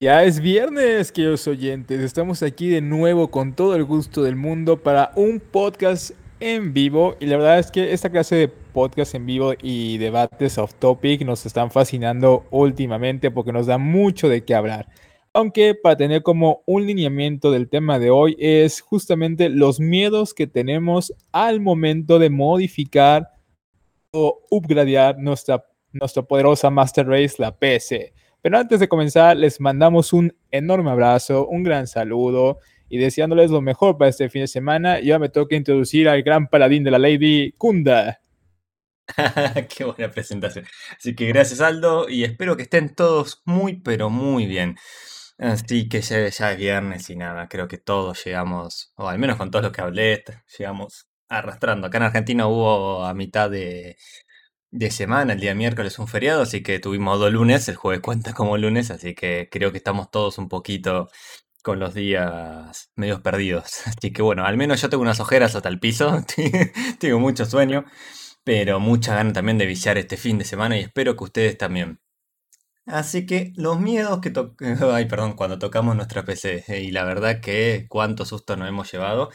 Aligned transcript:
Ya 0.00 0.24
es 0.24 0.40
viernes, 0.40 1.12
queridos 1.12 1.46
oyentes. 1.46 2.00
Estamos 2.00 2.42
aquí 2.42 2.68
de 2.68 2.80
nuevo 2.80 3.30
con 3.30 3.54
todo 3.54 3.76
el 3.76 3.84
gusto 3.84 4.24
del 4.24 4.34
mundo 4.34 4.82
para 4.82 5.12
un 5.14 5.38
podcast 5.38 6.10
en 6.40 6.74
vivo. 6.74 7.16
Y 7.20 7.26
la 7.26 7.36
verdad 7.36 7.60
es 7.60 7.70
que 7.70 7.92
esta 7.92 8.10
clase 8.10 8.34
de 8.34 8.48
podcast 8.48 9.14
en 9.14 9.24
vivo 9.24 9.54
y 9.62 9.98
debates 9.98 10.58
off 10.58 10.74
topic 10.74 11.24
nos 11.24 11.46
están 11.46 11.70
fascinando 11.70 12.44
últimamente 12.50 13.30
porque 13.30 13.52
nos 13.52 13.66
da 13.66 13.78
mucho 13.78 14.28
de 14.28 14.44
qué 14.44 14.56
hablar. 14.56 14.88
Aunque 15.32 15.76
para 15.76 15.96
tener 15.96 16.24
como 16.24 16.64
un 16.66 16.86
lineamiento 16.86 17.52
del 17.52 17.68
tema 17.68 18.00
de 18.00 18.10
hoy 18.10 18.36
es 18.40 18.80
justamente 18.80 19.48
los 19.48 19.78
miedos 19.78 20.34
que 20.34 20.48
tenemos 20.48 21.14
al 21.30 21.60
momento 21.60 22.18
de 22.18 22.30
modificar 22.30 23.30
o 24.10 24.42
upgradear 24.50 25.18
nuestra, 25.18 25.64
nuestra 25.92 26.24
poderosa 26.24 26.68
Master 26.68 27.06
Race, 27.06 27.36
la 27.38 27.56
PC. 27.56 28.12
Pero 28.44 28.58
antes 28.58 28.78
de 28.78 28.88
comenzar, 28.88 29.38
les 29.38 29.58
mandamos 29.58 30.12
un 30.12 30.36
enorme 30.50 30.90
abrazo, 30.90 31.46
un 31.48 31.62
gran 31.62 31.86
saludo 31.86 32.58
y 32.90 32.98
deseándoles 32.98 33.50
lo 33.50 33.62
mejor 33.62 33.96
para 33.96 34.10
este 34.10 34.28
fin 34.28 34.42
de 34.42 34.48
semana. 34.48 35.00
Ya 35.00 35.18
me 35.18 35.30
toca 35.30 35.56
introducir 35.56 36.10
al 36.10 36.22
gran 36.22 36.48
paladín 36.48 36.84
de 36.84 36.90
la 36.90 36.98
Lady, 36.98 37.52
Kunda. 37.56 38.20
Qué 39.74 39.84
buena 39.84 40.10
presentación. 40.10 40.66
Así 40.94 41.14
que 41.16 41.26
gracias 41.28 41.62
Aldo 41.62 42.06
y 42.06 42.24
espero 42.24 42.54
que 42.58 42.64
estén 42.64 42.94
todos 42.94 43.40
muy 43.46 43.80
pero 43.80 44.10
muy 44.10 44.44
bien. 44.44 44.76
Así 45.38 45.88
que 45.88 46.02
ya 46.02 46.26
es 46.26 46.58
viernes 46.58 47.08
y 47.08 47.16
nada, 47.16 47.48
creo 47.48 47.66
que 47.66 47.78
todos 47.78 48.22
llegamos, 48.26 48.92
o 48.96 49.08
al 49.08 49.18
menos 49.18 49.38
con 49.38 49.50
todos 49.50 49.62
los 49.62 49.72
que 49.72 49.80
hablé, 49.80 50.22
llegamos 50.58 51.08
arrastrando. 51.30 51.86
Acá 51.86 51.96
en 51.96 52.04
Argentina 52.04 52.46
hubo 52.46 53.04
a 53.06 53.14
mitad 53.14 53.50
de, 53.50 53.96
de 54.74 54.90
semana, 54.90 55.34
el 55.34 55.40
día 55.40 55.54
miércoles 55.54 56.00
un 56.00 56.08
feriado, 56.08 56.42
así 56.42 56.60
que 56.60 56.80
tuvimos 56.80 57.20
dos 57.20 57.32
lunes, 57.32 57.68
el 57.68 57.76
jueves 57.76 58.00
cuenta 58.02 58.32
como 58.32 58.58
lunes, 58.58 58.90
así 58.90 59.14
que 59.14 59.48
creo 59.48 59.70
que 59.70 59.78
estamos 59.78 60.10
todos 60.10 60.36
un 60.38 60.48
poquito 60.48 61.08
con 61.62 61.78
los 61.78 61.94
días 61.94 62.90
medios 62.96 63.20
perdidos. 63.20 63.86
Así 63.86 64.12
que 64.12 64.20
bueno, 64.20 64.44
al 64.44 64.56
menos 64.58 64.82
yo 64.82 64.90
tengo 64.90 65.02
unas 65.02 65.20
ojeras 65.20 65.54
hasta 65.54 65.68
el 65.68 65.80
piso, 65.80 66.22
tengo 66.98 67.20
mucho 67.20 67.46
sueño, 67.46 67.84
pero 68.44 68.80
mucha 68.80 69.14
ganas 69.14 69.32
también 69.32 69.58
de 69.58 69.66
viciar 69.66 69.96
este 69.96 70.16
fin 70.16 70.38
de 70.38 70.44
semana 70.44 70.76
y 70.76 70.80
espero 70.80 71.16
que 71.16 71.24
ustedes 71.24 71.56
también. 71.56 72.00
Así 72.86 73.26
que 73.26 73.52
los 73.56 73.80
miedos 73.80 74.20
que 74.20 74.32
Ay, 74.92 75.06
perdón, 75.06 75.34
cuando 75.34 75.58
tocamos 75.58 75.96
nuestra 75.96 76.24
PC, 76.24 76.64
y 76.82 76.90
la 76.90 77.04
verdad 77.04 77.40
que 77.40 77.86
cuánto 77.88 78.24
susto 78.26 78.56
nos 78.56 78.68
hemos 78.68 78.90
llevado. 78.92 79.30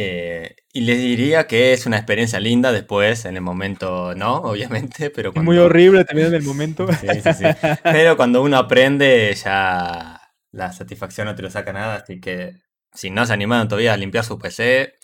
Eh, 0.00 0.54
y 0.72 0.82
les 0.82 0.96
diría 0.98 1.48
que 1.48 1.72
es 1.72 1.84
una 1.84 1.96
experiencia 1.96 2.38
linda 2.38 2.70
después, 2.70 3.24
en 3.24 3.34
el 3.34 3.42
momento 3.42 4.14
no, 4.14 4.36
obviamente, 4.42 5.10
pero 5.10 5.32
cuando... 5.32 5.50
Muy 5.50 5.58
horrible 5.58 6.04
también 6.04 6.28
en 6.28 6.34
el 6.34 6.44
momento. 6.44 6.86
Sí, 7.00 7.08
sí, 7.20 7.32
sí. 7.32 7.44
Pero 7.82 8.16
cuando 8.16 8.42
uno 8.42 8.58
aprende 8.58 9.34
ya 9.34 10.20
la 10.52 10.72
satisfacción 10.72 11.26
no 11.26 11.34
te 11.34 11.42
lo 11.42 11.50
saca 11.50 11.72
nada, 11.72 11.96
así 11.96 12.20
que 12.20 12.52
si 12.92 13.10
no 13.10 13.26
se 13.26 13.32
animaron 13.32 13.66
todavía 13.66 13.92
a 13.92 13.96
limpiar 13.96 14.24
su 14.24 14.38
PC, 14.38 14.94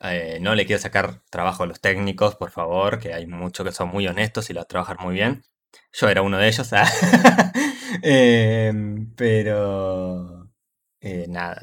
eh, 0.00 0.38
no 0.40 0.56
le 0.56 0.66
quiero 0.66 0.82
sacar 0.82 1.22
trabajo 1.30 1.62
a 1.62 1.66
los 1.66 1.80
técnicos, 1.80 2.34
por 2.34 2.50
favor, 2.50 2.98
que 2.98 3.14
hay 3.14 3.28
muchos 3.28 3.64
que 3.64 3.72
son 3.72 3.88
muy 3.88 4.08
honestos 4.08 4.50
y 4.50 4.52
lo 4.52 4.64
trabajan 4.64 4.96
muy 5.00 5.14
bien. 5.14 5.44
Yo 5.92 6.08
era 6.08 6.22
uno 6.22 6.38
de 6.38 6.48
ellos, 6.48 6.72
¿ah? 6.72 6.84
em, 8.02 9.14
pero 9.14 10.50
eh, 11.00 11.26
nada, 11.28 11.62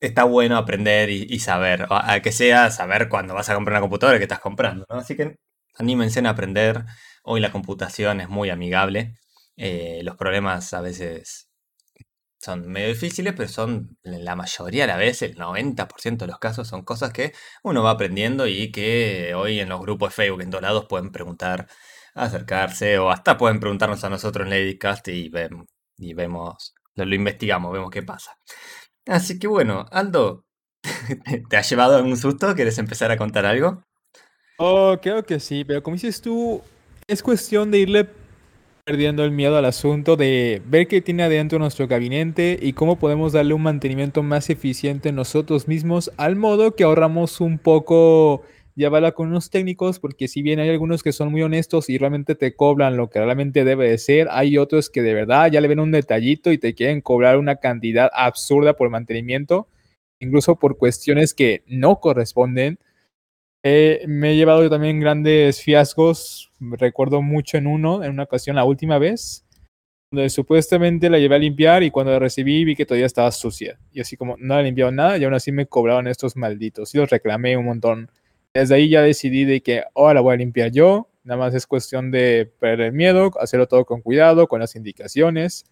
está 0.00 0.24
bueno 0.24 0.56
aprender 0.56 1.10
y, 1.10 1.38
saber, 1.40 1.86
a 1.90 2.20
que 2.22 2.32
sea 2.32 2.70
saber 2.70 3.08
cuando 3.08 3.34
vas 3.34 3.48
a 3.50 3.54
comprar 3.54 3.74
una 3.74 3.82
computadora 3.82 4.18
que 4.18 4.24
estás 4.24 4.40
comprando, 4.40 4.86
¿no? 4.88 4.96
Así 4.98 5.16
que 5.16 5.36
anímense 5.74 6.20
a 6.20 6.30
aprender. 6.30 6.84
Hoy 7.22 7.40
la 7.40 7.52
computación 7.52 8.20
es 8.20 8.28
muy 8.28 8.50
amigable. 8.50 9.14
Eh, 9.56 10.00
los 10.04 10.16
problemas 10.16 10.72
a 10.74 10.80
veces 10.80 11.50
son 12.40 12.66
medio 12.68 12.88
difíciles, 12.88 13.34
pero 13.36 13.48
son 13.48 13.98
la 14.02 14.34
mayoría 14.34 14.84
a 14.84 14.86
la 14.86 14.96
vez, 14.96 15.22
el 15.22 15.36
90% 15.36 16.24
de 16.24 16.26
los 16.28 16.38
casos 16.38 16.68
son 16.68 16.82
cosas 16.82 17.12
que 17.12 17.34
uno 17.62 17.82
va 17.82 17.90
aprendiendo 17.90 18.46
y 18.46 18.72
que 18.72 19.34
hoy 19.34 19.60
en 19.60 19.68
los 19.68 19.80
grupos 19.80 20.10
de 20.10 20.14
Facebook 20.14 20.42
en 20.42 20.50
todos 20.50 20.62
lados 20.62 20.86
pueden 20.88 21.12
preguntar, 21.12 21.68
acercarse 22.14 22.98
o 22.98 23.10
hasta 23.10 23.36
pueden 23.36 23.60
preguntarnos 23.60 24.02
a 24.04 24.10
nosotros 24.10 24.46
en 24.46 24.50
Ladycast 24.50 25.08
y, 25.08 25.30
y 25.98 26.14
vemos, 26.14 26.74
lo 26.94 27.14
investigamos, 27.14 27.72
vemos 27.72 27.90
qué 27.90 28.02
pasa. 28.02 28.32
Así 29.06 29.38
que 29.38 29.46
bueno, 29.46 29.86
Aldo, 29.90 30.44
¿te 31.48 31.56
ha 31.56 31.62
llevado 31.62 32.02
un 32.02 32.16
susto? 32.16 32.54
¿Quieres 32.54 32.78
empezar 32.78 33.10
a 33.10 33.16
contar 33.16 33.46
algo? 33.46 33.82
Oh, 34.58 34.96
creo 35.00 35.24
que 35.24 35.40
sí, 35.40 35.64
pero 35.64 35.82
como 35.82 35.94
dices 35.94 36.20
tú, 36.20 36.62
es 37.06 37.22
cuestión 37.22 37.70
de 37.70 37.78
irle 37.78 38.08
perdiendo 38.84 39.24
el 39.24 39.30
miedo 39.30 39.56
al 39.56 39.64
asunto, 39.64 40.16
de 40.16 40.62
ver 40.66 40.88
qué 40.88 41.00
tiene 41.00 41.22
adentro 41.22 41.58
nuestro 41.58 41.86
gabinete 41.86 42.58
y 42.60 42.72
cómo 42.72 42.96
podemos 42.96 43.32
darle 43.32 43.54
un 43.54 43.62
mantenimiento 43.62 44.22
más 44.22 44.50
eficiente 44.50 45.12
nosotros 45.12 45.68
mismos, 45.68 46.10
al 46.16 46.36
modo 46.36 46.74
que 46.74 46.84
ahorramos 46.84 47.40
un 47.40 47.58
poco 47.58 48.42
llévala 48.80 49.12
con 49.12 49.28
unos 49.28 49.50
técnicos, 49.50 50.00
porque 50.00 50.26
si 50.26 50.42
bien 50.42 50.58
hay 50.58 50.70
algunos 50.70 51.02
que 51.04 51.12
son 51.12 51.30
muy 51.30 51.42
honestos 51.42 51.88
y 51.88 51.98
realmente 51.98 52.34
te 52.34 52.56
cobran 52.56 52.96
lo 52.96 53.10
que 53.10 53.20
realmente 53.20 53.64
debe 53.64 53.88
de 53.90 53.98
ser, 53.98 54.26
hay 54.30 54.58
otros 54.58 54.90
que 54.90 55.02
de 55.02 55.14
verdad 55.14 55.50
ya 55.52 55.60
le 55.60 55.68
ven 55.68 55.78
un 55.78 55.92
detallito 55.92 56.50
y 56.50 56.58
te 56.58 56.74
quieren 56.74 57.00
cobrar 57.00 57.38
una 57.38 57.56
cantidad 57.56 58.10
absurda 58.12 58.74
por 58.74 58.90
mantenimiento, 58.90 59.68
incluso 60.18 60.56
por 60.56 60.78
cuestiones 60.78 61.34
que 61.34 61.62
no 61.66 62.00
corresponden. 62.00 62.78
Eh, 63.62 64.04
me 64.08 64.32
he 64.32 64.36
llevado 64.36 64.62
yo 64.62 64.70
también 64.70 64.98
grandes 65.00 65.62
fiascos, 65.62 66.50
recuerdo 66.58 67.22
mucho 67.22 67.58
en 67.58 67.66
uno, 67.66 68.02
en 68.02 68.10
una 68.10 68.22
ocasión 68.22 68.56
la 68.56 68.64
última 68.64 68.98
vez, 68.98 69.44
donde 70.10 70.30
supuestamente 70.30 71.10
la 71.10 71.18
llevé 71.18 71.36
a 71.36 71.38
limpiar 71.38 71.82
y 71.82 71.90
cuando 71.90 72.12
la 72.12 72.18
recibí 72.18 72.64
vi 72.64 72.74
que 72.74 72.86
todavía 72.86 73.06
estaba 73.06 73.30
sucia. 73.30 73.78
Y 73.92 74.00
así 74.00 74.16
como 74.16 74.36
no 74.38 74.54
la 74.54 74.62
limpiado 74.62 74.90
nada 74.90 75.18
y 75.18 75.24
aún 75.24 75.34
así 75.34 75.52
me 75.52 75.66
cobraban 75.66 76.06
estos 76.06 76.36
malditos 76.36 76.94
y 76.94 76.98
los 76.98 77.10
reclamé 77.10 77.56
un 77.56 77.66
montón. 77.66 78.10
Desde 78.52 78.74
ahí 78.74 78.88
ya 78.88 79.02
decidí 79.02 79.44
de 79.44 79.60
que 79.60 79.84
ahora 79.94 80.20
voy 80.20 80.34
a 80.34 80.36
limpiar 80.36 80.72
yo, 80.72 81.08
nada 81.22 81.38
más 81.38 81.54
es 81.54 81.68
cuestión 81.68 82.10
de 82.10 82.50
perder 82.58 82.86
el 82.86 82.92
miedo, 82.92 83.30
hacerlo 83.40 83.68
todo 83.68 83.84
con 83.84 84.02
cuidado, 84.02 84.48
con 84.48 84.58
las 84.58 84.74
indicaciones. 84.74 85.64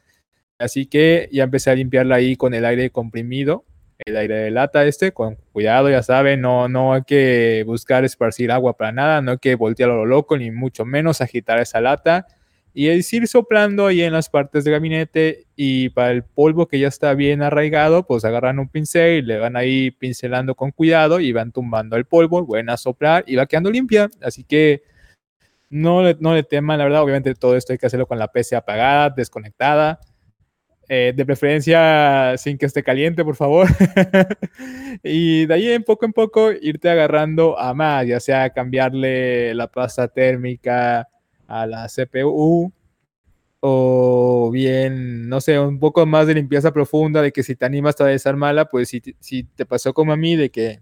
Así 0.58 0.86
que 0.86 1.28
ya 1.32 1.44
empecé 1.44 1.70
a 1.70 1.74
limpiarla 1.74 2.16
ahí 2.16 2.36
con 2.36 2.54
el 2.54 2.64
aire 2.64 2.90
comprimido, 2.90 3.64
el 3.98 4.16
aire 4.16 4.36
de 4.36 4.50
lata 4.52 4.84
este, 4.84 5.12
con 5.12 5.36
cuidado, 5.52 5.90
ya 5.90 6.04
saben, 6.04 6.40
no, 6.40 6.68
no 6.68 6.94
hay 6.94 7.02
que 7.02 7.64
buscar 7.66 8.04
esparcir 8.04 8.52
agua 8.52 8.76
para 8.76 8.92
nada, 8.92 9.22
no 9.22 9.32
hay 9.32 9.38
que 9.38 9.56
voltearlo 9.56 9.94
a 9.94 9.98
lo 9.98 10.06
loco, 10.06 10.38
ni 10.38 10.52
mucho 10.52 10.84
menos 10.84 11.20
agitar 11.20 11.58
esa 11.58 11.80
lata 11.80 12.26
y 12.78 12.90
es 12.90 13.12
ir 13.12 13.26
soplando 13.26 13.88
ahí 13.88 14.02
en 14.02 14.12
las 14.12 14.28
partes 14.28 14.62
del 14.62 14.74
gabinete 14.74 15.48
y 15.56 15.88
para 15.88 16.12
el 16.12 16.22
polvo 16.22 16.68
que 16.68 16.78
ya 16.78 16.86
está 16.86 17.12
bien 17.14 17.42
arraigado, 17.42 18.06
pues 18.06 18.24
agarran 18.24 18.60
un 18.60 18.68
pincel 18.68 19.18
y 19.18 19.22
le 19.22 19.40
van 19.40 19.56
ahí 19.56 19.90
pincelando 19.90 20.54
con 20.54 20.70
cuidado 20.70 21.18
y 21.18 21.32
van 21.32 21.50
tumbando 21.50 21.96
el 21.96 22.04
polvo, 22.04 22.46
van 22.46 22.70
a 22.70 22.76
soplar 22.76 23.24
y 23.26 23.34
va 23.34 23.46
quedando 23.46 23.72
limpia. 23.72 24.08
Así 24.22 24.44
que 24.44 24.84
no 25.68 26.04
le, 26.04 26.16
no 26.20 26.34
le 26.34 26.44
teman, 26.44 26.78
la 26.78 26.84
verdad, 26.84 27.02
obviamente 27.02 27.34
todo 27.34 27.56
esto 27.56 27.72
hay 27.72 27.80
que 27.80 27.86
hacerlo 27.86 28.06
con 28.06 28.16
la 28.16 28.28
PC 28.28 28.54
apagada, 28.54 29.10
desconectada. 29.10 29.98
Eh, 30.88 31.12
de 31.16 31.26
preferencia 31.26 32.34
sin 32.38 32.58
que 32.58 32.66
esté 32.66 32.84
caliente, 32.84 33.24
por 33.24 33.34
favor. 33.34 33.66
y 35.02 35.46
de 35.46 35.52
ahí 35.52 35.68
en 35.72 35.82
poco 35.82 36.06
en 36.06 36.12
poco 36.12 36.52
irte 36.52 36.88
agarrando 36.88 37.58
a 37.58 37.74
más, 37.74 38.06
ya 38.06 38.20
sea 38.20 38.50
cambiarle 38.50 39.52
la 39.54 39.66
pasta 39.66 40.06
térmica, 40.06 41.08
a 41.48 41.66
la 41.66 41.88
CPU 41.88 42.72
o 43.60 44.50
bien, 44.52 45.28
no 45.28 45.40
sé, 45.40 45.58
un 45.58 45.80
poco 45.80 46.06
más 46.06 46.28
de 46.28 46.34
limpieza 46.34 46.72
profunda, 46.72 47.22
de 47.22 47.32
que 47.32 47.42
si 47.42 47.56
te 47.56 47.66
animas 47.66 48.00
a 48.00 48.04
desarmarla, 48.06 48.66
pues 48.66 48.90
si, 48.90 49.02
si 49.18 49.44
te 49.44 49.66
pasó 49.66 49.92
como 49.92 50.12
a 50.12 50.16
mí, 50.16 50.36
de 50.36 50.50
que 50.50 50.80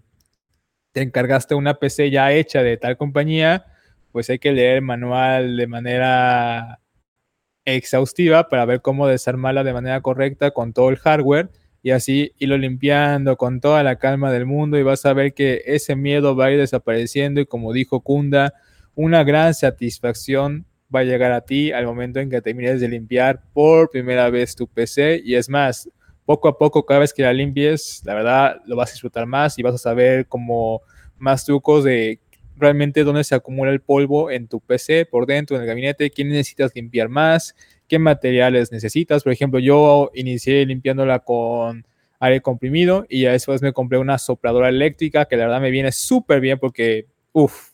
te 0.91 1.01
encargaste 1.01 1.55
una 1.55 1.75
PC 1.79 2.11
ya 2.11 2.31
hecha 2.31 2.61
de 2.61 2.77
tal 2.77 2.97
compañía, 2.97 3.65
pues 4.11 4.29
hay 4.29 4.39
que 4.39 4.51
leer 4.51 4.77
el 4.77 4.81
manual 4.83 5.57
de 5.57 5.67
manera 5.67 6.79
exhaustiva 7.65 8.47
para 8.49 8.65
ver 8.65 8.81
cómo 8.81 9.07
desarmarla 9.07 9.63
de 9.63 9.73
manera 9.73 10.01
correcta 10.01 10.51
con 10.51 10.73
todo 10.73 10.89
el 10.89 10.97
hardware 10.97 11.49
y 11.83 11.91
así 11.91 12.33
irlo 12.37 12.57
limpiando 12.57 13.37
con 13.37 13.59
toda 13.59 13.83
la 13.83 13.97
calma 13.97 14.31
del 14.31 14.45
mundo 14.45 14.77
y 14.77 14.83
vas 14.83 15.05
a 15.05 15.13
ver 15.13 15.33
que 15.33 15.63
ese 15.65 15.95
miedo 15.95 16.35
va 16.35 16.45
a 16.45 16.51
ir 16.51 16.59
desapareciendo 16.59 17.41
y 17.41 17.45
como 17.45 17.73
dijo 17.73 18.01
Kunda, 18.01 18.53
una 18.97 19.23
gran 19.23 19.53
satisfacción 19.53 20.65
va 20.93 21.01
a 21.01 21.03
llegar 21.03 21.31
a 21.31 21.41
ti 21.41 21.71
al 21.71 21.85
momento 21.85 22.19
en 22.19 22.31
que 22.31 22.41
termines 22.41 22.81
de 22.81 22.87
limpiar 22.89 23.43
por 23.53 23.91
primera 23.91 24.27
vez 24.31 24.55
tu 24.55 24.67
PC 24.67 25.21
y 25.23 25.35
es 25.35 25.49
más, 25.49 25.87
poco 26.25 26.47
a 26.47 26.57
poco 26.57 26.83
cada 26.83 27.01
vez 27.01 27.13
que 27.13 27.21
la 27.21 27.31
limpies, 27.31 28.01
la 28.05 28.15
verdad 28.15 28.59
lo 28.65 28.75
vas 28.75 28.89
a 28.89 28.93
disfrutar 28.93 29.27
más 29.27 29.59
y 29.59 29.61
vas 29.61 29.75
a 29.75 29.77
saber 29.77 30.25
como 30.25 30.81
más 31.19 31.45
trucos 31.45 31.83
de 31.83 32.19
realmente 32.55 33.03
dónde 33.03 33.23
se 33.23 33.35
acumula 33.35 33.71
el 33.71 33.81
polvo 33.81 34.31
en 34.31 34.47
tu 34.47 34.59
PC, 34.61 35.05
por 35.05 35.27
dentro, 35.27 35.55
en 35.55 35.61
el 35.61 35.67
gabinete, 35.67 36.09
qué 36.09 36.25
necesitas 36.25 36.71
limpiar 36.73 37.07
más, 37.07 37.55
qué 37.87 37.99
materiales 37.99 38.71
necesitas. 38.71 39.21
Por 39.21 39.31
ejemplo, 39.31 39.59
yo 39.59 40.09
inicié 40.15 40.65
limpiándola 40.65 41.19
con 41.19 41.85
aire 42.19 42.41
comprimido 42.41 43.05
y 43.09 43.25
después 43.25 43.61
me 43.61 43.73
compré 43.73 43.99
una 43.99 44.17
sopladora 44.17 44.69
eléctrica 44.69 45.25
que 45.25 45.37
la 45.37 45.45
verdad 45.45 45.61
me 45.61 45.69
viene 45.69 45.91
súper 45.91 46.41
bien 46.41 46.57
porque, 46.57 47.05
uff, 47.31 47.66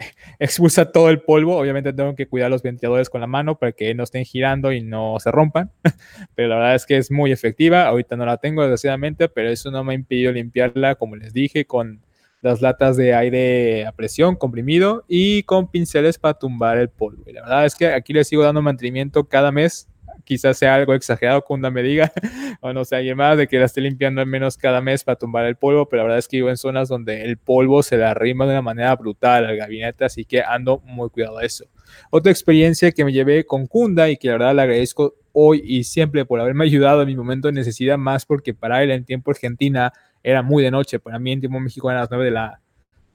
expulsa 0.38 0.92
todo 0.92 1.10
el 1.10 1.20
polvo. 1.20 1.56
Obviamente 1.56 1.92
tengo 1.92 2.14
que 2.14 2.26
cuidar 2.26 2.50
los 2.50 2.62
ventiladores 2.62 3.10
con 3.10 3.20
la 3.20 3.26
mano 3.26 3.58
para 3.58 3.72
que 3.72 3.94
no 3.94 4.04
estén 4.04 4.24
girando 4.24 4.72
y 4.72 4.82
no 4.82 5.16
se 5.20 5.30
rompan. 5.30 5.70
pero 6.34 6.48
la 6.48 6.56
verdad 6.56 6.74
es 6.74 6.86
que 6.86 6.96
es 6.96 7.10
muy 7.10 7.32
efectiva. 7.32 7.86
Ahorita 7.86 8.16
no 8.16 8.26
la 8.26 8.38
tengo 8.38 8.62
desgraciadamente, 8.62 9.28
pero 9.28 9.50
eso 9.50 9.70
no 9.70 9.84
me 9.84 9.92
ha 9.92 9.94
impedido 9.94 10.32
limpiarla, 10.32 10.94
como 10.94 11.16
les 11.16 11.32
dije, 11.32 11.64
con 11.64 12.02
las 12.42 12.62
latas 12.62 12.96
de 12.96 13.14
aire 13.14 13.86
a 13.86 13.92
presión 13.92 14.34
comprimido 14.34 15.04
y 15.08 15.42
con 15.42 15.70
pinceles 15.70 16.18
para 16.18 16.34
tumbar 16.34 16.78
el 16.78 16.88
polvo. 16.88 17.24
Y 17.26 17.32
la 17.32 17.42
verdad 17.42 17.66
es 17.66 17.74
que 17.74 17.88
aquí 17.88 18.12
le 18.12 18.24
sigo 18.24 18.42
dando 18.42 18.62
mantenimiento 18.62 19.24
cada 19.24 19.52
mes. 19.52 19.88
Quizás 20.24 20.58
sea 20.58 20.74
algo 20.74 20.94
exagerado 20.94 21.42
cuando 21.42 21.70
me 21.70 21.82
diga, 21.82 22.12
o 22.60 22.72
no 22.72 22.84
sé, 22.84 22.96
alguien 22.96 23.16
más, 23.16 23.36
de 23.36 23.48
que 23.48 23.58
la 23.58 23.66
esté 23.66 23.80
limpiando 23.80 24.20
al 24.20 24.26
menos 24.26 24.56
cada 24.56 24.80
mes 24.80 25.04
para 25.04 25.16
tumbar 25.16 25.46
el 25.46 25.56
polvo, 25.56 25.88
pero 25.88 25.98
la 25.98 26.04
verdad 26.04 26.18
es 26.18 26.28
que 26.28 26.38
vivo 26.38 26.50
en 26.50 26.56
zonas 26.56 26.88
donde 26.88 27.24
el 27.24 27.36
polvo 27.36 27.82
se 27.82 27.96
le 27.96 28.04
arrima 28.04 28.44
de 28.44 28.52
una 28.52 28.62
manera 28.62 28.94
brutal 28.96 29.46
al 29.46 29.56
gabinete, 29.56 30.04
así 30.04 30.24
que 30.24 30.42
ando 30.42 30.78
muy 30.84 31.10
cuidado 31.10 31.38
a 31.38 31.44
eso. 31.44 31.66
Otra 32.10 32.30
experiencia 32.30 32.92
que 32.92 33.04
me 33.04 33.12
llevé 33.12 33.44
con 33.44 33.66
Kunda 33.66 34.08
y 34.10 34.16
que 34.16 34.28
la 34.28 34.34
verdad 34.34 34.54
le 34.54 34.62
agradezco 34.62 35.14
hoy 35.32 35.62
y 35.64 35.84
siempre 35.84 36.24
por 36.24 36.40
haberme 36.40 36.64
ayudado 36.66 37.02
en 37.02 37.08
mi 37.08 37.16
momento 37.16 37.48
de 37.48 37.52
necesidad, 37.52 37.98
más 37.98 38.26
porque 38.26 38.54
para 38.54 38.82
él 38.82 38.90
en 38.90 39.04
tiempo 39.04 39.30
Argentina 39.30 39.92
era 40.22 40.42
muy 40.42 40.62
de 40.62 40.70
noche. 40.70 40.98
Para 40.98 41.18
mí 41.18 41.32
en 41.32 41.40
tiempo 41.40 41.60
México 41.60 41.90
eran 41.90 42.02
las 42.02 42.10
9 42.10 42.26
de 42.26 42.30
la, 42.30 42.60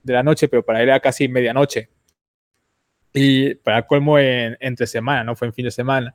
de 0.04 0.14
la 0.14 0.24
noche, 0.24 0.48
pero 0.48 0.64
para 0.64 0.82
él 0.82 0.90
era 0.90 1.00
casi 1.00 1.28
medianoche. 1.28 1.90
Y 3.14 3.56
para 3.56 3.88
colmo 3.88 4.20
en, 4.20 4.58
entre 4.60 4.88
semana, 4.88 5.24
no 5.24 5.36
fue 5.36 5.48
en 5.48 5.54
fin 5.54 5.66
de 5.66 5.72
semana. 5.72 6.14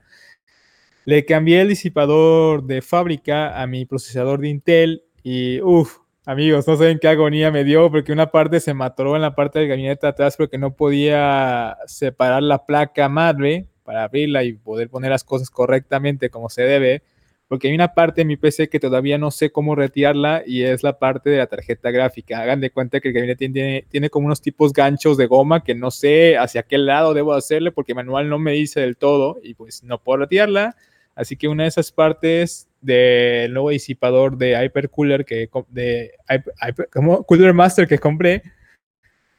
Le 1.10 1.24
cambié 1.24 1.60
el 1.60 1.66
disipador 1.66 2.62
de 2.62 2.82
fábrica 2.82 3.60
a 3.60 3.66
mi 3.66 3.84
procesador 3.84 4.38
de 4.38 4.48
Intel 4.48 5.02
y 5.24 5.60
uff, 5.60 5.96
amigos, 6.24 6.68
no 6.68 6.76
saben 6.76 7.00
qué 7.00 7.08
agonía 7.08 7.50
me 7.50 7.64
dio 7.64 7.90
porque 7.90 8.12
una 8.12 8.30
parte 8.30 8.60
se 8.60 8.74
mató 8.74 9.16
en 9.16 9.22
la 9.22 9.34
parte 9.34 9.58
del 9.58 9.66
gabinete 9.66 10.06
atrás 10.06 10.36
porque 10.36 10.56
no 10.56 10.76
podía 10.76 11.76
separar 11.86 12.44
la 12.44 12.64
placa 12.64 13.08
madre 13.08 13.66
para 13.82 14.04
abrirla 14.04 14.44
y 14.44 14.52
poder 14.52 14.88
poner 14.88 15.10
las 15.10 15.24
cosas 15.24 15.50
correctamente 15.50 16.30
como 16.30 16.48
se 16.48 16.62
debe 16.62 17.02
porque 17.48 17.66
hay 17.66 17.74
una 17.74 17.92
parte 17.92 18.20
de 18.20 18.26
mi 18.26 18.36
PC 18.36 18.68
que 18.68 18.78
todavía 18.78 19.18
no 19.18 19.32
sé 19.32 19.50
cómo 19.50 19.74
retirarla 19.74 20.44
y 20.46 20.62
es 20.62 20.84
la 20.84 21.00
parte 21.00 21.30
de 21.30 21.38
la 21.38 21.48
tarjeta 21.48 21.90
gráfica. 21.90 22.40
Hagan 22.40 22.60
de 22.60 22.70
cuenta 22.70 23.00
que 23.00 23.08
el 23.08 23.14
gabinete 23.14 23.48
tiene, 23.48 23.84
tiene 23.88 24.10
como 24.10 24.26
unos 24.26 24.40
tipos 24.40 24.72
ganchos 24.72 25.16
de 25.16 25.26
goma 25.26 25.64
que 25.64 25.74
no 25.74 25.90
sé 25.90 26.38
hacia 26.38 26.62
qué 26.62 26.78
lado 26.78 27.14
debo 27.14 27.32
hacerle 27.32 27.72
porque 27.72 27.90
el 27.90 27.96
manual 27.96 28.28
no 28.28 28.38
me 28.38 28.52
dice 28.52 28.78
del 28.78 28.96
todo 28.96 29.40
y 29.42 29.54
pues 29.54 29.82
no 29.82 30.00
puedo 30.00 30.18
retirarla. 30.18 30.76
Así 31.14 31.36
que 31.36 31.48
una 31.48 31.64
de 31.64 31.68
esas 31.68 31.92
partes 31.92 32.68
del 32.80 33.52
nuevo 33.52 33.70
disipador 33.70 34.38
de 34.38 34.64
Hypercooler 34.64 35.24
que 35.24 35.50
de 35.68 36.12
como 36.92 37.24
Cooler 37.24 37.52
Master 37.52 37.86
que 37.86 37.98
compré 37.98 38.42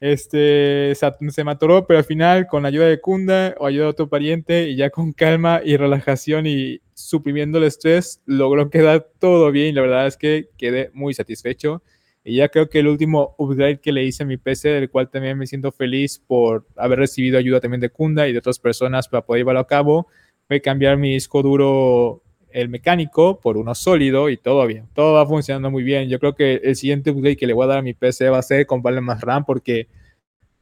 este, 0.02 0.96
se 0.96 1.44
me 1.44 1.52
atoró, 1.52 1.86
pero 1.86 2.00
al 2.00 2.04
final, 2.04 2.48
con 2.48 2.64
la 2.64 2.70
ayuda 2.70 2.88
de 2.88 3.00
Kunda 3.00 3.54
o 3.60 3.68
ayuda 3.68 3.84
de 3.84 3.90
otro 3.92 4.10
pariente, 4.10 4.68
y 4.68 4.76
ya 4.76 4.90
con 4.90 5.14
calma 5.14 5.62
y 5.64 5.78
relajación 5.78 6.48
y 6.48 6.82
suprimiendo 6.96 7.60
el 7.60 7.66
estrés, 7.66 8.20
logró 8.26 8.72
quedar 8.72 9.08
todo 9.20 9.52
bien. 9.52 9.68
Y 9.68 9.72
la 9.74 9.82
verdad 9.82 10.08
es 10.08 10.18
que 10.18 10.50
quedé 10.58 10.90
muy 10.94 11.14
satisfecho. 11.14 11.84
Y 12.24 12.38
ya 12.38 12.50
creo 12.50 12.68
que 12.68 12.80
el 12.80 12.88
último 12.88 13.36
upgrade 13.38 13.80
que 13.80 13.92
le 13.92 14.04
hice 14.04 14.24
a 14.24 14.26
mi 14.26 14.38
PC, 14.38 14.70
del 14.70 14.90
cual 14.90 15.10
también 15.10 15.38
me 15.38 15.46
siento 15.46 15.72
feliz 15.72 16.20
por 16.20 16.66
haber 16.76 16.98
recibido 16.98 17.38
ayuda 17.38 17.60
también 17.60 17.82
de 17.82 17.90
Kunda 17.90 18.28
y 18.28 18.34
de 18.34 18.40
otras 18.40 18.58
personas 18.58 19.08
para 19.08 19.24
poder 19.24 19.42
llevarlo 19.42 19.62
a 19.62 19.68
cabo, 19.68 20.08
fue 20.52 20.60
cambiar 20.60 20.98
mi 20.98 21.14
disco 21.14 21.42
duro, 21.42 22.24
el 22.50 22.68
mecánico, 22.68 23.40
por 23.40 23.56
uno 23.56 23.74
sólido 23.74 24.30
y 24.30 24.36
todo 24.36 24.68
bien. 24.68 24.90
Todo 24.94 25.14
va 25.14 25.26
funcionando 25.26 25.72
muy 25.72 25.82
bien. 25.82 26.10
Yo 26.10 26.20
creo 26.20 26.36
que 26.36 26.56
el 26.56 26.76
siguiente 26.76 27.10
upgrade 27.10 27.38
que 27.38 27.48
le 27.48 27.54
voy 27.54 27.64
a 27.64 27.68
dar 27.68 27.78
a 27.78 27.82
mi 27.82 27.94
PC 27.94 28.28
va 28.28 28.40
a 28.40 28.42
ser 28.42 28.66
comprarle 28.66 29.00
más 29.00 29.22
RAM 29.22 29.46
porque 29.46 29.88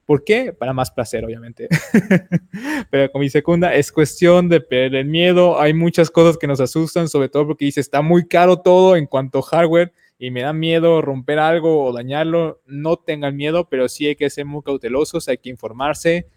¿Por 0.05 0.23
qué? 0.23 0.53
Para 0.53 0.73
más 0.73 0.91
placer, 0.91 1.25
obviamente. 1.25 1.69
Pero 2.91 3.11
con 3.11 3.21
mi 3.21 3.31
segunda 3.31 3.73
es 3.73 3.91
cuestión 3.91 4.47
de 4.47 4.61
perder 4.61 4.93
el 4.93 5.05
miedo. 5.07 5.59
Hay 5.59 5.73
muchas 5.73 6.11
cosas 6.11 6.37
que 6.37 6.45
nos 6.45 6.59
asustan, 6.59 7.09
sobre 7.09 7.29
todo 7.29 7.47
porque 7.47 7.65
dice, 7.65 7.81
está 7.81 8.03
muy 8.03 8.27
caro 8.27 8.57
todo 8.57 8.95
en 8.95 9.07
cuanto 9.07 9.39
a 9.39 9.41
hardware 9.41 9.91
y 10.19 10.29
me 10.29 10.43
da 10.43 10.53
miedo 10.53 11.01
romper 11.01 11.39
algo 11.39 11.83
o 11.83 11.93
dañarlo. 11.93 12.61
No 12.67 12.97
tengan 12.97 13.35
miedo, 13.35 13.67
pero 13.69 13.89
sí 13.89 14.05
hay 14.05 14.15
que 14.15 14.29
ser 14.29 14.45
muy 14.45 14.61
cautelosos, 14.61 15.27
hay 15.29 15.39
que 15.39 15.49
informarse, 15.49 16.27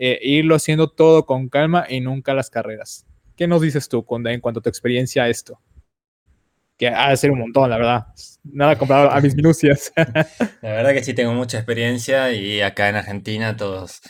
e 0.00 0.18
irlo 0.22 0.56
haciendo 0.56 0.88
todo 0.88 1.26
con 1.26 1.48
calma 1.48 1.86
y 1.88 2.00
nunca 2.00 2.34
las 2.34 2.50
carreras. 2.50 3.06
¿Qué 3.36 3.46
nos 3.46 3.60
dices 3.60 3.88
tú, 3.88 4.04
Conda, 4.04 4.32
en 4.32 4.40
cuanto 4.40 4.60
a 4.60 4.62
tu 4.62 4.68
experiencia 4.68 5.24
a 5.24 5.28
esto? 5.28 5.60
que 6.80 6.88
ha 6.88 7.10
de 7.10 7.16
ser 7.18 7.30
un 7.30 7.40
montón, 7.40 7.68
la 7.68 7.76
verdad. 7.76 8.06
Nada 8.42 8.78
comparado 8.78 9.10
a 9.10 9.20
mis 9.20 9.36
minucias. 9.36 9.92
La 10.62 10.72
verdad 10.72 10.94
que 10.94 11.04
sí 11.04 11.12
tengo 11.12 11.34
mucha 11.34 11.58
experiencia 11.58 12.32
y 12.32 12.62
acá 12.62 12.88
en 12.88 12.96
Argentina 12.96 13.54
todos 13.54 14.00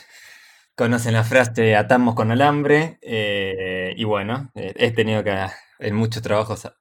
conocen 0.73 1.13
la 1.13 1.25
frase 1.25 1.75
atamos 1.75 2.15
con 2.15 2.31
alambre 2.31 2.97
eh, 3.01 3.93
y 3.97 4.05
bueno, 4.05 4.51
eh, 4.55 4.73
he 4.77 4.91
tenido 4.91 5.21
que 5.21 5.35
en 5.79 5.95
muchos 5.95 6.23
trabajos 6.23 6.71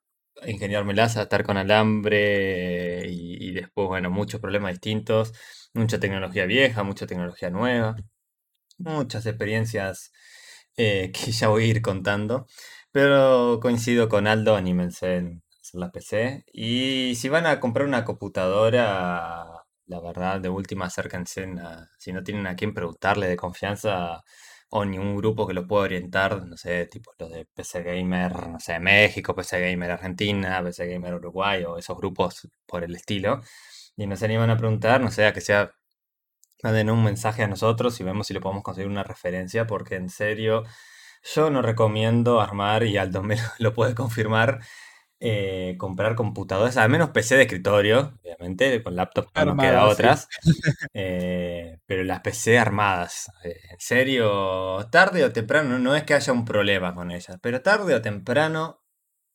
ingeniármelas 0.47 1.17
a 1.17 1.23
estar 1.23 1.43
con 1.43 1.57
alambre 1.57 3.05
y, 3.09 3.51
después, 3.53 3.89
bueno, 3.89 4.11
muchos 4.11 4.41
problemas 4.41 4.73
distintos, 4.73 5.33
mucha 5.75 5.99
tecnología 5.99 6.47
vieja, 6.47 6.85
mucha 6.85 7.07
tecnología 7.07 7.51
nueva, 7.51 7.97
muchas 8.81 9.27
experiencias 9.27 10.13
eh, 10.77 11.13
que 11.15 11.33
ya 11.33 11.49
voy 11.49 11.65
a 11.65 11.67
ir 11.69 11.83
contando, 11.83 12.47
pero 12.93 13.61
coincido 13.63 14.09
con 14.09 14.27
Aldo, 14.27 14.57
anímense 14.57 15.17
en 15.19 15.43
la 15.73 15.91
PC. 15.93 16.45
Y 16.53 17.15
si 17.17 17.29
van 17.29 17.47
a 17.47 17.61
comprar 17.61 17.87
una 17.87 18.05
computadora, 18.05 19.47
la 19.87 20.01
verdad, 20.01 20.41
de 20.41 20.49
última, 20.49 20.87
acérquense 20.87 21.47
si 21.99 22.13
no 22.13 22.23
tienen 22.23 22.47
a 22.47 22.57
quien 22.57 22.75
preguntarle 22.75 23.29
de 23.29 23.37
confianza 23.37 24.23
o 24.71 24.85
ningún 24.85 25.17
grupo 25.17 25.47
que 25.47 25.55
lo 25.55 25.67
pueda 25.67 25.85
orientar, 25.85 26.47
no 26.47 26.57
sé, 26.57 26.87
tipo 26.87 27.13
los 27.19 27.31
de 27.31 27.47
PC 27.47 27.83
Gamer, 27.83 28.49
no 28.49 28.61
sé, 28.61 28.79
México, 28.81 29.35
PC 29.35 29.61
Gamer 29.61 29.91
Argentina, 29.91 30.63
PC 30.63 30.87
Gamer 30.87 31.15
Uruguay 31.15 31.65
o 31.65 31.77
esos 31.79 31.97
grupos 31.97 32.49
por 32.67 32.85
el 32.85 32.95
estilo. 32.95 33.41
Y 33.97 34.07
nos 34.07 34.23
animan 34.23 34.51
a 34.51 34.57
preguntar, 34.57 35.01
no 35.01 35.11
sé, 35.11 35.27
a 35.27 35.33
que 35.33 35.41
sea, 35.41 35.73
manden 36.63 36.91
un 36.91 37.05
mensaje 37.05 37.43
a 37.43 37.49
nosotros 37.49 37.99
y 38.01 38.05
vemos 38.05 38.27
si 38.27 38.35
le 38.35 38.41
podemos 38.41 38.63
conseguir 38.63 38.91
una 38.91 39.03
referencia, 39.03 39.67
porque 39.67 39.97
en 39.97 40.09
serio, 40.09 40.65
yo 41.35 41.51
no 41.51 41.63
recomiendo 41.63 42.41
armar, 42.41 42.85
y 42.85 42.97
Aldo 42.97 43.23
me 43.23 43.37
lo 43.59 43.75
puede 43.75 43.95
confirmar, 43.95 44.61
eh, 45.23 45.75
comprar 45.79 46.15
computadoras, 46.15 46.77
al 46.79 46.89
menos 46.89 47.11
PC 47.11 47.37
de 47.37 47.43
escritorio, 47.43 48.19
obviamente, 48.23 48.83
con 48.83 48.97
laptop 48.97 49.29
no 49.45 49.57
queda 49.57 49.85
otras, 49.87 50.29
eh, 50.95 51.79
pero 51.87 52.05
las 52.05 52.21
PC 52.21 52.59
armadas, 52.59 53.31
eh, 53.45 53.61
en 53.71 53.79
serio, 53.79 54.89
tarde 54.91 55.25
o 55.25 55.33
temprano, 55.33 55.79
no 55.79 55.95
es 55.95 56.05
que 56.05 56.15
haya 56.15 56.33
un 56.33 56.45
problema 56.45 56.95
con 56.95 57.11
ellas, 57.11 57.39
pero 57.43 57.61
tarde 57.61 57.95
o 57.95 58.01
temprano 58.01 58.81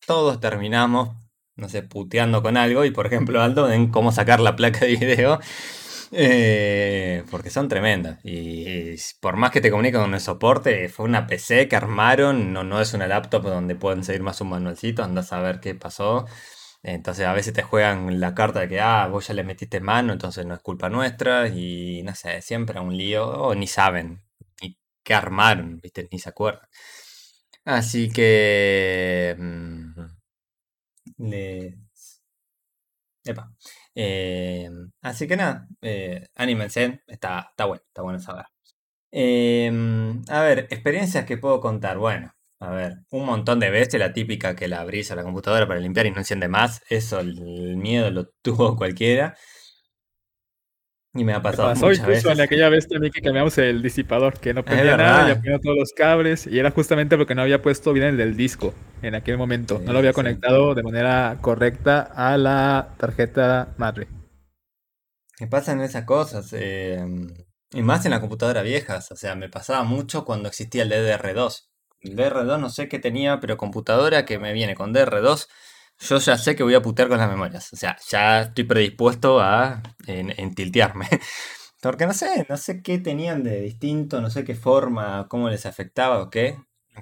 todos 0.06 0.40
terminamos, 0.40 1.16
no 1.56 1.70
sé, 1.70 1.84
puteando 1.84 2.42
con 2.42 2.58
algo 2.58 2.86
y 2.86 2.92
por 2.92 3.08
ejemplo 3.08 3.42
Aldo 3.42 3.72
en 3.72 3.90
cómo 3.90 4.12
sacar 4.12 4.40
la 4.40 4.56
placa 4.56 4.80
de 4.86 4.96
video 4.96 5.40
eh, 6.18 7.24
porque 7.30 7.50
son 7.50 7.68
tremendas. 7.68 8.20
Y, 8.24 8.96
por 9.20 9.36
más 9.38 9.52
que 9.52 9.62
te 9.62 9.70
comuniquen 9.70 10.02
con 10.02 10.14
el 10.14 10.22
soporte, 10.22 10.90
fue 10.90 11.06
una 11.06 11.28
PC 11.28 11.68
que 11.68 11.76
armaron, 11.76 12.54
no, 12.54 12.64
no 12.64 12.82
es 12.82 12.94
una 12.94 13.08
laptop 13.08 13.44
donde 13.44 13.76
pueden 13.76 14.04
seguir 14.04 14.22
más 14.24 14.40
un 14.42 14.50
manualcito, 14.50 15.04
andas 15.04 15.34
a 15.34 15.40
ver 15.40 15.60
qué 15.60 15.76
pasó. 15.76 16.26
Entonces 16.84 17.26
a 17.26 17.34
veces 17.34 17.54
te 17.54 17.64
juegan 17.64 18.20
la 18.20 18.36
carta 18.36 18.62
de 18.62 18.70
que, 18.70 18.80
ah, 18.80 19.08
vos 19.08 19.28
ya 19.28 19.34
le 19.34 19.44
metiste 19.44 19.80
mano, 19.82 20.14
entonces 20.14 20.46
no 20.46 20.54
es 20.56 20.62
culpa 20.62 20.90
nuestra. 20.90 21.48
Y 21.50 22.02
no 22.04 22.16
sé, 22.16 22.42
siempre 22.42 22.80
un 22.80 22.96
lío, 22.98 23.28
o 23.28 23.56
ni 23.56 23.68
saben, 23.68 24.24
ni 24.62 24.78
qué 25.04 25.14
armaron, 25.16 25.80
¿viste? 25.82 26.08
Ni 26.12 26.20
se 26.20 26.30
acuerdan. 26.30 26.68
Así 27.66 28.10
que... 28.12 29.36
Mm, 29.38 30.00
le, 31.18 31.78
Epa. 33.26 33.52
Eh, 33.96 34.70
así 35.02 35.28
que 35.28 35.38
nada, 35.38 35.68
eh, 35.82 36.28
anímense, 36.36 37.02
está, 37.08 37.48
está 37.52 37.66
bueno, 37.66 37.84
está 37.88 38.02
bueno 38.04 38.20
saber. 38.20 38.46
Em, 39.12 40.22
a 40.30 40.42
ver, 40.42 40.68
experiencias 40.70 41.26
que 41.26 41.38
puedo 41.38 41.62
contar. 41.62 41.98
Bueno, 41.98 42.34
a 42.60 42.72
ver, 42.72 42.96
un 43.12 43.26
montón 43.26 43.60
de 43.60 43.70
veces 43.70 44.00
la 44.00 44.14
típica 44.14 44.56
que 44.56 44.68
la 44.68 44.82
abrís 44.82 45.12
a 45.12 45.16
la 45.16 45.24
computadora 45.24 45.68
para 45.68 45.80
limpiar 45.80 46.06
y 46.08 46.12
no 46.12 46.20
enciende 46.20 46.48
más. 46.50 46.82
Eso, 46.90 47.20
el 47.22 47.78
miedo 47.78 48.12
lo 48.12 48.26
tuvo 48.42 48.76
cualquiera. 48.78 49.38
Y 51.18 51.24
me 51.24 51.34
ha 51.34 51.42
pasado 51.42 51.70
pasó 51.70 51.86
muchas 51.86 52.00
incluso 52.00 52.30
en 52.30 52.42
aquella 52.42 52.68
vez 52.68 52.90
también 52.90 53.14
que 53.14 53.22
cambiamos 53.22 53.58
el 53.58 53.82
disipador, 53.82 54.38
que 54.38 54.54
no 54.54 54.66
prendía 54.66 54.98
nada, 54.98 55.30
y 55.30 55.32
apagó 55.32 55.60
todos 55.62 55.78
los 55.78 55.94
cables, 55.94 56.46
y 56.46 56.60
era 56.60 56.72
justamente 56.72 57.16
porque 57.16 57.34
no 57.34 57.42
había 57.42 57.62
puesto 57.62 57.94
bien 57.94 58.08
el 58.08 58.18
del 58.18 58.36
disco 58.36 58.74
en 59.02 59.16
aquel 59.16 59.38
momento. 59.38 59.82
no 59.84 59.94
lo 59.94 60.00
había 60.00 60.12
conectado 60.12 60.76
de 60.76 60.84
manera 60.84 61.38
correcta 61.40 62.02
a 62.02 62.38
la 62.38 62.90
tarjeta 62.98 63.70
madre. 63.78 64.08
Me 65.40 65.48
pasan 65.48 65.80
esas 65.82 66.04
cosas, 66.04 66.52
em, 66.52 67.28
y 67.72 67.82
más 67.82 68.04
en 68.06 68.12
las 68.12 68.20
computadoras 68.20 68.64
viejas. 68.64 69.12
O 69.12 69.16
sea, 69.16 69.36
me 69.36 69.50
pasaba 69.50 69.84
mucho 69.84 70.26
cuando 70.26 70.50
existía 70.50 70.84
el 70.84 70.90
DDR2. 70.90 71.70
El 72.02 72.16
DDR2 72.16 72.60
no 72.60 72.70
sé 72.70 72.90
qué 72.90 73.00
tenía, 73.00 73.40
pero 73.40 73.56
computadora 73.58 74.26
que 74.26 74.38
me 74.38 74.52
viene 74.52 74.76
con 74.76 74.94
DDR2 74.94 75.48
yo 76.00 76.18
ya 76.18 76.38
sé 76.38 76.56
que 76.56 76.64
voy 76.64 76.76
a 76.76 76.82
putear 76.82 77.08
con 77.08 77.18
las 77.18 77.30
memorias. 77.30 77.72
O 77.74 77.76
sea, 77.76 77.98
ya 78.10 78.42
estoy 78.42 78.64
predispuesto 78.66 79.40
a 79.40 79.82
en, 80.08 80.56
tiltearme. 80.56 81.08
Porque 81.82 82.08
no 82.08 82.14
sé, 82.14 82.46
no 82.50 82.58
sé 82.58 82.82
qué 82.82 83.00
tenían 83.00 83.44
de 83.44 83.62
distinto, 83.62 84.22
no 84.22 84.30
sé 84.30 84.44
qué 84.44 84.56
forma, 84.56 85.28
cómo 85.30 85.50
les 85.50 85.66
afectaba 85.66 86.22
o 86.22 86.30
qué, 86.30 86.58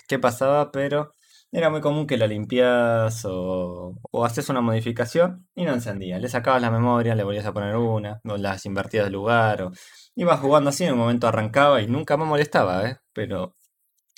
qué 0.07 0.19
pasaba, 0.19 0.71
pero 0.71 1.13
era 1.51 1.69
muy 1.69 1.81
común 1.81 2.07
que 2.07 2.17
la 2.17 2.27
limpias 2.27 3.23
o, 3.25 3.95
o 4.11 4.25
haces 4.25 4.49
una 4.49 4.61
modificación 4.61 5.47
y 5.55 5.65
no 5.65 5.73
encendía. 5.73 6.19
Le 6.19 6.27
sacabas 6.27 6.61
la 6.61 6.71
memoria, 6.71 7.15
le 7.15 7.23
volvías 7.23 7.45
a 7.45 7.53
poner 7.53 7.75
una, 7.77 8.19
o 8.25 8.37
las 8.37 8.65
invertías 8.65 9.05
de 9.05 9.11
lugar, 9.11 9.61
o 9.61 9.71
ibas 10.15 10.39
jugando 10.39 10.69
así, 10.71 10.83
en 10.85 10.93
un 10.93 10.99
momento 10.99 11.27
arrancaba 11.27 11.81
y 11.81 11.87
nunca 11.87 12.17
me 12.17 12.25
molestaba, 12.25 12.89
¿eh? 12.89 12.97
Pero 13.13 13.55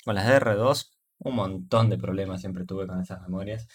con 0.04 0.14
las 0.14 0.26
DR2, 0.26 0.90
un 1.18 1.34
montón 1.34 1.90
de 1.90 1.98
problemas 1.98 2.40
siempre 2.40 2.64
tuve 2.64 2.86
con 2.86 3.00
esas 3.00 3.20
memorias. 3.22 3.66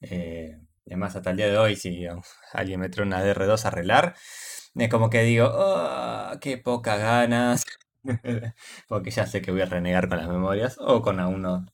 Eh, 0.00 0.58
además, 0.86 1.16
hasta 1.16 1.30
el 1.30 1.36
día 1.36 1.48
de 1.48 1.58
hoy, 1.58 1.76
si 1.76 2.06
alguien 2.52 2.80
me 2.80 2.88
trae 2.88 3.06
una 3.06 3.22
DR2 3.22 3.64
a 3.64 3.68
arreglar, 3.68 4.14
es 4.74 4.88
como 4.90 5.10
que 5.10 5.22
digo, 5.22 5.50
oh, 5.52 6.32
qué 6.40 6.58
pocas 6.58 6.98
ganas. 7.00 7.64
Porque 8.88 9.10
ya 9.10 9.26
sé 9.26 9.42
que 9.42 9.50
voy 9.50 9.62
a 9.62 9.66
renegar 9.66 10.08
con 10.08 10.18
las 10.18 10.28
memorias 10.28 10.76
o 10.80 11.02
con 11.02 11.20
algunos 11.20 11.64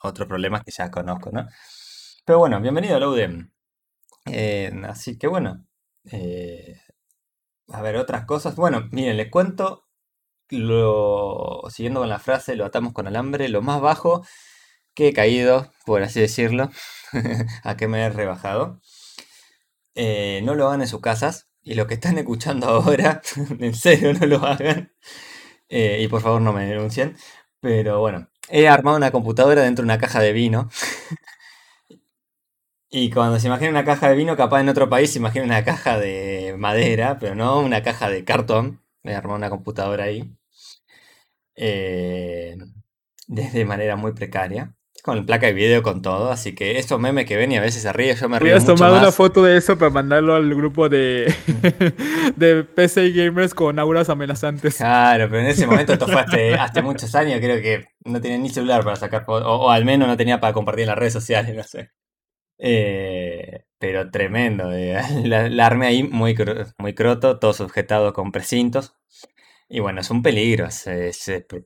otros 0.00 0.28
problemas 0.28 0.62
que 0.64 0.70
ya 0.70 0.90
conozco, 0.90 1.30
¿no? 1.32 1.46
Pero 2.24 2.38
bueno, 2.38 2.60
bienvenido 2.60 2.96
a 2.96 3.00
Loudem. 3.00 3.50
Eh, 4.26 4.72
así 4.88 5.18
que 5.18 5.26
bueno, 5.26 5.66
eh, 6.10 6.80
a 7.68 7.82
ver, 7.82 7.96
otras 7.96 8.24
cosas. 8.26 8.56
Bueno, 8.56 8.88
miren, 8.92 9.16
les 9.16 9.30
cuento, 9.30 9.86
lo, 10.50 11.62
siguiendo 11.70 12.00
con 12.00 12.08
la 12.08 12.18
frase, 12.18 12.56
lo 12.56 12.64
atamos 12.66 12.92
con 12.92 13.06
alambre, 13.06 13.48
lo 13.48 13.62
más 13.62 13.80
bajo 13.80 14.24
que 14.94 15.08
he 15.08 15.12
caído, 15.12 15.70
por 15.86 16.02
así 16.02 16.20
decirlo, 16.20 16.70
a 17.64 17.76
que 17.76 17.88
me 17.88 18.02
he 18.02 18.10
rebajado. 18.10 18.80
Eh, 19.94 20.40
no 20.44 20.54
lo 20.54 20.66
hagan 20.66 20.82
en 20.82 20.88
sus 20.88 21.00
casas. 21.00 21.48
Y 21.62 21.74
lo 21.74 21.86
que 21.86 21.94
están 21.94 22.18
escuchando 22.18 22.66
ahora, 22.68 23.22
en 23.58 23.74
serio, 23.74 24.12
no 24.14 24.26
lo 24.26 24.44
hagan. 24.44 24.92
Eh, 25.68 26.00
y 26.02 26.08
por 26.08 26.20
favor 26.22 26.40
no 26.42 26.52
me 26.52 26.66
denuncien. 26.66 27.16
Pero 27.60 28.00
bueno, 28.00 28.28
he 28.50 28.68
armado 28.68 28.96
una 28.96 29.10
computadora 29.12 29.62
dentro 29.62 29.82
de 29.82 29.86
una 29.86 29.98
caja 29.98 30.20
de 30.20 30.32
vino. 30.32 30.68
y 32.90 33.10
cuando 33.10 33.38
se 33.40 33.48
imagina 33.48 33.70
una 33.70 33.84
caja 33.84 34.08
de 34.08 34.16
vino, 34.16 34.36
capaz 34.36 34.60
en 34.60 34.68
otro 34.68 34.88
país 34.88 35.12
se 35.12 35.18
imagina 35.18 35.44
una 35.44 35.64
caja 35.64 35.98
de 35.98 36.54
madera, 36.58 37.18
pero 37.18 37.34
no 37.34 37.60
una 37.60 37.82
caja 37.82 38.08
de 38.10 38.24
cartón. 38.24 38.82
He 39.02 39.14
armado 39.14 39.36
una 39.36 39.50
computadora 39.50 40.04
ahí. 40.04 40.32
Eh, 41.56 42.56
de 43.28 43.64
manera 43.64 43.96
muy 43.96 44.12
precaria 44.12 44.74
con 45.04 45.26
placa 45.26 45.46
de 45.46 45.52
video, 45.52 45.82
con 45.82 46.00
todo. 46.00 46.30
Así 46.30 46.54
que 46.54 46.78
estos 46.78 46.98
memes 46.98 47.26
que 47.26 47.36
ven 47.36 47.52
y 47.52 47.58
a 47.58 47.60
veces 47.60 47.82
se 47.82 47.92
ríe, 47.92 48.14
yo 48.14 48.26
me 48.26 48.38
río. 48.38 48.46
Hubieras 48.46 48.64
tomado 48.64 48.96
una 48.96 49.12
foto 49.12 49.42
de 49.42 49.58
eso 49.58 49.76
para 49.76 49.90
mandarlo 49.90 50.34
al 50.34 50.54
grupo 50.54 50.88
de, 50.88 51.34
de 52.36 52.64
PC 52.64 53.10
Gamers 53.12 53.52
con 53.52 53.78
auras 53.78 54.08
amenazantes. 54.08 54.78
Claro, 54.78 55.28
pero 55.28 55.42
en 55.42 55.48
ese 55.48 55.66
momento, 55.66 55.92
esto 55.92 56.06
fue 56.06 56.22
hace, 56.58 56.80
muchos 56.82 57.14
años, 57.14 57.38
creo 57.40 57.60
que 57.60 57.84
no 58.06 58.18
tenía 58.18 58.38
ni 58.38 58.48
celular 58.48 58.82
para 58.82 58.96
sacar 58.96 59.26
fotos, 59.26 59.46
o, 59.46 59.70
al 59.70 59.84
menos 59.84 60.08
no 60.08 60.16
tenía 60.16 60.40
para 60.40 60.54
compartir 60.54 60.84
en 60.84 60.88
las 60.88 60.98
redes 60.98 61.12
sociales, 61.12 61.54
no 61.54 61.62
sé. 61.64 61.90
Eh, 62.56 63.66
pero 63.78 64.10
tremendo, 64.10 64.72
eh. 64.72 65.02
la, 65.26 65.66
armé 65.66 65.86
ahí 65.86 66.02
muy, 66.02 66.34
muy 66.78 66.94
croto, 66.94 67.38
todo 67.38 67.52
sujetado 67.52 68.14
con 68.14 68.32
precintos. 68.32 68.94
Y 69.68 69.80
bueno, 69.80 70.00
es 70.02 70.10
un 70.10 70.22
peligro, 70.22 70.66
es, 70.66 70.84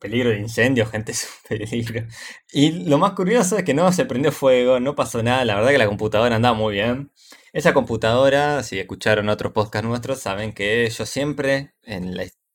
peligro 0.01 0.31
de 0.31 0.39
incendio, 0.39 0.87
gente, 0.87 1.13
es 1.13 1.25
un 1.25 1.59
peligro. 1.59 2.07
Y 2.53 2.85
lo 2.89 2.99
más 2.99 3.13
curioso 3.13 3.59
es 3.59 3.65
que 3.65 3.75
no 3.75 3.93
se 3.93 4.05
prendió 4.07 4.33
fuego, 4.33 4.81
no 4.81 4.95
pasó 4.95 5.23
nada, 5.23 5.45
la 5.45 5.57
verdad 5.57 5.71
que 5.71 5.79
la 5.79 5.87
computadora 5.87 6.37
andaba 6.37 6.57
muy 6.57 6.75
bien. 6.75 7.13
Esa 7.53 7.75
computadora, 7.75 8.63
si 8.63 8.79
escucharon 8.79 9.29
otros 9.29 9.53
podcasts 9.53 9.89
nuestros, 9.89 10.21
saben 10.21 10.53
que 10.53 10.89
yo 10.91 11.07
siempre 11.07 11.75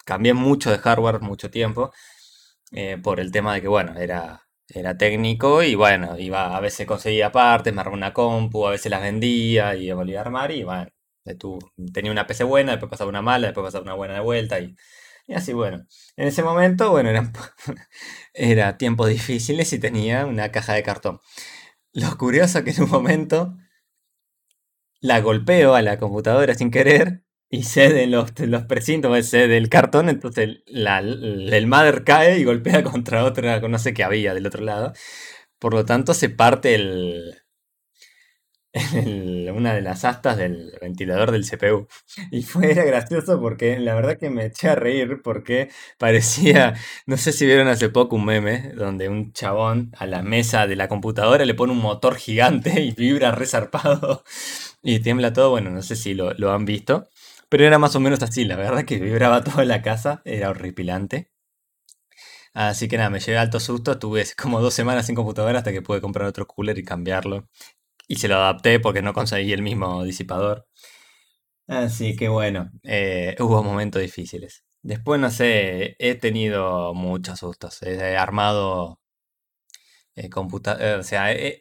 cambié 0.06 0.34
mucho 0.34 0.72
de 0.72 0.78
hardware 0.78 1.20
mucho 1.22 1.50
tiempo, 1.52 1.92
eh, 2.72 2.98
por 3.02 3.20
el 3.20 3.32
tema 3.32 3.54
de 3.56 3.62
que, 3.62 3.68
bueno, 3.68 3.98
era, 4.00 4.48
era 4.68 4.98
técnico 4.98 5.64
y 5.64 5.76
bueno, 5.76 6.18
iba, 6.20 6.56
a 6.56 6.60
veces 6.60 6.88
conseguía 6.88 7.32
partes, 7.32 7.74
me 7.74 7.82
armaba 7.82 7.98
una 7.98 8.14
compu, 8.14 8.68
a 8.68 8.72
veces 8.72 8.90
las 8.92 9.02
vendía 9.02 9.76
y 9.76 9.92
volvía 9.92 10.20
a 10.20 10.22
armar 10.22 10.52
y 10.52 10.64
bueno, 10.64 10.88
tenía 11.94 12.12
una 12.12 12.28
PC 12.28 12.44
buena, 12.44 12.72
después 12.74 12.90
pasaba 12.90 13.10
una 13.10 13.22
mala, 13.22 13.48
después 13.48 13.66
pasaba 13.66 13.84
una 13.84 13.94
buena 13.94 14.16
de 14.16 14.20
vuelta 14.22 14.60
y 14.60 14.76
y 15.28 15.34
así, 15.34 15.54
bueno, 15.54 15.86
en 16.16 16.28
ese 16.28 16.44
momento, 16.44 16.92
bueno, 16.92 17.10
eran, 17.10 17.34
era 18.34 18.78
tiempos 18.78 19.10
difíciles 19.10 19.72
y 19.74 19.80
tenía 19.80 20.26
una 20.26 20.52
caja 20.52 20.74
de 20.74 20.84
cartón. 20.84 21.20
Lo 21.94 22.18
curioso 22.18 22.64
que 22.64 22.72
en 22.72 22.84
un 22.84 22.90
momento 22.90 23.56
la 25.02 25.20
golpeo 25.22 25.76
a 25.76 25.82
la 25.82 26.00
computadora 26.00 26.56
sin 26.56 26.72
querer 26.72 27.24
y 27.50 27.64
cede 27.64 28.08
los, 28.08 28.32
los 28.40 28.64
precintos, 28.64 29.30
cede 29.30 29.58
el 29.58 29.70
cartón, 29.70 30.10
entonces 30.10 30.64
el 30.66 31.68
mother 31.68 32.04
cae 32.04 32.40
y 32.40 32.46
golpea 32.46 32.84
contra 32.92 33.26
otra, 33.26 33.60
no 33.60 33.78
sé 33.80 33.94
qué 33.94 34.04
había 34.04 34.34
del 34.34 34.48
otro 34.48 34.64
lado. 34.64 34.94
Por 35.60 35.74
lo 35.74 35.86
tanto, 35.86 36.14
se 36.14 36.30
parte 36.30 36.76
el, 36.76 37.43
en 38.74 39.50
una 39.52 39.74
de 39.74 39.82
las 39.82 40.04
astas 40.06 40.38
del 40.38 40.78
ventilador 40.82 41.32
del 41.32 41.46
CPU. 41.46 41.88
Y 42.32 42.44
fue 42.44 42.74
gracioso 42.74 43.40
porque 43.40 43.80
la 43.80 43.96
verdad 43.96 44.18
que 44.18 44.30
me 44.30 44.46
eché 44.46 44.70
a 44.70 44.76
reír 44.76 45.22
porque 45.24 45.70
parecía, 45.98 46.74
no 47.06 47.18
sé 47.18 47.32
si 47.32 47.46
vieron 47.46 47.68
hace 47.68 47.90
poco 47.90 48.16
un 48.16 48.26
meme 48.26 48.72
donde 48.76 49.10
un 49.10 49.32
chabón 49.34 49.92
a 49.98 50.06
la 50.08 50.24
mesa 50.24 50.68
de 50.68 50.76
la 50.76 50.88
computadora 50.88 51.46
le 51.46 51.54
pone 51.54 51.72
un 51.74 51.80
motor 51.80 52.16
gigante 52.16 52.82
y 52.82 52.92
vibra 52.92 53.32
resarpado 53.32 54.24
y 54.84 55.00
tiembla 55.00 55.34
todo. 55.34 55.52
Bueno, 55.52 55.70
no 55.70 55.82
sé 55.82 55.96
si 55.96 56.14
lo, 56.14 56.34
lo 56.34 56.52
han 56.52 56.66
visto, 56.66 57.08
pero 57.50 57.66
era 57.66 57.80
más 57.80 57.96
o 57.96 58.00
menos 58.00 58.22
así. 58.24 58.46
La 58.46 58.56
verdad 58.56 58.86
que 58.86 59.00
vibraba 59.00 59.44
toda 59.44 59.66
la 59.66 59.82
casa, 59.82 60.22
era 60.26 60.50
horripilante. 60.50 61.30
Así 62.54 62.88
que 62.88 62.98
nada, 62.98 63.10
me 63.10 63.20
llevé 63.20 63.38
alto 63.38 63.60
susto. 63.60 63.98
Tuve 64.00 64.26
como 64.38 64.62
dos 64.62 64.74
semanas 64.74 65.06
sin 65.08 65.16
computadora 65.16 65.60
hasta 65.60 65.72
que 65.72 65.82
pude 65.82 66.02
comprar 66.02 66.28
otro 66.28 66.48
cooler 66.48 66.78
y 66.78 66.84
cambiarlo. 66.84 67.48
Y 68.14 68.16
se 68.18 68.28
lo 68.28 68.36
adapté 68.36 68.80
porque 68.80 69.02
no 69.02 69.12
conseguí 69.12 69.54
el 69.54 69.64
mismo 69.64 70.04
disipador. 70.04 70.68
Así 71.68 72.16
que 72.16 72.28
bueno, 72.28 72.70
eh, 72.84 73.36
hubo 73.40 73.64
momentos 73.64 74.04
difíciles. 74.04 74.64
Después, 74.84 75.20
no 75.20 75.32
sé, 75.32 75.96
he 75.98 76.14
tenido 76.14 76.94
muchos 76.94 77.40
sustos. 77.40 77.82
He 77.82 78.16
armado 78.16 79.00
eh, 80.16 80.30
computadora, 80.30 81.00
o 81.00 81.04
sea, 81.04 81.32
he, 81.34 81.60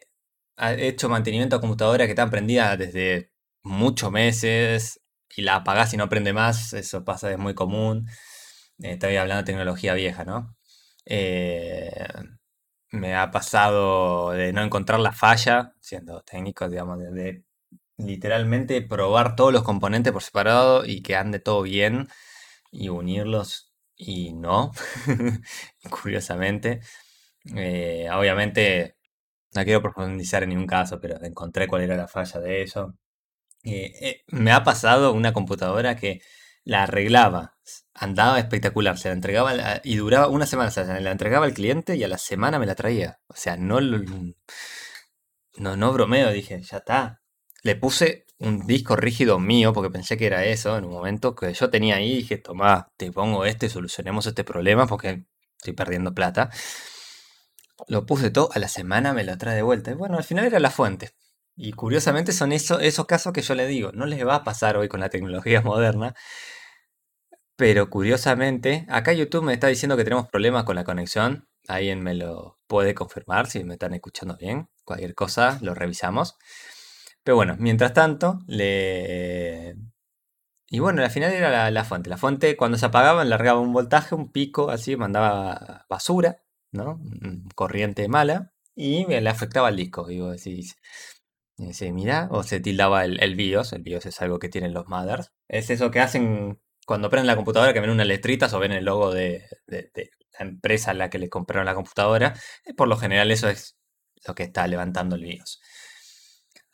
hecho 0.77 1.09
mantenimiento 1.09 1.55
a 1.55 1.61
computadora 1.61 2.05
que 2.05 2.11
está 2.11 2.29
prendida 2.29 2.77
desde 2.77 3.31
muchos 3.63 4.11
meses 4.11 5.01
y 5.35 5.41
la 5.41 5.55
apagás 5.55 5.91
y 5.95 5.97
no 5.97 6.07
prende 6.07 6.33
más. 6.33 6.73
Eso 6.73 7.03
pasa, 7.03 7.31
es 7.31 7.39
muy 7.39 7.55
común. 7.55 8.07
Eh, 8.79 8.91
estoy 8.93 9.15
hablando 9.15 9.43
de 9.43 9.51
tecnología 9.51 9.95
vieja, 9.95 10.23
¿no? 10.23 10.55
Me 12.93 13.15
ha 13.15 13.31
pasado 13.31 14.31
de 14.31 14.53
no 14.53 14.61
encontrar 14.63 14.99
la 14.99 15.13
falla, 15.13 15.73
siendo 15.81 16.21
técnico, 16.21 16.69
digamos, 16.69 16.99
de, 16.99 17.43
literalmente 17.97 18.81
probar 18.83 19.35
todos 19.35 19.53
los 19.53 19.63
componentes 19.63 20.13
por 20.13 20.23
separado 20.23 20.85
y 20.85 21.01
que 21.01 21.15
ande 21.15 21.39
todo 21.39 21.63
bien 21.63 22.07
y 22.71 22.89
unirlos 22.89 23.73
y 23.95 24.33
no, 24.33 24.71
curiosamente. 25.89 26.81
Eh, 27.55 28.09
obviamente 28.13 28.97
no 29.55 29.63
quiero 29.65 29.81
profundizar 29.81 30.43
en 30.43 30.49
ningún 30.49 30.67
caso, 30.67 30.99
pero 31.01 31.23
encontré 31.23 31.67
cuál 31.67 31.83
era 31.83 31.97
la 31.97 32.07
falla 32.07 32.39
de 32.41 32.63
eso. 32.63 32.95
Eh, 33.63 33.93
eh, 34.01 34.23
me 34.29 34.51
ha 34.53 34.63
pasado 34.63 35.13
una 35.13 35.33
computadora 35.33 35.95
que 35.97 36.21
la 36.65 36.83
arreglaba, 36.83 37.57
andaba 37.93 38.39
espectacular, 38.39 38.97
se 38.97 39.09
la 39.09 39.15
entregaba 39.15 39.81
y 39.83 39.97
duraba 39.97 40.27
una 40.27 40.45
semana, 40.45 40.69
o 40.69 40.71
sea, 40.71 40.85
la 40.99 41.11
entregaba 41.11 41.45
al 41.45 41.53
cliente 41.53 41.95
y 41.95 42.03
a 42.03 42.07
la 42.07 42.17
semana 42.17 42.59
me 42.59 42.65
la 42.65 42.75
traía. 42.75 43.19
O 43.27 43.35
sea, 43.35 43.57
no, 43.57 43.79
no, 43.81 45.77
no 45.77 45.93
bromeo, 45.93 46.31
dije, 46.31 46.61
ya 46.61 46.77
está. 46.77 47.21
Le 47.63 47.75
puse 47.75 48.25
un 48.39 48.65
disco 48.67 48.95
rígido 48.95 49.39
mío 49.39 49.73
porque 49.73 49.89
pensé 49.89 50.17
que 50.17 50.25
era 50.25 50.43
eso 50.45 50.77
en 50.77 50.85
un 50.85 50.91
momento 50.91 51.35
que 51.35 51.53
yo 51.53 51.69
tenía 51.69 51.95
ahí 51.95 52.17
dije, 52.17 52.37
toma, 52.37 52.91
te 52.97 53.11
pongo 53.11 53.45
este, 53.45 53.69
solucionemos 53.69 54.25
este 54.25 54.43
problema 54.43 54.87
porque 54.87 55.25
estoy 55.57 55.73
perdiendo 55.73 56.13
plata. 56.13 56.49
Lo 57.87 58.05
puse 58.05 58.29
todo, 58.31 58.49
a 58.53 58.59
la 58.59 58.67
semana 58.67 59.13
me 59.13 59.23
lo 59.23 59.37
trae 59.37 59.55
de 59.55 59.61
vuelta. 59.61 59.91
Y 59.91 59.95
bueno, 59.95 60.17
al 60.17 60.23
final 60.23 60.45
era 60.45 60.59
la 60.59 60.71
fuente. 60.71 61.11
Y 61.55 61.71
curiosamente 61.73 62.31
son 62.31 62.51
eso, 62.51 62.79
esos 62.79 63.05
casos 63.05 63.33
que 63.33 63.41
yo 63.41 63.55
le 63.55 63.67
digo, 63.67 63.91
no 63.93 64.05
les 64.05 64.25
va 64.25 64.35
a 64.35 64.43
pasar 64.43 64.77
hoy 64.77 64.87
con 64.89 64.99
la 64.99 65.09
tecnología 65.09 65.61
moderna, 65.61 66.15
pero 67.55 67.89
curiosamente, 67.89 68.85
acá 68.89 69.13
YouTube 69.13 69.43
me 69.43 69.53
está 69.53 69.67
diciendo 69.67 69.95
que 69.95 70.03
tenemos 70.03 70.27
problemas 70.27 70.63
con 70.63 70.75
la 70.75 70.83
conexión. 70.83 71.47
Alguien 71.67 72.01
me 72.01 72.15
lo 72.15 72.59
puede 72.67 72.95
confirmar 72.95 73.47
si 73.47 73.63
me 73.63 73.73
están 73.73 73.93
escuchando 73.93 74.35
bien. 74.37 74.69
Cualquier 74.83 75.15
cosa 75.15 75.59
lo 75.61 75.75
revisamos. 75.75 76.35
Pero 77.23 77.35
bueno, 77.35 77.55
mientras 77.59 77.93
tanto, 77.93 78.39
le... 78.47 79.75
Y 80.69 80.79
bueno, 80.79 81.03
al 81.03 81.11
final 81.11 81.31
era 81.31 81.69
la, 81.69 81.83
fuente. 81.85 82.09
La 82.09 82.17
fuente 82.17 82.57
cuando 82.57 82.77
se 82.77 82.87
apagaba 82.87 83.23
largaba 83.23 83.59
un 83.59 83.73
voltaje, 83.73 84.15
un 84.15 84.31
pico, 84.31 84.71
así, 84.71 84.97
mandaba 84.97 85.85
basura, 85.87 86.43
¿no? 86.71 86.99
Corriente 87.55 88.07
mala. 88.07 88.53
Y 88.75 89.05
le 89.05 89.29
afectaba 89.29 89.67
al 89.67 89.75
disco. 89.75 90.07
Digo, 90.07 90.31
decís, 90.31 90.75
mira, 91.93 92.27
o 92.31 92.41
se 92.43 92.59
tildaba 92.59 93.05
el, 93.05 93.21
el 93.21 93.35
BIOS. 93.35 93.73
El 93.73 93.83
BIOS 93.83 94.07
es 94.07 94.21
algo 94.21 94.39
que 94.39 94.49
tienen 94.49 94.73
los 94.73 94.87
mothers. 94.87 95.31
Es 95.47 95.69
eso 95.69 95.91
que 95.91 95.99
hacen 95.99 96.59
cuando 96.85 97.09
prenden 97.09 97.27
la 97.27 97.35
computadora 97.35 97.73
que 97.73 97.79
ven 97.79 97.89
unas 97.89 98.07
letritas 98.07 98.53
o 98.53 98.59
ven 98.59 98.71
el 98.73 98.85
logo 98.85 99.13
de, 99.13 99.45
la 99.67 100.45
empresa 100.45 100.91
a 100.91 100.93
la 100.93 101.09
que 101.09 101.19
le 101.19 101.29
compraron 101.29 101.65
la 101.65 101.75
computadora. 101.75 102.33
Por 102.77 102.87
lo 102.87 102.97
general 102.97 103.31
eso 103.31 103.49
es 103.49 103.77
lo 104.27 104.35
que 104.35 104.43
está 104.43 104.67
levantando 104.67 105.15
el 105.15 105.23
BIOS. 105.23 105.61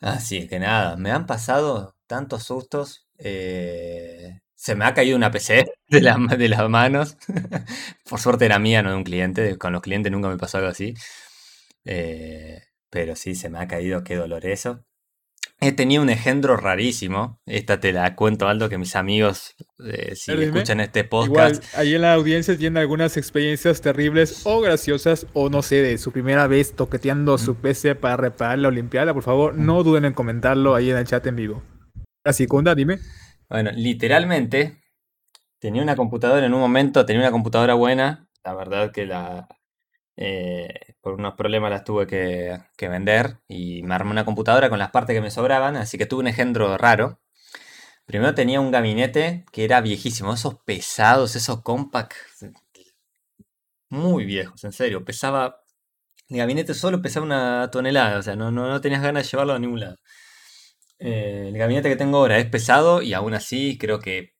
Así 0.00 0.48
que 0.48 0.58
nada, 0.58 0.96
me 0.96 1.10
han 1.10 1.26
pasado 1.26 1.96
tantos 2.06 2.44
sustos. 2.44 3.06
eh, 3.18 4.40
se 4.54 4.74
me 4.74 4.84
ha 4.84 4.94
caído 4.94 5.16
una 5.16 5.30
PC 5.30 5.64
de, 5.88 6.00
la- 6.02 6.16
de 6.38 6.48
las 6.48 6.68
manos. 6.68 7.16
Por 8.08 8.20
suerte 8.20 8.46
era 8.46 8.58
mía, 8.58 8.82
no 8.82 8.90
de 8.90 8.96
un 8.96 9.04
cliente. 9.04 9.58
Con 9.58 9.72
los 9.72 9.82
clientes 9.82 10.12
nunca 10.12 10.28
me 10.28 10.36
pasó 10.38 10.58
algo 10.58 10.70
así. 10.70 10.94
Eh, 11.84 12.62
pero 12.90 13.16
sí, 13.16 13.34
se 13.34 13.50
me 13.50 13.58
ha 13.60 13.68
caído, 13.68 14.04
qué 14.04 14.16
dolor 14.16 14.46
eso. 14.46 14.84
He 15.60 15.72
tenido 15.72 16.02
un 16.02 16.10
engendro 16.10 16.56
rarísimo. 16.56 17.40
Esta 17.46 17.80
te 17.80 17.92
la 17.92 18.16
cuento, 18.16 18.48
Aldo, 18.48 18.68
que 18.68 18.78
mis 18.78 18.96
amigos, 18.96 19.54
eh, 19.86 20.14
si 20.14 20.32
escuchan 20.32 20.80
este 20.80 21.00
Igual, 21.00 21.52
podcast, 21.52 21.74
ahí 21.76 21.94
en 21.94 22.02
la 22.02 22.14
audiencia 22.14 22.56
tienen 22.56 22.78
algunas 22.78 23.16
experiencias 23.16 23.80
terribles 23.80 24.42
o 24.44 24.60
graciosas, 24.60 25.26
o 25.32 25.48
no 25.48 25.62
sé, 25.62 25.82
de 25.82 25.98
su 25.98 26.12
primera 26.12 26.46
vez 26.46 26.74
toqueteando 26.74 27.38
su 27.38 27.56
PC 27.56 27.94
para 27.94 28.16
repararla 28.16 28.68
o 28.68 28.70
limpiarla. 28.70 29.14
Por 29.14 29.22
favor, 29.22 29.54
no 29.54 29.82
duden 29.82 30.04
en 30.04 30.12
comentarlo 30.12 30.74
ahí 30.74 30.90
en 30.90 30.96
el 30.96 31.06
chat 31.06 31.26
en 31.26 31.36
vivo. 31.36 31.62
La 32.24 32.32
segunda, 32.32 32.74
dime. 32.74 32.98
Bueno, 33.48 33.70
literalmente 33.74 34.82
tenía 35.58 35.82
una 35.82 35.96
computadora 35.96 36.44
en 36.46 36.54
un 36.54 36.60
momento, 36.60 37.04
tenía 37.06 37.22
una 37.22 37.30
computadora 37.30 37.74
buena, 37.74 38.28
la 38.44 38.54
verdad 38.54 38.92
que 38.92 39.06
la 39.06 39.48
eh, 40.22 40.68
por 41.00 41.14
unos 41.14 41.34
problemas 41.34 41.70
las 41.70 41.82
tuve 41.82 42.06
que, 42.06 42.58
que 42.76 42.88
vender 42.88 43.38
y 43.48 43.82
me 43.84 43.94
armé 43.94 44.10
una 44.10 44.26
computadora 44.26 44.68
con 44.68 44.78
las 44.78 44.90
partes 44.90 45.14
que 45.14 45.22
me 45.22 45.30
sobraban, 45.30 45.76
así 45.76 45.96
que 45.96 46.04
tuve 46.04 46.20
un 46.20 46.26
engendro 46.28 46.76
raro. 46.76 47.20
Primero 48.10 48.34
tenía 48.34 48.60
un 48.60 48.72
gabinete 48.72 49.44
que 49.52 49.64
era 49.64 49.80
viejísimo, 49.80 50.34
esos 50.34 50.56
pesados, 50.64 51.36
esos 51.36 51.62
compact, 51.62 52.14
muy 53.88 54.24
viejos, 54.24 54.64
en 54.64 54.72
serio, 54.72 55.04
pesaba, 55.04 55.62
el 56.28 56.38
gabinete 56.38 56.74
solo 56.74 57.00
pesaba 57.00 57.24
una 57.24 57.70
tonelada, 57.70 58.18
o 58.18 58.22
sea, 58.22 58.34
no, 58.34 58.50
no, 58.50 58.68
no 58.68 58.80
tenías 58.80 59.00
ganas 59.02 59.22
de 59.22 59.30
llevarlo 59.30 59.52
a 59.52 59.60
ningún 59.60 59.78
lado. 59.78 59.96
Eh, 60.98 61.50
el 61.50 61.56
gabinete 61.56 61.88
que 61.88 61.94
tengo 61.94 62.18
ahora 62.18 62.38
es 62.38 62.46
pesado 62.46 63.00
y 63.00 63.14
aún 63.14 63.32
así 63.34 63.78
creo 63.78 64.00
que 64.00 64.32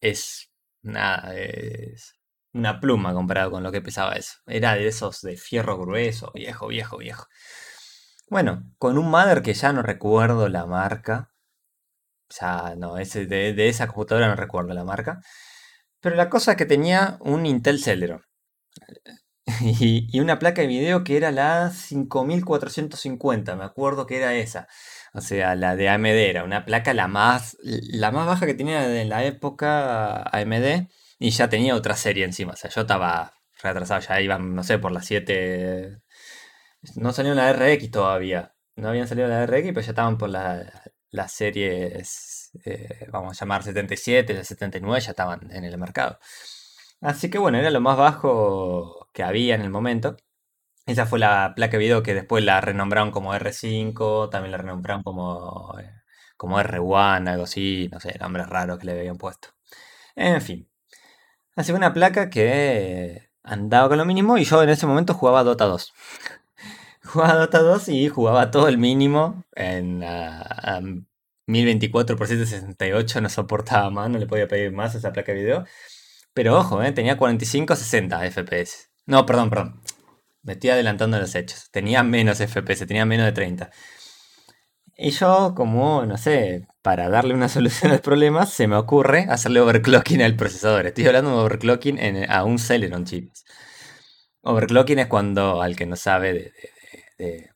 es 0.00 0.52
nada, 0.82 1.34
es 1.36 2.14
una 2.52 2.78
pluma 2.80 3.12
comparado 3.12 3.50
con 3.50 3.64
lo 3.64 3.72
que 3.72 3.82
pesaba 3.82 4.12
eso. 4.14 4.34
Era 4.46 4.76
de 4.76 4.86
esos 4.86 5.20
de 5.22 5.36
fierro 5.36 5.76
grueso, 5.78 6.30
viejo, 6.32 6.68
viejo, 6.68 6.98
viejo. 6.98 7.26
Bueno, 8.30 8.72
con 8.78 8.98
un 8.98 9.10
mother 9.10 9.42
que 9.42 9.54
ya 9.54 9.72
no 9.72 9.82
recuerdo 9.82 10.48
la 10.48 10.64
marca. 10.66 11.32
Ya 12.40 12.74
no, 12.76 12.98
ese, 12.98 13.26
de, 13.26 13.52
de 13.52 13.68
esa 13.68 13.88
computadora 13.88 14.28
no 14.28 14.36
recuerdo 14.36 14.74
la 14.74 14.84
marca. 14.84 15.20
Pero 16.00 16.16
la 16.16 16.30
cosa 16.30 16.52
es 16.52 16.58
que 16.58 16.66
tenía 16.66 17.18
un 17.20 17.46
Intel 17.46 17.80
Celeron. 17.82 18.22
Y, 19.80 20.08
y 20.10 20.20
una 20.20 20.38
placa 20.38 20.62
de 20.62 20.68
video 20.68 21.04
que 21.04 21.16
era 21.16 21.30
la 21.32 21.70
5450, 21.70 23.56
me 23.56 23.64
acuerdo 23.64 24.06
que 24.06 24.16
era 24.18 24.34
esa. 24.34 24.68
O 25.14 25.20
sea, 25.20 25.54
la 25.54 25.76
de 25.76 25.88
AMD 25.88 26.28
era 26.30 26.44
una 26.44 26.64
placa 26.64 26.94
la 26.94 27.06
más, 27.08 27.56
la 27.62 28.10
más 28.10 28.26
baja 28.26 28.46
que 28.46 28.54
tenía 28.54 29.00
en 29.00 29.08
la 29.08 29.24
época 29.24 30.22
AMD 30.22 30.88
y 31.18 31.30
ya 31.30 31.48
tenía 31.48 31.74
otra 31.76 31.96
serie 31.96 32.24
encima. 32.24 32.52
O 32.52 32.56
sea, 32.56 32.70
yo 32.70 32.82
estaba 32.82 33.32
retrasado, 33.62 34.00
ya 34.00 34.20
iban, 34.20 34.54
no 34.54 34.62
sé, 34.64 34.78
por 34.78 34.92
las 34.92 35.06
7. 35.06 35.98
No 36.96 37.12
salió 37.12 37.34
la 37.34 37.50
RX 37.50 37.90
todavía. 37.90 38.54
No 38.76 38.88
habían 38.88 39.08
salido 39.08 39.28
la 39.28 39.44
RX, 39.44 39.68
pero 39.74 39.82
ya 39.86 39.90
estaban 39.92 40.18
por 40.18 40.30
la- 40.30 40.82
las 41.16 41.32
series, 41.32 42.50
eh, 42.64 43.08
vamos 43.10 43.36
a 43.36 43.44
llamar 43.44 43.62
77, 43.64 44.34
la 44.34 44.44
79, 44.44 45.00
ya 45.00 45.10
estaban 45.10 45.50
en 45.50 45.64
el 45.64 45.78
mercado. 45.78 46.18
Así 47.00 47.30
que 47.30 47.38
bueno, 47.38 47.58
era 47.58 47.70
lo 47.70 47.80
más 47.80 47.96
bajo 47.96 49.08
que 49.12 49.22
había 49.22 49.54
en 49.54 49.62
el 49.62 49.70
momento. 49.70 50.16
Esa 50.86 51.06
fue 51.06 51.18
la 51.18 51.52
placa 51.56 51.72
de 51.72 51.78
video 51.78 52.02
que 52.02 52.14
después 52.14 52.44
la 52.44 52.60
renombraron 52.60 53.10
como 53.10 53.34
R5, 53.34 54.30
también 54.30 54.52
la 54.52 54.58
renombraron 54.58 55.02
como, 55.02 55.78
eh, 55.80 55.90
como 56.36 56.58
R1, 56.60 57.28
algo 57.28 57.44
así, 57.44 57.88
no 57.92 58.00
sé, 58.00 58.16
nombres 58.20 58.48
raros 58.48 58.78
que 58.78 58.86
le 58.86 58.92
habían 59.00 59.18
puesto. 59.18 59.48
En 60.16 60.40
fin, 60.42 60.68
así 61.56 61.72
que 61.72 61.78
una 61.78 61.92
placa 61.94 62.30
que 62.30 63.30
andaba 63.44 63.88
con 63.88 63.98
lo 63.98 64.04
mínimo 64.06 64.38
y 64.38 64.44
yo 64.44 64.62
en 64.62 64.70
ese 64.70 64.86
momento 64.86 65.14
jugaba 65.14 65.44
Dota 65.44 65.66
2. 65.66 65.92
Jugaba 67.06 67.34
Dota 67.40 67.60
2 67.60 67.88
y 67.88 68.08
jugaba 68.08 68.50
todo 68.50 68.68
el 68.68 68.78
mínimo 68.78 69.44
en 69.54 70.02
ah, 70.04 70.42
a 70.76 70.80
1024 71.46 72.16
por 72.16 72.26
768, 72.26 73.20
no 73.20 73.28
soportaba 73.28 73.90
más, 73.90 74.10
no 74.10 74.18
le 74.18 74.26
podía 74.26 74.48
pedir 74.48 74.72
más 74.72 74.94
esa 74.94 75.12
placa 75.12 75.32
de 75.32 75.38
video. 75.38 75.64
Pero 76.34 76.58
ojo, 76.58 76.82
eh, 76.82 76.92
tenía 76.92 77.18
45-60 77.18 78.24
FPS. 78.26 78.88
No, 79.06 79.26
perdón, 79.26 79.50
perdón. 79.50 79.80
Me 80.42 80.54
estoy 80.54 80.70
adelantando 80.70 81.18
los 81.18 81.34
hechos. 81.34 81.70
Tenía 81.72 82.02
menos 82.02 82.40
FPS, 82.40 82.86
tenía 82.86 83.06
menos 83.06 83.26
de 83.26 83.32
30. 83.32 83.70
Y 84.98 85.10
yo, 85.10 85.54
como, 85.56 86.04
no 86.06 86.16
sé, 86.16 86.66
para 86.82 87.08
darle 87.08 87.34
una 87.34 87.48
solución 87.56 87.92
al 87.92 88.00
problema, 88.00 88.46
se 88.46 88.66
me 88.66 88.76
ocurre 88.76 89.26
hacerle 89.28 89.60
overclocking 89.60 90.22
al 90.22 90.36
procesador. 90.36 90.86
Estoy 90.86 91.06
hablando 91.06 91.30
de 91.30 91.36
overclocking 91.44 91.98
en- 91.98 92.30
a 92.30 92.44
un 92.44 92.58
Celeron, 92.58 93.04
chicos. 93.04 93.44
Overclocking 94.42 94.98
es 95.00 95.06
cuando, 95.08 95.60
al 95.62 95.76
que 95.76 95.86
no 95.86 95.96
sabe 95.96 96.32
de- 96.32 96.52
de- 97.18 97.50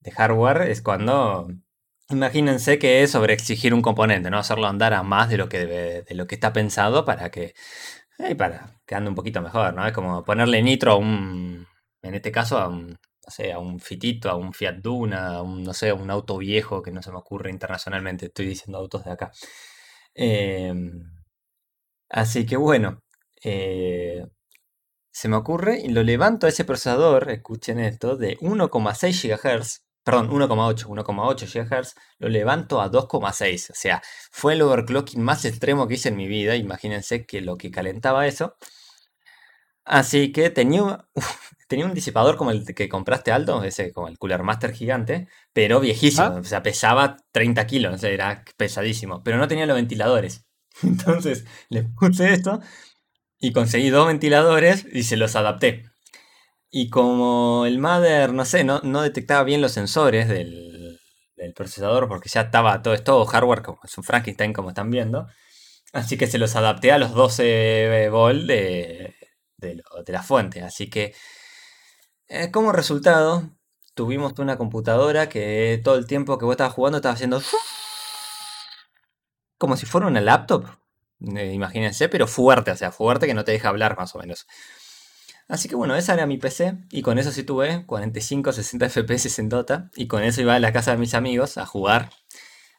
de 0.00 0.10
hardware, 0.12 0.62
es 0.70 0.82
cuando, 0.82 1.48
imagínense 2.10 2.78
que 2.78 3.02
es 3.02 3.12
sobreexigir 3.12 3.74
un 3.74 3.82
componente, 3.82 4.30
¿no? 4.30 4.38
Hacerlo 4.38 4.66
andar 4.68 4.94
a 4.94 5.02
más 5.02 5.28
de 5.30 5.38
lo 5.38 5.48
que, 5.48 5.60
debe- 5.66 6.04
de 6.04 6.14
lo 6.14 6.26
que 6.26 6.36
está 6.36 6.52
pensado 6.52 7.04
para 7.04 7.30
que, 7.30 7.54
eh, 8.18 8.34
para 8.36 8.80
que 8.86 8.94
ande 8.94 9.10
un 9.10 9.14
poquito 9.16 9.42
mejor, 9.42 9.74
¿no? 9.74 9.86
Es 9.86 9.92
como 9.92 10.24
ponerle 10.24 10.62
nitro 10.62 10.92
a 10.92 10.96
un, 10.96 11.66
en 12.02 12.14
este 12.14 12.32
caso, 12.32 12.58
a 12.58 12.68
un, 12.68 12.88
no 12.90 13.30
sé, 13.30 13.52
a 13.52 13.58
un 13.58 13.80
Fitito, 13.80 14.30
a 14.30 14.36
un 14.36 14.52
Fiat 14.52 14.76
Duna, 14.76 15.36
a 15.36 15.42
un, 15.42 15.62
no 15.64 15.74
sé, 15.74 15.90
a 15.90 15.94
un 15.94 16.10
auto 16.10 16.38
viejo 16.38 16.82
que 16.82 16.92
no 16.92 17.02
se 17.02 17.10
me 17.12 17.18
ocurre 17.18 17.50
internacionalmente, 17.50 18.26
estoy 18.26 18.46
diciendo 18.46 18.78
autos 18.78 19.04
de 19.04 19.12
acá. 19.12 19.32
Em, 20.14 21.02
así 22.08 22.46
que 22.46 22.56
bueno, 22.56 23.00
eh, 23.42 24.24
se 25.14 25.28
me 25.28 25.36
ocurre 25.36 25.78
y 25.80 25.88
lo 25.90 26.02
levanto 26.02 26.46
a 26.46 26.48
ese 26.50 26.64
procesador, 26.64 27.30
escuchen 27.30 27.78
esto, 27.78 28.16
de 28.16 28.36
1,6 28.40 29.22
GHz, 29.22 29.84
perdón, 30.02 30.28
1,8, 30.30 30.86
1,8 30.88 31.46
GHz, 31.46 31.94
lo 32.18 32.28
levanto 32.28 32.80
a 32.82 32.90
2,6. 32.90 33.70
O 33.70 33.74
sea, 33.74 34.02
fue 34.32 34.54
el 34.54 34.62
overclocking 34.62 35.22
más 35.22 35.44
extremo 35.44 35.86
que 35.86 35.94
hice 35.94 36.08
en 36.08 36.16
mi 36.16 36.26
vida. 36.26 36.56
Imagínense 36.56 37.26
que 37.26 37.40
lo 37.42 37.56
que 37.56 37.70
calentaba 37.70 38.26
eso. 38.26 38.56
Así 39.84 40.32
que 40.32 40.50
tenía, 40.50 40.82
un- 40.82 40.98
tenía 41.68 41.86
un 41.86 41.94
disipador 41.94 42.36
como 42.36 42.50
el 42.50 42.64
que 42.74 42.88
compraste 42.88 43.32
alto, 43.32 43.62
ese 43.64 43.92
como 43.92 44.08
el 44.08 44.18
Cooler 44.18 44.42
Master 44.42 44.72
gigante, 44.72 45.28
pero 45.52 45.80
viejísimo. 45.80 46.26
Ah. 46.26 46.40
O 46.40 46.44
sea, 46.44 46.62
pesaba 46.62 47.16
30 47.32 47.66
kilos, 47.66 48.02
era 48.04 48.44
pesadísimo. 48.56 49.22
Pero 49.22 49.36
no 49.38 49.46
tenía 49.48 49.66
los 49.66 49.76
ventiladores. 49.76 50.44
Entonces 50.82 51.44
le 51.68 51.84
puse 51.84 52.32
esto 52.32 52.60
y 53.44 53.52
conseguí 53.52 53.90
dos 53.90 54.06
ventiladores 54.06 54.86
y 54.90 55.02
se 55.02 55.18
los 55.18 55.36
adapté. 55.36 55.84
Y 56.70 56.88
como 56.88 57.66
el 57.66 57.78
Mother, 57.78 58.32
no 58.32 58.46
sé, 58.46 58.64
no, 58.64 58.80
no 58.82 59.02
detectaba 59.02 59.44
bien 59.44 59.60
los 59.60 59.72
sensores 59.72 60.28
del, 60.28 60.98
procesador 61.54 62.08
porque 62.08 62.30
ya 62.30 62.42
estaba 62.42 62.80
todo, 62.80 62.94
es 62.94 63.04
todo 63.04 63.26
hardware, 63.26 63.62
como 63.62 63.80
es 63.84 63.98
un 63.98 64.04
Frankenstein 64.04 64.54
como 64.54 64.70
están 64.70 64.90
viendo. 64.90 65.26
Así 65.92 66.16
que 66.16 66.26
se 66.26 66.38
los 66.38 66.56
adapté 66.56 66.90
a 66.90 66.98
los 66.98 67.12
12 67.12 68.08
volt 68.10 68.46
de, 68.46 69.14
de 69.58 70.12
la 70.12 70.22
fuente. 70.22 70.62
Así 70.62 70.88
que 70.88 71.14
eh, 72.28 72.50
como 72.50 72.72
resultado 72.72 73.50
tuvimos 73.94 74.38
una 74.38 74.56
computadora 74.56 75.28
que 75.28 75.80
todo 75.84 75.96
el 75.96 76.06
tiempo 76.06 76.38
que 76.38 76.46
vos 76.46 76.54
estabas 76.54 76.72
jugando 76.72 76.98
estaba 76.98 77.14
haciendo 77.14 77.42
como 79.58 79.76
si 79.76 79.84
fuera 79.84 80.06
una 80.06 80.22
laptop. 80.22 80.64
Eh, 81.20 81.52
imagínense, 81.52 82.08
pero 82.08 82.26
fuerte, 82.26 82.70
o 82.70 82.76
sea, 82.76 82.92
fuerte 82.92 83.26
que 83.26 83.34
no 83.34 83.44
te 83.44 83.52
deja 83.52 83.68
hablar 83.68 83.96
más 83.96 84.14
o 84.14 84.18
menos. 84.18 84.46
Así 85.48 85.68
que 85.68 85.76
bueno, 85.76 85.94
esa 85.94 86.14
era 86.14 86.26
mi 86.26 86.38
PC 86.38 86.78
y 86.90 87.02
con 87.02 87.18
eso 87.18 87.30
sí 87.30 87.42
tuve 87.42 87.84
45, 87.86 88.52
60 88.52 88.88
FPS 88.88 89.38
en 89.40 89.48
Dota 89.50 89.90
y 89.94 90.06
con 90.06 90.22
eso 90.22 90.40
iba 90.40 90.54
a 90.54 90.60
la 90.60 90.72
casa 90.72 90.92
de 90.92 90.96
mis 90.98 91.14
amigos 91.14 91.58
a 91.58 91.66
jugar. 91.66 92.10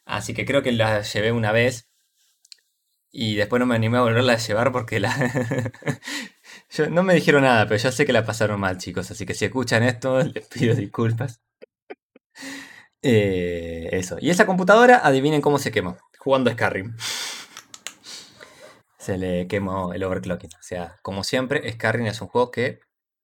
Así 0.06 0.34
que 0.34 0.46
creo 0.46 0.64
que 0.64 0.72
la 0.72 1.02
llevé 1.02 1.32
una 1.32 1.52
vez 1.52 1.90
y 3.12 3.36
después 3.36 3.60
no 3.60 3.66
me 3.66 3.76
animé 3.76 3.98
a 3.98 4.02
volverla 4.02 4.34
a 4.34 4.38
llevar 4.38 4.72
porque 4.72 5.00
la... 5.00 5.16
No 6.92 7.04
me 7.04 7.14
dijeron 7.14 7.44
nada, 7.44 7.66
pero 7.68 7.82
yo 7.82 7.92
sé 7.92 8.06
que 8.06 8.12
la 8.12 8.26
pasaron 8.26 8.60
mal, 8.60 8.78
chicos, 8.78 9.10
así 9.12 9.26
que 9.26 9.34
si 9.34 9.46
escuchan 9.46 9.84
esto, 9.84 10.22
les 10.24 10.46
pido 10.48 10.76
disculpas. 10.76 11.42
Eh, 13.02 13.90
eso. 13.92 14.18
Y 14.20 14.30
esa 14.30 14.46
computadora, 14.46 14.98
adivinen 14.98 15.42
cómo 15.42 15.60
se 15.60 15.72
quemó. 15.72 15.98
Jugando 16.18 16.52
Skyrim. 16.52 16.96
Se 19.06 19.20
le 19.20 19.48
quemó 19.48 19.94
el 19.94 20.04
overclocking. 20.04 20.50
O 20.60 20.64
sea, 20.64 20.98
como 21.04 21.24
siempre, 21.24 21.72
Skyrim 21.72 22.08
es 22.08 22.22
un 22.22 22.28
juego 22.28 22.50
que 22.52 22.80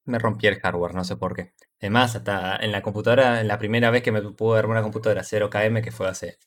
me 0.06 0.20
rompía 0.20 0.52
el 0.52 0.60
hardware, 0.60 0.94
no 0.96 1.04
sé 1.04 1.16
por 1.18 1.36
qué. 1.36 1.54
Además, 1.80 2.16
hasta 2.16 2.56
en 2.58 2.72
la 2.72 2.84
computadora, 2.84 3.42
en 3.42 3.48
la 3.48 3.58
primera 3.58 3.90
vez 3.92 4.04
que 4.04 4.12
me 4.12 4.22
pude 4.22 4.60
armar 4.60 4.78
una 4.78 4.84
computadora 4.84 5.24
0KM, 5.24 5.82
que 5.84 5.92
fue 5.92 6.08
hace 6.08 6.38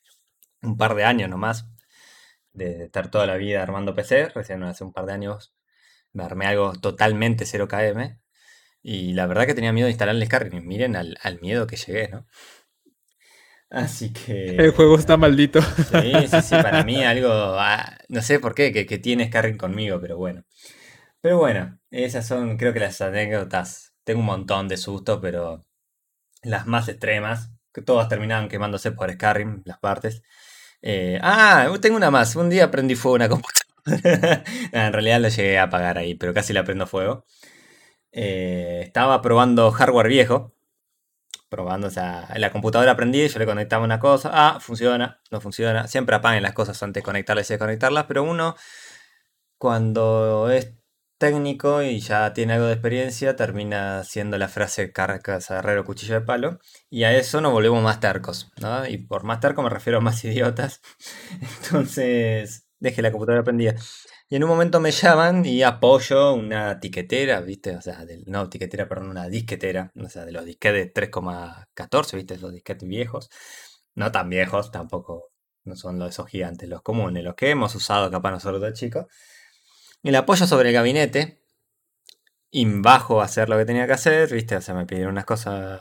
un 0.62 0.76
par 0.76 0.94
de 0.94 1.04
años 1.04 1.28
nomás, 1.30 1.66
de 2.52 2.84
estar 2.84 3.10
toda 3.10 3.26
la 3.26 3.36
vida 3.36 3.62
armando 3.62 3.94
PC. 3.94 4.28
Recién 4.30 4.62
hace 4.64 4.84
un 4.84 4.92
par 4.92 5.06
de 5.06 5.14
años 5.14 5.54
me 6.12 6.24
armé 6.24 6.46
algo 6.46 6.72
totalmente 6.74 7.44
0KM. 7.44 8.20
Y 8.82 9.14
la 9.14 9.26
verdad 9.26 9.46
que 9.46 9.54
tenía 9.54 9.72
miedo 9.72 9.86
de 9.86 9.92
instalar 9.92 10.14
el 10.14 10.26
Skyrim. 10.26 10.66
Miren 10.66 10.96
al, 10.96 11.40
miedo 11.40 11.66
que 11.66 11.76
llegué, 11.76 12.08
¿no? 12.08 12.26
Así 13.74 14.12
que... 14.12 14.54
El 14.54 14.70
juego 14.70 14.96
está 14.96 15.16
maldito. 15.16 15.60
Sí, 15.60 16.12
sí, 16.30 16.42
sí, 16.42 16.54
para 16.54 16.84
mí 16.84 17.04
algo... 17.04 17.28
Ah, 17.58 17.98
no 18.08 18.22
sé 18.22 18.38
por 18.38 18.54
qué, 18.54 18.72
que, 18.72 18.87
que 18.87 18.98
tiene 18.98 19.26
Skyrim 19.26 19.56
conmigo, 19.56 20.00
pero 20.00 20.16
bueno. 20.16 20.44
Pero 21.20 21.38
bueno, 21.38 21.80
esas 21.90 22.24
son 22.26 22.56
creo 22.56 22.72
que 22.72 22.78
las 22.78 23.00
anécdotas. 23.00 23.92
Tengo 24.04 24.20
un 24.20 24.26
montón 24.26 24.68
de 24.68 24.76
sustos, 24.76 25.18
pero 25.20 25.64
las 26.42 26.66
más 26.66 26.88
extremas, 26.88 27.50
que 27.72 27.82
todas 27.82 28.08
terminaban 28.08 28.48
quemándose 28.48 28.92
por 28.92 29.12
Skyrim, 29.12 29.62
las 29.64 29.78
partes. 29.80 30.22
Eh, 30.80 31.18
ah, 31.22 31.68
tengo 31.80 31.96
una 31.96 32.12
más. 32.12 32.37
Un 32.37 32.50
día 32.50 32.70
prendí 32.70 32.94
fuego 32.94 33.16
una 33.16 33.28
computadora. 33.28 34.44
en 34.72 34.92
realidad 34.92 35.20
lo 35.20 35.28
llegué 35.28 35.58
a 35.58 35.64
apagar 35.64 35.98
ahí, 35.98 36.14
pero 36.14 36.32
casi 36.32 36.52
la 36.52 36.62
prendo 36.64 36.87
fuego. 36.87 37.24
Eh, 38.12 38.82
estaba 38.84 39.20
probando 39.20 39.72
hardware 39.72 40.08
viejo. 40.08 40.53
Probando, 41.54 41.86
o 41.86 41.90
sea, 41.90 42.28
la 42.36 42.50
computadora 42.50 42.90
aprendí, 42.90 43.28
yo 43.28 43.38
le 43.38 43.46
conectaba 43.46 43.84
una 43.84 44.00
cosa, 44.00 44.28
ah, 44.32 44.58
funciona, 44.60 45.20
no 45.30 45.40
funciona. 45.40 45.86
Siempre 45.86 46.16
apaguen 46.16 46.42
las 46.42 46.52
cosas 46.52 46.82
antes 46.82 47.00
de 47.00 47.04
conectarlas 47.04 47.48
y 47.48 47.52
desconectarlas, 47.52 48.06
pero 48.06 48.24
uno, 48.24 48.56
cuando 49.56 50.50
es 50.50 50.74
técnico 51.18 51.80
y 51.82 52.00
ya 52.00 52.32
tiene 52.32 52.54
algo 52.54 52.66
de 52.66 52.72
experiencia, 52.72 53.36
termina 53.36 54.02
siendo 54.02 54.36
la 54.36 54.48
frase 54.48 54.90
carcas, 54.90 55.48
herrero, 55.50 55.84
cuchillo 55.84 56.14
de 56.14 56.20
palo. 56.22 56.58
Y 56.90 57.04
a 57.04 57.16
eso 57.16 57.40
nos 57.40 57.52
volvemos 57.52 57.82
más 57.84 58.00
tercos, 58.00 58.50
¿no? 58.60 58.84
Y 58.88 58.98
por 58.98 59.22
más 59.22 59.38
terco 59.38 59.62
me 59.62 59.70
refiero 59.70 59.98
a 59.98 60.00
más 60.00 60.24
idiotas. 60.24 60.80
Entonces, 61.62 62.66
dejé 62.80 63.00
la 63.00 63.12
computadora 63.12 63.44
prendida. 63.44 63.76
Y 64.28 64.37
en 64.37 64.44
un 64.44 64.50
momento 64.50 64.80
me 64.80 64.90
llaman 64.90 65.44
y 65.44 65.62
apoyo 65.62 66.34
una 66.34 66.80
tiquetera, 66.80 67.40
¿viste? 67.40 67.76
O 67.76 67.82
sea, 67.82 68.04
no, 68.26 68.48
tiquetera, 68.48 68.88
perdón, 68.88 69.10
una 69.10 69.28
disquetera. 69.28 69.92
O 70.02 70.08
sea, 70.08 70.24
de 70.24 70.32
los 70.32 70.44
disquetes 70.44 70.92
3,14, 70.94 72.16
¿viste? 72.16 72.38
Los 72.38 72.52
disquetes 72.52 72.88
viejos. 72.88 73.30
No 73.94 74.10
tan 74.12 74.30
viejos, 74.30 74.70
tampoco 74.70 75.30
no 75.64 75.76
son 75.76 75.98
los 75.98 76.10
esos 76.10 76.28
gigantes, 76.28 76.68
los 76.68 76.82
comunes, 76.82 77.24
los 77.24 77.34
que 77.34 77.50
hemos 77.50 77.74
usado 77.74 78.10
capaz 78.10 78.30
nosotros 78.32 78.62
de 78.62 78.72
chicos. 78.72 79.06
Y 80.02 80.10
la 80.10 80.20
apoyo 80.20 80.46
sobre 80.46 80.70
el 80.70 80.74
gabinete. 80.74 81.42
Y 82.50 82.66
bajo 82.66 83.20
a 83.20 83.24
hacer 83.24 83.48
lo 83.48 83.58
que 83.58 83.64
tenía 83.64 83.87
que 83.87 83.94
hacer, 83.94 84.32
¿viste? 84.32 84.56
O 84.56 84.60
sea, 84.60 84.74
me 84.74 84.87
pidieron 84.87 85.12
unas 85.12 85.24
cosas 85.24 85.80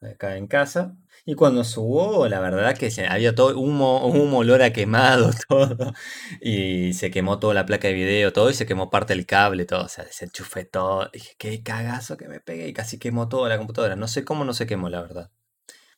acá 0.00 0.36
en 0.36 0.46
casa. 0.46 0.96
Y 1.24 1.36
cuando 1.36 1.62
subo, 1.62 2.26
la 2.26 2.40
verdad 2.40 2.76
que 2.76 2.90
había 3.08 3.32
todo 3.34 3.56
humo, 3.56 4.04
humo, 4.06 4.38
olor 4.38 4.60
a 4.62 4.72
quemado, 4.72 5.30
todo. 5.48 5.92
Y 6.40 6.94
se 6.94 7.12
quemó 7.12 7.38
toda 7.38 7.54
la 7.54 7.64
placa 7.64 7.86
de 7.88 7.94
video, 7.94 8.32
todo, 8.32 8.50
y 8.50 8.54
se 8.54 8.66
quemó 8.66 8.90
parte 8.90 9.14
del 9.14 9.24
cable, 9.24 9.64
todo. 9.64 9.84
O 9.84 9.88
sea, 9.88 10.04
desenchufé 10.04 10.64
todo. 10.64 11.08
dije, 11.12 11.34
qué 11.38 11.62
cagazo 11.62 12.16
que 12.16 12.26
me 12.28 12.40
pegué 12.40 12.66
y 12.68 12.72
casi 12.72 12.98
quemó 12.98 13.28
toda 13.28 13.48
la 13.48 13.58
computadora. 13.58 13.94
No 13.94 14.08
sé 14.08 14.24
cómo 14.24 14.44
no 14.44 14.52
se 14.52 14.66
quemó, 14.66 14.88
la 14.88 15.02
verdad. 15.02 15.30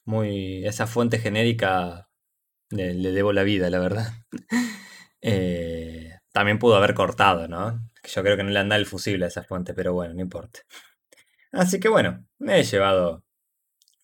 Muy. 0.05 0.67
Esa 0.67 0.87
fuente 0.87 1.19
genérica 1.19 2.09
le, 2.71 2.95
debo 3.13 3.33
la 3.33 3.45
vida, 3.45 3.71
la 3.71 3.79
verdad. 3.81 4.13
Eh, 5.27 6.19
también 6.33 6.59
pudo 6.59 6.77
haber 6.77 6.93
cortado, 6.93 7.49
¿no? 7.49 7.81
Yo 8.05 8.23
creo 8.23 8.37
que 8.37 8.43
no 8.43 8.51
le 8.51 8.59
anda 8.59 8.77
el 8.77 8.85
fusible 8.85 9.25
a 9.25 9.29
esa 9.29 9.43
fuente, 9.43 9.73
pero 9.73 9.95
bueno, 9.95 10.13
no 10.13 10.21
importa. 10.21 10.61
Así 11.53 11.81
que 11.81 11.89
bueno, 11.89 12.27
me 12.39 12.61
he 12.61 12.65
llevado 12.65 13.24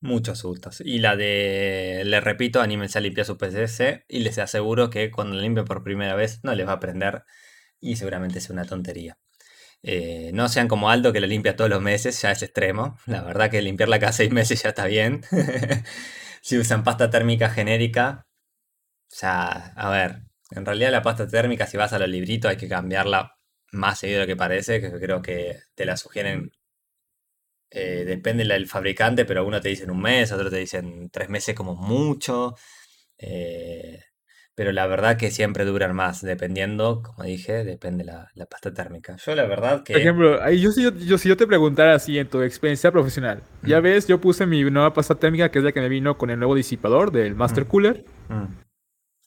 muchos 0.01 0.39
sustos. 0.39 0.81
Y 0.81 0.99
la 0.99 1.17
de, 1.17 2.03
le 2.05 2.21
repito, 2.21 2.61
anímense 2.61 2.99
a 2.99 3.01
limpiar 3.01 3.27
su 3.27 3.39
PC 3.39 4.05
y 4.09 4.21
les 4.21 4.39
aseguro 4.39 4.91
que 4.91 5.11
cuando 5.11 5.37
lo 5.37 5.43
limpien 5.43 5.67
por 5.67 5.83
primera 5.83 6.15
vez 6.15 6.41
no 6.43 6.55
les 6.55 6.67
va 6.67 6.73
a 6.73 6.81
prender 6.81 7.25
y 7.81 7.97
seguramente 7.97 8.39
es 8.39 8.51
una 8.51 8.65
tontería. 8.65 9.19
Eh, 9.83 10.31
no 10.35 10.49
sean 10.49 10.69
como 10.69 10.91
Aldo 10.91 11.13
que 11.13 11.21
lo 11.21 11.27
limpia 11.27 11.57
todos 11.57 11.71
los 11.71 11.83
meses, 11.83 12.21
ya 12.21 12.33
es 12.33 12.43
extremo. 12.43 12.99
La 13.07 13.23
verdad 13.23 13.51
que 13.51 13.63
limpiarla 13.63 13.99
cada 13.99 14.13
seis 14.13 14.31
meses 14.31 14.63
ya 14.63 14.71
está 14.71 14.87
bien. 14.87 15.23
si 16.43 16.59
usan 16.59 16.85
pasta 16.85 17.11
térmica 17.11 17.51
genérica, 17.51 18.27
o 19.11 19.15
sea, 19.15 19.73
a 19.77 19.91
ver, 19.91 20.23
en 20.51 20.67
realidad 20.67 20.93
la 20.93 21.03
pasta 21.03 21.27
térmica, 21.29 21.67
si 21.67 21.77
vas 21.77 21.93
a 21.93 21.99
los 21.99 22.09
libritos, 22.09 22.51
hay 22.51 22.57
que 22.57 22.69
cambiarla 22.69 23.37
más 23.73 23.99
seguido 23.99 24.21
de 24.21 24.27
lo 24.27 24.29
que 24.29 24.37
parece, 24.37 24.81
que 24.81 24.91
creo 24.93 25.23
que 25.23 25.61
te 25.75 25.85
la 25.85 25.97
sugieren. 25.97 26.53
Eh, 27.71 28.05
depende 28.05 28.45
del 28.45 28.67
fabricante, 28.67 29.25
pero 29.25 29.47
uno 29.47 29.61
te 29.61 29.69
dicen 29.69 29.91
un 29.91 30.03
mes, 30.03 30.33
otro 30.33 30.51
te 30.51 30.57
dicen 30.57 31.09
tres 31.11 31.29
meses 31.29 31.55
como 31.55 31.77
mucho. 31.77 32.57
Eh, 33.17 34.01
pero 34.55 34.73
la 34.73 34.87
verdad 34.87 35.17
que 35.17 35.31
siempre 35.31 35.65
duran 35.65 35.95
más, 35.95 36.21
dependiendo, 36.21 37.03
como 37.03 37.23
dije, 37.23 37.65
depende 37.65 38.05
la, 38.05 38.29
la 38.35 38.47
pasta 38.47 38.75
térmica. 38.75 39.17
Yo 39.17 39.35
la 39.35 39.45
verdad 39.45 39.85
que... 39.85 39.95
Por 39.95 40.03
ejemplo, 40.03 40.51
yo, 40.51 40.73
si 40.73 40.83
yo, 40.83 41.17
si 41.17 41.29
yo 41.29 41.37
te 41.37 41.47
preguntara 41.47 41.95
así 41.95 42.19
en 42.19 42.29
tu 42.29 42.43
experiencia 42.43 42.91
profesional, 42.91 43.43
ya 43.63 43.81
ves, 43.81 44.07
yo 44.07 44.21
puse 44.21 44.45
mi 44.47 44.63
nueva 44.65 44.93
pasta 44.93 45.15
térmica, 45.15 45.51
que 45.51 45.61
es 45.61 45.65
la 45.65 45.73
que 45.73 45.81
me 45.81 45.89
vino 45.89 46.19
con 46.19 46.31
el 46.31 46.39
nuevo 46.39 46.55
disipador 46.55 47.11
del 47.11 47.35
Master 47.35 47.67
Cooler. 47.67 48.05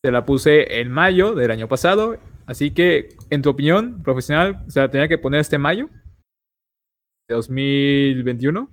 Te 0.01 0.11
la 0.11 0.25
puse 0.25 0.81
en 0.81 0.91
mayo 0.91 1.33
del 1.33 1.49
año 1.49 1.67
pasado. 1.67 2.17
Así 2.45 2.71
que, 2.71 3.15
en 3.29 3.41
tu 3.41 3.49
opinión 3.49 4.03
profesional, 4.03 4.63
se 4.67 4.81
la 4.81 4.91
tenía 4.91 5.07
que 5.07 5.17
poner 5.17 5.39
este 5.39 5.57
mayo 5.57 5.89
2021. 7.33 8.69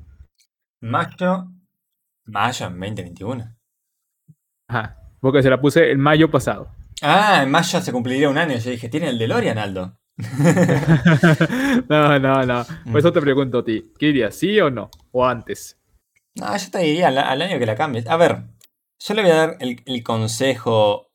Mayo. 0.82 1.48
Mayo 2.26 2.66
en 2.66 2.72
2021. 2.72 3.56
Ajá. 4.68 4.96
Porque 5.20 5.42
se 5.42 5.50
la 5.50 5.60
puse 5.60 5.90
el 5.90 5.98
mayo 5.98 6.30
pasado. 6.30 6.74
Ah, 7.02 7.42
en 7.42 7.50
mayo 7.50 7.80
se 7.80 7.92
cumpliría 7.92 8.28
un 8.28 8.38
año. 8.38 8.56
Yo 8.56 8.70
dije, 8.70 8.88
¿tiene 8.88 9.08
el 9.08 9.18
DeLorean, 9.18 9.58
Aldo? 9.58 9.98
no, 11.88 12.18
no, 12.18 12.42
no. 12.44 12.66
Por 12.90 12.98
eso 12.98 13.12
te 13.12 13.20
pregunto 13.20 13.58
a 13.58 13.64
ti. 13.64 13.92
¿Qué 13.98 14.06
dirías? 14.06 14.34
¿Sí 14.34 14.60
o 14.60 14.70
no? 14.70 14.90
¿O 15.12 15.26
antes? 15.26 15.78
No, 16.34 16.56
yo 16.56 16.70
te 16.70 16.78
diría 16.78 17.08
al, 17.08 17.42
año 17.42 17.58
que 17.58 17.66
la 17.66 17.74
cambies. 17.74 18.06
A 18.06 18.16
ver, 18.16 18.44
yo 18.98 19.14
le 19.14 19.22
voy 19.22 19.30
a 19.30 19.36
dar 19.36 19.56
el 19.60 20.02
consejo 20.02 21.10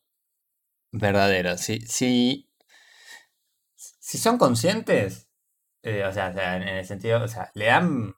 verdadero. 0.91 1.58
Si, 1.58 1.79
si, 1.81 2.49
si 3.75 4.17
son 4.17 4.38
conscientes, 4.38 5.24
eh, 5.85 6.03
o, 6.03 6.11
sea, 6.11 6.31
en 6.55 6.67
el 6.67 6.83
sentido, 6.83 7.23
o 7.23 7.27
sea, 7.27 7.51
le 7.53 7.65
dan, 7.65 8.15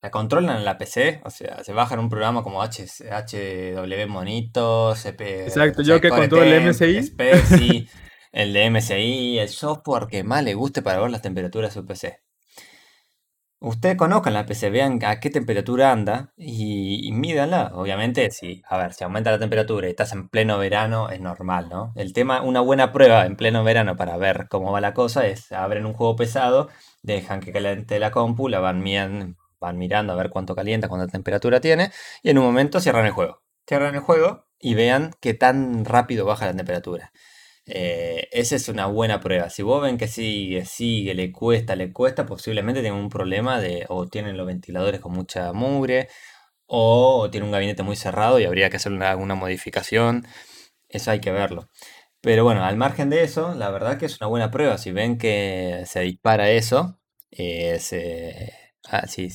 la 0.00 0.10
controlan 0.10 0.56
en 0.56 0.64
la 0.64 0.78
PC, 0.78 1.20
o 1.22 1.28
sea, 1.28 1.62
se 1.62 1.74
bajan 1.74 1.98
un 1.98 2.08
programa 2.08 2.42
como 2.42 2.62
H, 2.62 2.86
HW 2.86 4.08
Monito, 4.08 4.94
CP. 4.94 5.44
Exacto, 5.44 5.82
yo 5.82 6.00
que 6.00 6.08
con 6.08 6.26
todo 6.30 6.42
el 6.42 6.66
MSI. 6.66 7.14
el 8.32 8.52
de 8.54 8.70
MSI, 8.70 9.38
el 9.38 9.50
software 9.50 10.06
que 10.06 10.24
más 10.24 10.42
le 10.42 10.54
guste 10.54 10.80
para 10.80 10.98
ver 10.98 11.10
las 11.10 11.20
temperaturas 11.20 11.74
de 11.74 11.80
su 11.80 11.86
PC. 11.86 12.22
Ustedes 13.64 13.96
conozcan 13.96 14.34
la 14.34 14.44
PC, 14.44 14.70
vean 14.70 14.98
a 15.04 15.20
qué 15.20 15.30
temperatura 15.30 15.92
anda 15.92 16.32
y, 16.36 17.06
y, 17.06 17.12
mídanla. 17.12 17.70
Obviamente, 17.74 18.28
si, 18.32 18.60
a 18.68 18.76
ver, 18.76 18.92
si 18.92 19.04
aumenta 19.04 19.30
la 19.30 19.38
temperatura 19.38 19.86
y 19.86 19.90
estás 19.90 20.12
en 20.12 20.28
pleno 20.28 20.58
verano, 20.58 21.10
es 21.10 21.20
normal, 21.20 21.68
¿no? 21.68 21.92
El 21.94 22.12
tema, 22.12 22.42
una 22.42 22.60
buena 22.60 22.90
prueba 22.90 23.24
en 23.24 23.36
pleno 23.36 23.62
verano 23.62 23.96
para 23.96 24.16
ver 24.16 24.48
cómo 24.48 24.72
va 24.72 24.80
la 24.80 24.94
cosa 24.94 25.28
es, 25.28 25.52
abren 25.52 25.86
un 25.86 25.92
juego 25.92 26.16
pesado, 26.16 26.70
dejan 27.02 27.38
que 27.38 27.52
caliente 27.52 28.00
la 28.00 28.10
compu, 28.10 28.48
la 28.48 28.58
van, 28.58 28.82
van 29.60 29.78
mirando 29.78 30.12
a 30.12 30.16
ver 30.16 30.30
cuánto 30.30 30.56
calienta, 30.56 30.88
cuánta 30.88 31.06
temperatura 31.06 31.60
tiene, 31.60 31.92
y 32.24 32.30
en 32.30 32.38
un 32.38 32.44
momento 32.44 32.80
cierran 32.80 33.06
el 33.06 33.12
juego. 33.12 33.42
Cierran 33.68 33.94
el 33.94 34.00
juego 34.00 34.44
y 34.58 34.74
vean 34.74 35.12
qué 35.20 35.34
tan 35.34 35.84
rápido 35.84 36.26
baja 36.26 36.46
la 36.46 36.56
temperatura. 36.56 37.12
Eh, 37.66 38.28
esa 38.32 38.56
es 38.56 38.68
una 38.68 38.86
buena 38.86 39.20
prueba. 39.20 39.50
Si 39.50 39.62
vos 39.62 39.82
ven 39.82 39.98
que 39.98 40.08
sigue, 40.08 40.64
sigue, 40.64 41.14
le 41.14 41.32
cuesta, 41.32 41.76
le 41.76 41.92
cuesta, 41.92 42.26
posiblemente 42.26 42.80
tienen 42.82 42.98
un 43.00 43.08
problema 43.08 43.60
de 43.60 43.86
o 43.88 44.06
tienen 44.08 44.36
los 44.36 44.46
ventiladores 44.46 45.00
con 45.00 45.12
mucha 45.12 45.52
mugre 45.52 46.08
o 46.66 47.30
tiene 47.30 47.46
un 47.46 47.52
gabinete 47.52 47.82
muy 47.84 47.96
cerrado 47.96 48.40
y 48.40 48.44
habría 48.44 48.70
que 48.70 48.76
hacer 48.78 48.92
alguna 49.02 49.34
modificación. 49.36 50.26
Eso 50.88 51.10
hay 51.12 51.20
que 51.20 51.32
verlo. 51.32 51.68
Pero 52.22 52.44
bueno, 52.44 52.64
al 52.64 52.76
margen 52.76 53.10
de 53.10 53.24
eso, 53.24 53.54
la 53.54 53.70
verdad 53.70 53.98
que 53.98 54.06
es 54.06 54.20
una 54.20 54.28
buena 54.28 54.50
prueba. 54.50 54.78
Si 54.78 54.92
ven 54.92 55.18
que 55.18 55.84
se 55.86 56.00
dispara 56.00 56.50
eso, 56.50 57.00
eh, 57.32 57.78
ah, 58.88 59.06
si, 59.06 59.28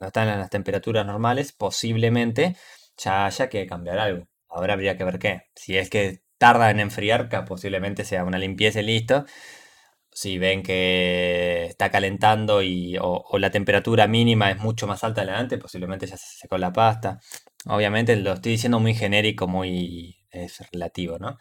no 0.00 0.06
están 0.06 0.28
en 0.28 0.38
las 0.38 0.50
temperaturas 0.50 1.06
normales, 1.06 1.52
posiblemente 1.52 2.56
ya 2.96 3.26
haya 3.26 3.48
que 3.48 3.66
cambiar 3.66 3.98
algo. 3.98 4.28
Ahora 4.48 4.74
habría 4.74 4.96
que 4.96 5.04
ver 5.04 5.18
qué. 5.18 5.42
Si 5.54 5.76
es 5.78 5.90
que 5.90 6.22
tarda 6.40 6.70
en 6.70 6.80
enfriar, 6.80 7.28
que 7.28 7.38
posiblemente 7.42 8.04
sea 8.06 8.24
una 8.24 8.38
limpieza 8.38 8.80
y 8.80 8.84
listo. 8.84 9.26
Si 10.12 10.38
ven 10.38 10.62
que 10.62 11.66
está 11.66 11.90
calentando 11.90 12.62
y, 12.62 12.96
o, 13.00 13.38
la 13.38 13.50
temperatura 13.50 14.06
mínima 14.06 14.50
es 14.50 14.58
mucho 14.58 14.86
más 14.86 15.04
alta 15.04 15.20
adelante, 15.20 15.58
posiblemente 15.58 16.06
ya 16.06 16.16
se 16.16 16.38
secó 16.38 16.56
la 16.58 16.72
pasta. 16.72 17.20
Obviamente 17.66 18.16
lo 18.16 18.32
estoy 18.32 18.52
diciendo 18.52 18.80
muy 18.80 18.94
genérico, 18.94 19.46
muy 19.48 20.16
es 20.30 20.62
relativo, 20.72 21.18
¿no? 21.18 21.36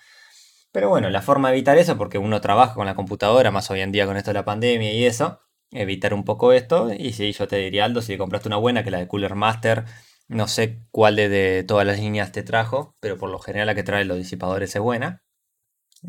Pero 0.72 0.90
bueno, 0.90 1.10
la 1.10 1.22
forma 1.22 1.50
de 1.50 1.56
evitar 1.56 1.78
eso, 1.78 1.98
porque 1.98 2.18
uno 2.18 2.42
trabaja 2.42 2.74
con 2.76 2.86
la 2.86 2.96
computadora, 2.96 3.52
más 3.52 3.72
hoy 3.72 3.82
en 3.82 3.92
día 3.94 4.06
con 4.06 4.18
esto 4.18 4.32
de 4.32 4.36
la 4.36 4.46
pandemia 4.46 4.92
y 4.94 5.06
eso, 5.06 5.40
evitar 5.72 6.14
un 6.14 6.26
poco 6.26 6.52
esto. 6.54 6.92
Y 6.94 7.14
si 7.14 7.32
yo 7.32 7.48
te 7.48 7.56
diría, 7.58 7.86
Aldo, 7.86 8.02
si 8.02 8.18
compraste 8.18 8.50
una 8.50 8.58
buena, 8.58 8.84
que 8.84 8.92
la 8.92 9.00
de 9.00 9.08
Cooler 9.08 9.36
Master 9.36 9.86
no 10.30 10.48
sé 10.48 10.80
cuál 10.92 11.16
de, 11.18 11.66
todas 11.68 11.86
las 11.86 12.00
líneas 12.00 12.32
te 12.32 12.44
trajo, 12.44 12.96
pero 13.02 13.18
por 13.18 13.30
lo 13.32 13.40
general 13.40 13.68
la 13.68 13.76
que 13.76 13.84
trae 13.84 14.06
los 14.06 14.18
disipadores 14.18 14.76
es 14.76 14.82
buena. 14.82 15.24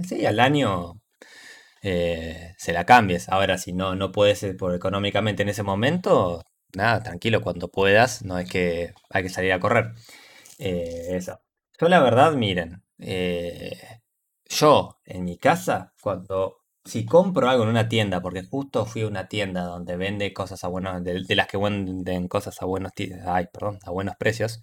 Sí, 0.06 0.26
al 0.26 0.40
año 0.40 1.00
eh, 1.82 2.54
se 2.58 2.72
la 2.72 2.84
cambies. 2.86 3.28
Ahora, 3.30 3.58
si 3.58 3.72
no, 3.72 3.96
no 3.96 4.12
puedes 4.12 4.42
eh, 4.42 4.54
por 4.54 4.74
económicamente 4.74 5.42
en 5.42 5.48
ese 5.48 5.62
momento, 5.62 6.44
nada, 6.74 7.02
tranquilo, 7.02 7.40
cuando 7.40 7.70
puedas, 7.70 8.22
no 8.22 8.38
es 8.38 8.48
que 8.48 8.92
hay 9.10 9.22
que 9.24 9.30
salir 9.30 9.52
a 9.52 9.60
correr. 9.60 9.94
Eh, 10.58 11.08
eso. 11.16 11.40
Yo 11.80 11.88
la 11.88 12.00
verdad, 12.02 12.34
miren, 12.34 12.82
yo 14.48 15.00
en 15.06 15.24
mi 15.24 15.38
casa, 15.38 15.94
cuando 16.02 16.59
si 16.84 17.04
compro 17.06 17.48
algo 17.48 17.64
en 17.64 17.70
una 17.70 17.88
tienda, 17.88 18.20
porque 18.20 18.42
justo 18.44 18.86
fui 18.86 19.02
a 19.02 19.08
una 19.08 19.28
tienda 19.28 19.62
donde 19.64 19.96
vende 19.96 20.32
cosas 20.32 20.64
a 20.64 20.68
buenos, 20.68 21.02
de, 21.04 21.24
las 21.34 21.46
que 21.46 21.58
venden 21.58 22.28
cosas 22.28 22.60
a 22.62 22.66
buenos, 22.66 22.92
ay, 23.26 23.46
perdón, 23.52 23.78
a 23.84 23.90
buenos 23.90 24.16
precios. 24.16 24.60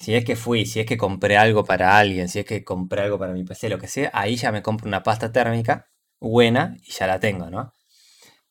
Si 0.00 0.14
es 0.14 0.24
que 0.24 0.36
fui, 0.36 0.66
si 0.66 0.80
es 0.80 0.86
que 0.86 0.96
compré 0.98 1.36
algo 1.36 1.64
para 1.64 1.98
alguien, 1.98 2.28
si 2.28 2.40
es 2.40 2.44
que 2.46 2.64
compré 2.64 3.02
algo 3.02 3.18
para 3.18 3.32
mi 3.32 3.44
PC, 3.44 3.68
lo 3.68 3.78
que 3.78 3.88
sea, 3.88 4.10
ahí 4.14 4.36
ya 4.36 4.52
me 4.52 4.62
compro 4.62 4.88
una 4.88 5.02
pasta 5.02 5.32
térmica 5.32 5.88
buena 6.20 6.76
y 6.82 6.92
ya 6.92 7.06
la 7.06 7.20
tengo, 7.20 7.50
¿no? 7.50 7.72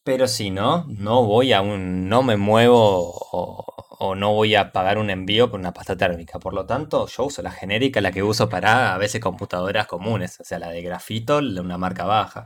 Pero 0.03 0.27
si 0.27 0.49
no, 0.49 0.85
no 0.87 1.23
voy 1.25 1.53
a 1.53 1.61
un, 1.61 2.09
no 2.09 2.23
me 2.23 2.35
muevo 2.37 3.13
o, 3.31 4.15
no 4.15 4.33
voy 4.33 4.55
a 4.55 4.71
pagar 4.73 4.97
un 4.97 5.09
envío 5.09 5.49
por 5.49 5.59
una 5.59 5.73
pasta 5.73 5.95
térmica. 5.97 6.39
Por 6.39 6.53
lo 6.53 6.65
tanto, 6.65 7.07
yo 7.07 7.23
uso 7.25 7.41
la 7.41 7.51
genérica, 7.51 8.01
la 8.01 8.11
que 8.11 8.21
uso 8.23 8.49
para 8.49 8.93
a 8.93 8.97
veces 8.97 9.21
computadoras 9.21 9.87
comunes, 9.87 10.39
o 10.41 10.43
sea, 10.43 10.59
la 10.59 10.69
de 10.71 10.81
grafito, 10.81 11.37
una 11.37 11.77
marca 11.77 12.03
baja. 12.05 12.45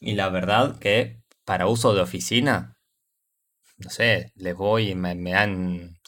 Y 0.00 0.14
la 0.14 0.28
verdad 0.30 0.78
que 0.78 1.22
para 1.44 1.66
uso 1.68 1.94
de 1.94 2.02
oficina, 2.02 2.76
no 3.78 3.90
sé, 3.90 4.32
les 4.36 4.54
voy, 4.54 4.94
me, 4.94 5.14
me 5.14 5.34
han, 5.34 5.98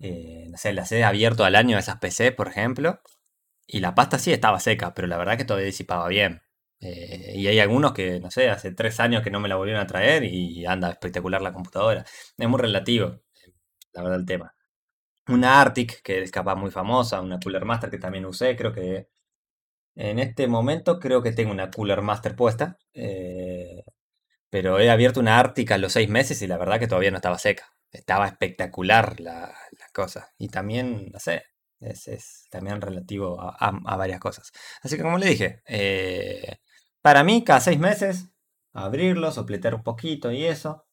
eh, 0.00 0.46
no 0.50 0.58
sé, 0.58 0.74
las 0.74 0.92
he 0.92 1.04
abierto 1.04 1.44
al 1.44 1.56
año 1.56 1.78
esas 1.78 1.98
PC, 2.00 2.32
por 2.32 2.48
ejemplo, 2.48 3.00
y 3.68 3.80
la 3.80 3.96
pasta 3.96 4.20
sí 4.20 4.32
estaba 4.32 4.60
seca, 4.60 4.94
pero 4.94 5.08
la 5.08 5.18
verdad 5.18 5.38
que 5.38 5.46
todavía 5.46 5.66
disipaba 5.66 6.08
bien. 6.08 6.42
Eh, 6.80 7.32
y 7.36 7.46
hay 7.46 7.60
algunos 7.60 7.92
que, 7.92 8.20
no 8.20 8.30
sé, 8.30 8.50
hace 8.50 8.72
tres 8.72 9.00
años 9.00 9.22
que 9.22 9.30
no 9.30 9.40
me 9.40 9.48
la 9.48 9.56
volvieron 9.56 9.82
a 9.82 9.86
traer 9.86 10.24
y 10.24 10.66
anda 10.66 10.90
espectacular 10.90 11.42
la 11.42 11.52
computadora. 11.52 12.04
Es 12.36 12.48
muy 12.48 12.60
relativo, 12.60 13.20
la 13.92 14.02
verdad, 14.02 14.20
el 14.20 14.26
tema. 14.26 14.54
Una 15.28 15.60
Arctic, 15.60 16.02
que 16.02 16.22
es 16.22 16.30
capaz 16.30 16.56
muy 16.56 16.70
famosa, 16.70 17.20
una 17.20 17.38
Cooler 17.40 17.64
Master 17.64 17.90
que 17.90 17.98
también 17.98 18.26
usé, 18.26 18.56
creo 18.56 18.72
que 18.72 19.08
en 19.96 20.18
este 20.18 20.48
momento 20.48 20.98
creo 21.00 21.22
que 21.22 21.32
tengo 21.32 21.52
una 21.52 21.70
Cooler 21.70 22.02
Master 22.02 22.36
puesta. 22.36 22.78
Eh, 22.94 23.84
pero 24.50 24.78
he 24.78 24.90
abierto 24.90 25.20
una 25.20 25.38
Arctic 25.38 25.72
a 25.72 25.78
los 25.78 25.92
seis 25.92 26.08
meses 26.08 26.40
y 26.42 26.46
la 26.46 26.58
verdad 26.58 26.78
que 26.78 26.86
todavía 26.88 27.10
no 27.10 27.16
estaba 27.18 27.38
seca. 27.38 27.72
Estaba 27.90 28.28
espectacular 28.28 29.20
la, 29.20 29.54
cosa. 29.92 30.32
Y 30.38 30.48
también, 30.48 31.10
no 31.12 31.18
sé, 31.20 31.44
es, 31.80 32.46
también 32.50 32.80
relativo 32.80 33.40
a, 33.40 33.96
varias 33.96 34.20
cosas. 34.20 34.52
Así 34.82 34.96
que 34.96 35.02
como 35.02 35.18
le 35.18 35.26
dije, 35.26 35.62
eh, 35.66 36.58
para 37.04 37.22
mí, 37.22 37.44
cada 37.44 37.60
seis 37.60 37.78
meses, 37.78 38.30
abrirlo, 38.72 39.30
sopletar 39.30 39.74
un 39.74 39.82
poquito 39.82 40.32
y 40.32 40.46
eso. 40.46 40.86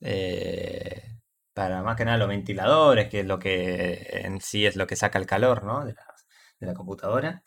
Eh, 0.00 1.02
para 1.52 1.82
más 1.82 1.96
que 1.96 2.04
nada 2.04 2.18
los 2.18 2.28
ventiladores, 2.28 3.08
que 3.08 3.20
es 3.20 3.26
lo 3.26 3.40
que 3.40 4.08
en 4.24 4.40
sí 4.40 4.66
es 4.66 4.76
lo 4.76 4.86
que 4.86 4.94
saca 4.94 5.18
el 5.18 5.26
calor 5.26 5.64
¿no? 5.64 5.84
de, 5.84 5.96
la, 6.60 6.74
computadora. 6.74 7.42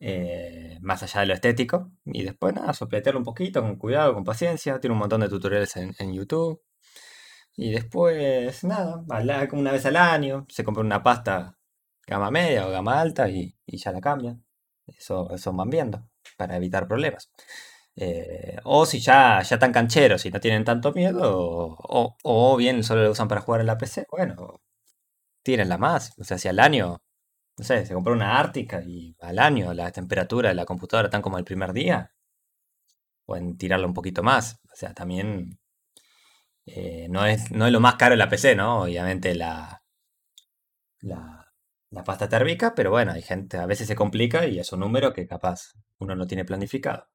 Eh, 0.00 0.78
más 0.82 1.02
allá 1.02 1.22
de 1.22 1.26
lo 1.28 1.34
estético. 1.34 1.90
Y 2.04 2.24
después 2.24 2.54
nada, 2.54 2.74
sopletearlo 2.74 3.20
un 3.20 3.24
poquito, 3.24 3.62
con 3.62 3.76
cuidado, 3.76 4.14
con 4.14 4.24
paciencia. 4.24 4.78
Tiene 4.80 4.92
un 4.92 5.00
montón 5.00 5.22
de 5.22 5.30
tutoriales 5.30 5.74
en, 5.76 6.12
YouTube. 6.12 6.62
Y 7.56 7.72
después, 7.72 8.62
nada, 8.64 9.04
como 9.48 9.62
una 9.62 9.72
vez 9.72 9.86
al 9.86 9.96
año, 9.96 10.46
se 10.50 10.64
compra 10.64 10.82
una 10.84 11.02
pasta 11.02 11.58
gama 12.06 12.30
media 12.30 12.66
o 12.68 12.70
gama 12.70 13.00
alta 13.00 13.28
y, 13.30 13.56
y 13.66 13.78
ya 13.78 13.92
la 13.92 14.00
cambia. 14.02 14.38
Eso, 14.86 15.30
eso 15.32 15.52
van 15.54 15.70
viendo 15.70 16.07
para 16.38 16.56
evitar 16.56 16.88
problemas. 16.88 17.30
Eh, 17.96 18.58
o 18.64 18.86
si 18.86 19.00
ya, 19.00 19.42
ya 19.42 19.56
están 19.56 19.72
cancheros 19.72 20.24
y 20.26 20.30
no 20.30 20.40
tienen 20.40 20.64
tanto 20.64 20.92
miedo, 20.92 21.76
o, 22.22 22.56
bien 22.56 22.84
solo 22.84 23.02
lo 23.04 23.10
usan 23.12 23.28
para 23.28 23.40
jugar 23.42 23.60
en 23.62 23.66
la 23.68 23.78
PC, 23.78 24.06
bueno, 24.10 24.62
tírenla 25.42 25.78
más. 25.78 26.12
O 26.18 26.24
sea, 26.24 26.38
si 26.38 26.48
al 26.48 26.60
año, 26.60 27.02
no 27.58 27.64
sé, 27.64 27.86
se 27.86 27.94
compró 27.94 28.14
una 28.14 28.38
Ártica 28.40 28.82
y 28.84 29.16
al 29.20 29.38
año 29.40 29.74
la 29.74 29.92
temperatura 29.92 30.50
de 30.50 30.54
la 30.56 30.66
computadora 30.66 31.08
están 31.08 31.22
como 31.22 31.38
el 31.38 31.44
primer 31.44 31.72
día, 31.72 32.12
pueden 33.24 33.56
tirarla 33.58 33.86
un 33.86 33.94
poquito 33.94 34.22
más. 34.22 34.60
O 34.72 34.76
sea, 34.76 34.94
también 34.94 35.58
eh, 36.66 37.08
no, 37.10 37.24
es, 37.26 37.50
no 37.50 37.66
es 37.66 37.72
lo 37.72 37.80
más 37.80 37.96
caro 37.96 38.16
la 38.16 38.28
PC, 38.28 38.54
¿no? 38.56 38.82
Obviamente 38.82 39.34
la, 39.34 39.82
la 41.00 41.37
la 41.90 42.04
pasta 42.04 42.28
térmica, 42.28 42.74
pero 42.74 42.90
bueno, 42.90 43.12
hay 43.12 43.22
gente, 43.22 43.56
a 43.58 43.66
veces 43.66 43.86
se 43.86 43.96
complica 43.96 44.46
y 44.46 44.58
es 44.58 44.72
un 44.72 44.80
número 44.80 45.12
que 45.12 45.26
capaz 45.26 45.74
uno 45.98 46.14
no 46.14 46.26
tiene 46.26 46.44
planificado. 46.44 47.08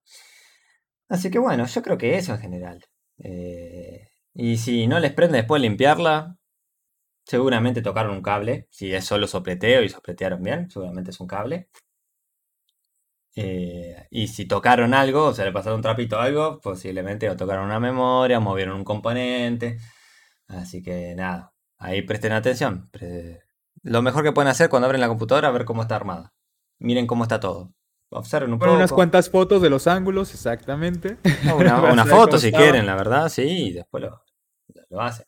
Así 1.10 1.30
que 1.32 1.40
bueno, 1.40 1.66
yo 1.66 1.82
creo 1.82 1.98
que 1.98 2.18
eso 2.18 2.34
en 2.34 2.40
general. 2.40 2.86
Eh, 3.20 4.08
y 4.34 4.58
si 4.58 4.88
no 4.88 5.00
les 5.00 5.14
prende 5.14 5.38
después 5.38 5.62
limpiarla, 5.62 6.38
seguramente 7.26 7.82
tocaron 7.82 8.16
un 8.16 8.22
cable. 8.24 8.68
Si 8.72 8.94
es 8.94 9.06
solo 9.06 9.28
sopleteo 9.28 9.84
y 9.84 9.90
sopletearon 9.90 10.42
bien, 10.44 10.70
seguramente 10.70 11.12
es 11.12 11.20
un 11.20 11.28
cable. 11.28 11.70
Eh, 13.36 14.08
y 14.12 14.28
si 14.28 14.46
tocaron 14.46 14.94
algo, 14.94 15.26
o 15.26 15.34
sea, 15.34 15.46
le 15.46 15.52
pasaron 15.52 15.78
un 15.78 15.82
trapito 15.82 16.18
o 16.18 16.20
algo, 16.20 16.60
posiblemente 16.62 17.30
o 17.30 17.36
tocaron 17.38 17.66
una 17.66 17.80
memoria, 17.80 18.40
movieron 18.40 18.76
un 18.78 18.84
componente. 18.84 19.78
Así 20.48 20.84
que 20.84 21.16
nada, 21.16 21.54
ahí 21.78 22.02
presten 22.04 22.34
atención. 22.34 22.90
Lo 23.84 24.02
mejor 24.02 24.24
que 24.24 24.32
pueden 24.32 24.50
hacer 24.50 24.70
cuando 24.70 24.88
abren 24.88 25.02
la 25.02 25.08
computadora 25.08 25.50
es 25.50 25.54
ver 25.54 25.66
cómo 25.66 25.82
está 25.82 25.96
armada. 25.96 26.34
Miren 26.80 27.06
cómo 27.06 27.24
está 27.24 27.40
todo. 27.40 27.74
Observen 28.10 28.54
un 28.54 28.60
poco. 28.60 28.74
unas 28.74 28.94
cuantas 28.94 29.30
fotos 29.30 29.62
de 29.62 29.70
los 29.70 29.88
ángulos, 29.88 30.34
exactamente. 30.34 31.18
Una, 31.56 32.06
foto 32.06 32.38
si 32.38 32.52
quieren, 32.52 32.86
la 32.86 32.96
verdad, 32.96 33.30
sí, 33.30 33.68
y 33.68 33.74
después 33.74 34.04
lo, 34.04 34.24
lo 34.90 35.02
hacen. 35.02 35.26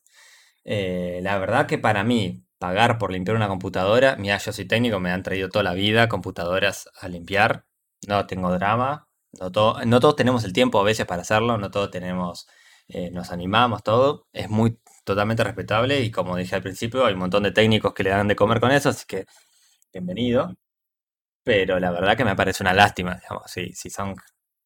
Eh, 0.63 1.19
la 1.21 1.37
verdad 1.37 1.65
que 1.67 1.77
para 1.77 2.03
mí, 2.03 2.45
pagar 2.59 2.97
por 2.97 3.11
limpiar 3.11 3.35
una 3.35 3.47
computadora, 3.47 4.15
mira, 4.17 4.37
yo 4.37 4.51
soy 4.51 4.65
técnico, 4.65 4.99
me 4.99 5.11
han 5.11 5.23
traído 5.23 5.49
toda 5.49 5.63
la 5.63 5.73
vida 5.73 6.07
computadoras 6.07 6.89
a 6.99 7.07
limpiar. 7.07 7.65
No 8.07 8.25
tengo 8.27 8.51
drama. 8.51 9.07
No, 9.39 9.51
no 9.85 9.99
todos 9.99 10.15
tenemos 10.15 10.43
el 10.45 10.53
tiempo 10.53 10.79
a 10.79 10.83
veces 10.83 11.05
para 11.05 11.23
hacerlo, 11.23 11.57
no 11.57 11.71
todos 11.71 11.91
tenemos, 11.91 12.47
eh, 12.87 13.11
nos 13.11 13.31
animamos, 13.31 13.83
todo. 13.83 14.27
Es 14.31 14.49
muy 14.49 14.79
totalmente 15.05 15.43
respetable 15.43 16.01
y 16.01 16.11
como 16.11 16.35
dije 16.35 16.55
al 16.55 16.63
principio, 16.63 17.05
hay 17.05 17.13
un 17.13 17.19
montón 17.21 17.43
de 17.43 17.51
técnicos 17.51 17.93
que 17.93 18.03
le 18.03 18.09
dan 18.11 18.27
de 18.27 18.35
comer 18.35 18.59
con 18.59 18.71
eso, 18.71 18.89
así 18.89 19.05
que 19.07 19.25
bienvenido. 19.93 20.53
Pero 21.43 21.79
la 21.79 21.91
verdad 21.91 22.17
que 22.17 22.25
me 22.25 22.35
parece 22.35 22.63
una 22.63 22.73
lástima, 22.73 23.21
si, 23.47 23.73
si 23.73 23.89
son 23.89 24.15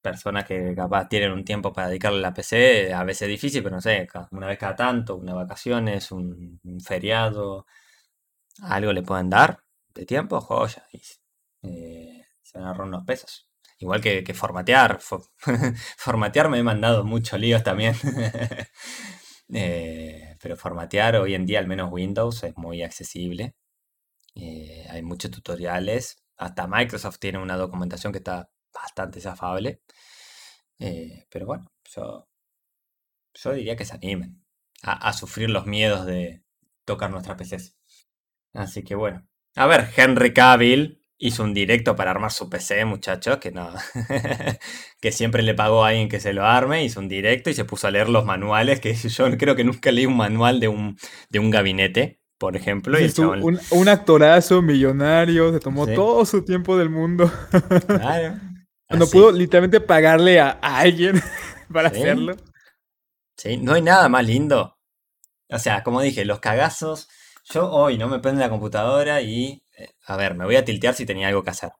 personas 0.01 0.45
que 0.45 0.73
capaz 0.75 1.09
tienen 1.09 1.31
un 1.31 1.43
tiempo 1.45 1.73
para 1.73 1.89
dedicarle 1.89 2.19
a 2.19 2.21
la 2.21 2.33
PC, 2.33 2.93
a 2.93 3.03
veces 3.03 3.23
es 3.23 3.29
difícil, 3.29 3.63
pero 3.63 3.75
no 3.75 3.81
sé, 3.81 4.07
una 4.31 4.47
vez 4.47 4.57
cada 4.57 4.75
tanto, 4.75 5.17
una 5.17 5.33
vacaciones, 5.33 6.11
un, 6.11 6.59
feriado, 6.83 7.65
algo 8.63 8.93
le 8.93 9.03
pueden 9.03 9.29
dar 9.29 9.59
de 9.93 10.05
tiempo, 10.05 10.39
joya, 10.41 10.85
y 10.93 11.01
eh, 11.63 12.25
se 12.41 12.57
van 12.57 12.67
a 12.67 12.69
ahorrar 12.71 12.87
unos 12.87 13.05
pesos. 13.05 13.49
Igual 13.79 14.01
que, 14.01 14.23
que 14.23 14.33
formatear. 14.33 14.99
formatear 15.97 16.49
me 16.49 16.59
he 16.59 16.63
mandado 16.63 17.03
muchos 17.05 17.39
líos 17.39 17.63
también. 17.63 17.95
Eh, 19.53 20.37
pero 20.41 20.55
formatear 20.57 21.15
hoy 21.17 21.35
en 21.35 21.45
día, 21.45 21.59
al 21.59 21.67
menos 21.67 21.91
Windows, 21.91 22.43
es 22.43 22.55
muy 22.57 22.83
accesible. 22.83 23.55
Eh, 24.35 24.85
hay 24.89 25.01
muchos 25.03 25.31
tutoriales. 25.31 26.23
Hasta 26.37 26.67
Microsoft 26.67 27.19
tiene 27.19 27.39
una 27.39 27.57
documentación 27.57 28.13
que 28.13 28.19
está 28.19 28.49
bastante 28.73 29.27
afable. 29.27 29.81
Eh, 30.79 31.27
pero 31.29 31.45
bueno, 31.45 31.71
yo, 31.95 32.27
yo 33.33 33.53
diría 33.53 33.75
que 33.75 33.85
se 33.85 33.95
animen 33.95 34.43
a, 34.83 35.09
a 35.09 35.13
sufrir 35.13 35.49
los 35.49 35.65
miedos 35.65 36.05
de 36.05 36.43
tocar 36.85 37.11
nuestras 37.11 37.37
PCs. 37.37 37.75
Así 38.53 38.83
que 38.83 38.95
bueno. 38.95 39.27
A 39.55 39.67
ver, 39.67 39.89
Henry 39.95 40.33
Cavill 40.33 40.98
hizo 41.19 41.43
un 41.43 41.53
directo 41.53 41.95
para 41.95 42.11
armar 42.11 42.31
su 42.31 42.49
PC, 42.49 42.85
muchachos, 42.85 43.37
que 43.37 43.51
no, 43.51 43.69
que 45.01 45.11
siempre 45.11 45.43
le 45.43 45.53
pagó 45.53 45.83
a 45.83 45.89
alguien 45.89 46.07
que 46.07 46.21
se 46.21 46.33
lo 46.33 46.45
arme, 46.45 46.85
hizo 46.85 47.01
un 47.01 47.09
directo 47.09 47.49
y 47.49 47.53
se 47.53 47.65
puso 47.65 47.87
a 47.87 47.91
leer 47.91 48.09
los 48.09 48.25
manuales, 48.25 48.79
que 48.79 48.93
yo 48.95 49.37
creo 49.37 49.55
que 49.55 49.65
nunca 49.65 49.91
leí 49.91 50.05
un 50.05 50.17
manual 50.17 50.59
de 50.59 50.69
un, 50.69 50.97
de 51.29 51.39
un 51.39 51.51
gabinete, 51.51 52.21
por 52.39 52.55
ejemplo. 52.55 52.97
Y 52.99 53.11
un, 53.71 53.89
actorazo 53.89 54.61
millonario, 54.61 55.51
se 55.51 55.59
tomó 55.59 55.85
todo 55.85 56.25
su 56.25 56.43
tiempo 56.43 56.77
del 56.77 56.89
mundo. 56.89 57.31
Claro. 57.85 58.39
No 58.91 59.05
pudo 59.05 59.31
literalmente 59.31 59.81
pagarle 59.81 60.39
a, 60.39 60.49
alguien 60.49 61.21
para 61.71 61.89
hacerlo. 61.89 62.35
Sí, 63.37 63.57
no 63.57 63.73
hay 63.73 63.83
nada 63.83 64.09
más 64.09 64.25
lindo. 64.25 64.79
O 65.47 65.59
sea, 65.59 65.83
como 65.83 66.01
dije, 66.01 66.25
los 66.25 66.39
cagazos. 66.39 67.07
Yo 67.53 67.69
hoy 67.69 67.99
no 67.99 68.07
me 68.07 68.17
prende 68.17 68.41
la 68.41 68.49
computadora 68.49 69.21
y 69.21 69.61
a 70.05 70.17
ver, 70.17 70.35
me 70.35 70.45
voy 70.45 70.55
a 70.57 70.65
tiltear 70.65 70.93
si 70.95 71.05
tenía 71.05 71.27
algo 71.29 71.43
que 71.43 71.49
hacer. 71.51 71.71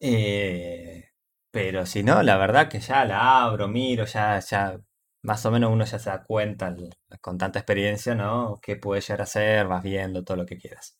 Eh, 0.00 1.04
pero 1.50 1.84
si 1.86 2.02
no, 2.02 2.22
la 2.22 2.36
verdad 2.36 2.68
que 2.68 2.80
ya 2.80 3.04
la 3.04 3.44
abro, 3.44 3.68
miro, 3.68 4.04
ya, 4.04 4.38
ya, 4.40 4.78
más 5.22 5.44
o 5.46 5.50
menos 5.50 5.72
uno 5.72 5.84
ya 5.84 5.98
se 5.98 6.10
da 6.10 6.22
cuenta 6.24 6.74
con 7.20 7.38
tanta 7.38 7.58
experiencia, 7.60 8.14
¿no? 8.14 8.58
¿Qué 8.62 8.76
puede 8.76 9.00
llegar 9.00 9.20
a 9.22 9.24
hacer? 9.24 9.66
Vas 9.66 9.82
viendo 9.82 10.24
todo 10.24 10.36
lo 10.38 10.46
que 10.46 10.58
quieras. 10.58 10.96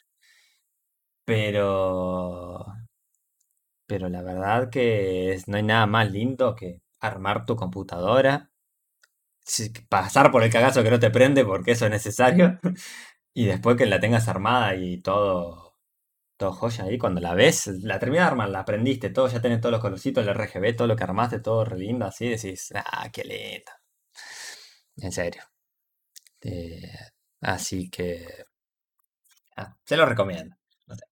Pero, 1.27 1.67
pero 3.87 4.09
la 4.09 4.23
verdad 4.23 4.71
que 4.71 5.33
es- 5.33 5.49
no 5.49 5.57
hay 5.57 5.63
nada 5.65 5.87
más 5.87 6.11
lindo 6.13 6.55
que 6.55 6.83
armar 7.01 7.45
tu 7.45 7.57
computadora, 7.57 8.51
pasar 9.89 10.31
por 10.31 10.43
el 10.43 10.51
cagazo 10.53 10.83
que 10.83 10.91
no 10.91 10.99
te 11.01 11.11
prende 11.11 11.45
porque 11.45 11.73
eso 11.73 11.87
es 11.87 11.91
necesario, 11.91 12.59
y 13.37 13.45
después 13.47 13.77
que 13.77 13.85
la 13.87 14.01
tengas 14.01 14.29
armada 14.29 14.75
y 14.77 15.03
todo, 15.03 15.79
todo 16.39 16.53
joya 16.53 16.85
ahí, 16.85 16.99
cuando 16.99 17.21
la 17.21 17.35
ves, 17.35 17.67
la 17.83 17.99
terminas 17.99 18.27
de 18.27 18.31
armar, 18.31 18.49
la 18.51 18.61
aprendiste, 18.61 19.11
todo, 19.11 19.29
ya 19.29 19.43
tenés 19.43 19.61
todos 19.61 19.73
los 19.73 19.83
colorcitos, 19.83 20.27
el 20.27 20.31
RGB, 20.35 20.75
todo 20.77 20.89
lo 20.89 20.97
que 20.97 21.05
armaste, 21.05 21.41
todo 21.41 21.65
re 21.67 21.79
lindo, 21.79 22.07
así, 22.07 22.29
decís, 22.31 22.73
ah, 22.77 23.11
qué 23.13 23.25
lindo. 23.25 23.73
En 24.99 25.13
serio. 25.13 25.43
Eh, 26.43 26.93
así 27.43 27.91
que, 27.91 28.27
ah, 29.57 29.77
se 29.85 29.97
lo 29.97 30.07
recomiendo. 30.07 30.57
No 30.87 30.95
sé, 30.95 31.05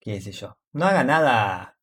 qué 0.00 0.20
sé 0.20 0.32
yo. 0.32 0.58
No 0.72 0.86
haga 0.86 1.04
nada 1.04 1.78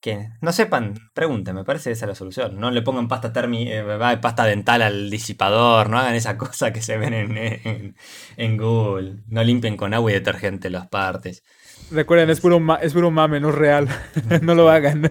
que 0.00 0.28
no 0.40 0.52
sepan, 0.52 0.94
pregunten, 1.14 1.54
me 1.56 1.64
parece 1.64 1.90
esa 1.90 2.04
es 2.06 2.08
la 2.10 2.14
solución. 2.14 2.58
No 2.60 2.70
le 2.70 2.82
pongan 2.82 3.08
pasta 3.08 3.32
termi, 3.32 3.70
eh, 3.70 3.84
pasta 4.20 4.44
dental 4.44 4.82
al 4.82 5.10
disipador, 5.10 5.88
no 5.90 5.98
hagan 5.98 6.14
esa 6.14 6.36
cosa 6.38 6.72
que 6.72 6.82
se 6.82 6.96
ven 6.98 7.14
en, 7.14 7.36
en- 7.38 7.96
en 8.36 8.56
Google. 8.56 9.16
No 9.28 9.42
limpien 9.44 9.76
con 9.76 9.94
agua 9.94 10.10
y 10.10 10.14
detergente 10.14 10.70
las 10.70 10.88
partes. 10.88 11.42
Recuerden, 11.90 12.30
es 12.30 12.40
puro, 12.40 12.60
ma- 12.60 12.76
es 12.82 12.92
puro 12.92 13.10
mame, 13.10 13.40
no 13.40 13.50
es 13.50 13.54
real. 13.54 13.88
no 14.42 14.54
lo 14.54 14.70
hagan. 14.70 15.10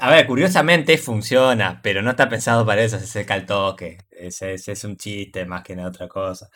A 0.00 0.10
ver, 0.10 0.26
curiosamente 0.26 0.98
funciona, 0.98 1.80
pero 1.82 2.02
no 2.02 2.10
está 2.10 2.28
pensado 2.28 2.66
para 2.66 2.82
eso, 2.82 2.98
se 2.98 3.06
seca 3.06 3.34
el 3.36 3.46
toque. 3.46 3.98
Ese 4.10 4.54
es 4.54 4.84
un 4.84 4.96
chiste 4.96 5.46
más 5.46 5.62
que 5.62 5.74
nada 5.76 5.88
otra 5.88 6.08
cosa. 6.08 6.48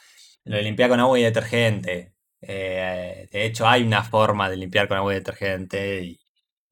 Lo 0.44 0.56
de 0.56 0.62
limpiar 0.62 0.90
con 0.90 1.00
agua 1.00 1.18
y 1.18 1.22
detergente. 1.22 2.14
eh, 2.42 3.28
de 3.32 3.44
hecho, 3.46 3.66
hay 3.68 3.82
una 3.84 4.02
forma 4.04 4.50
de 4.50 4.56
limpiar 4.56 4.86
con 4.88 4.98
agua 4.98 5.12
y 5.12 5.16
detergente 5.16 6.02
y 6.04 6.20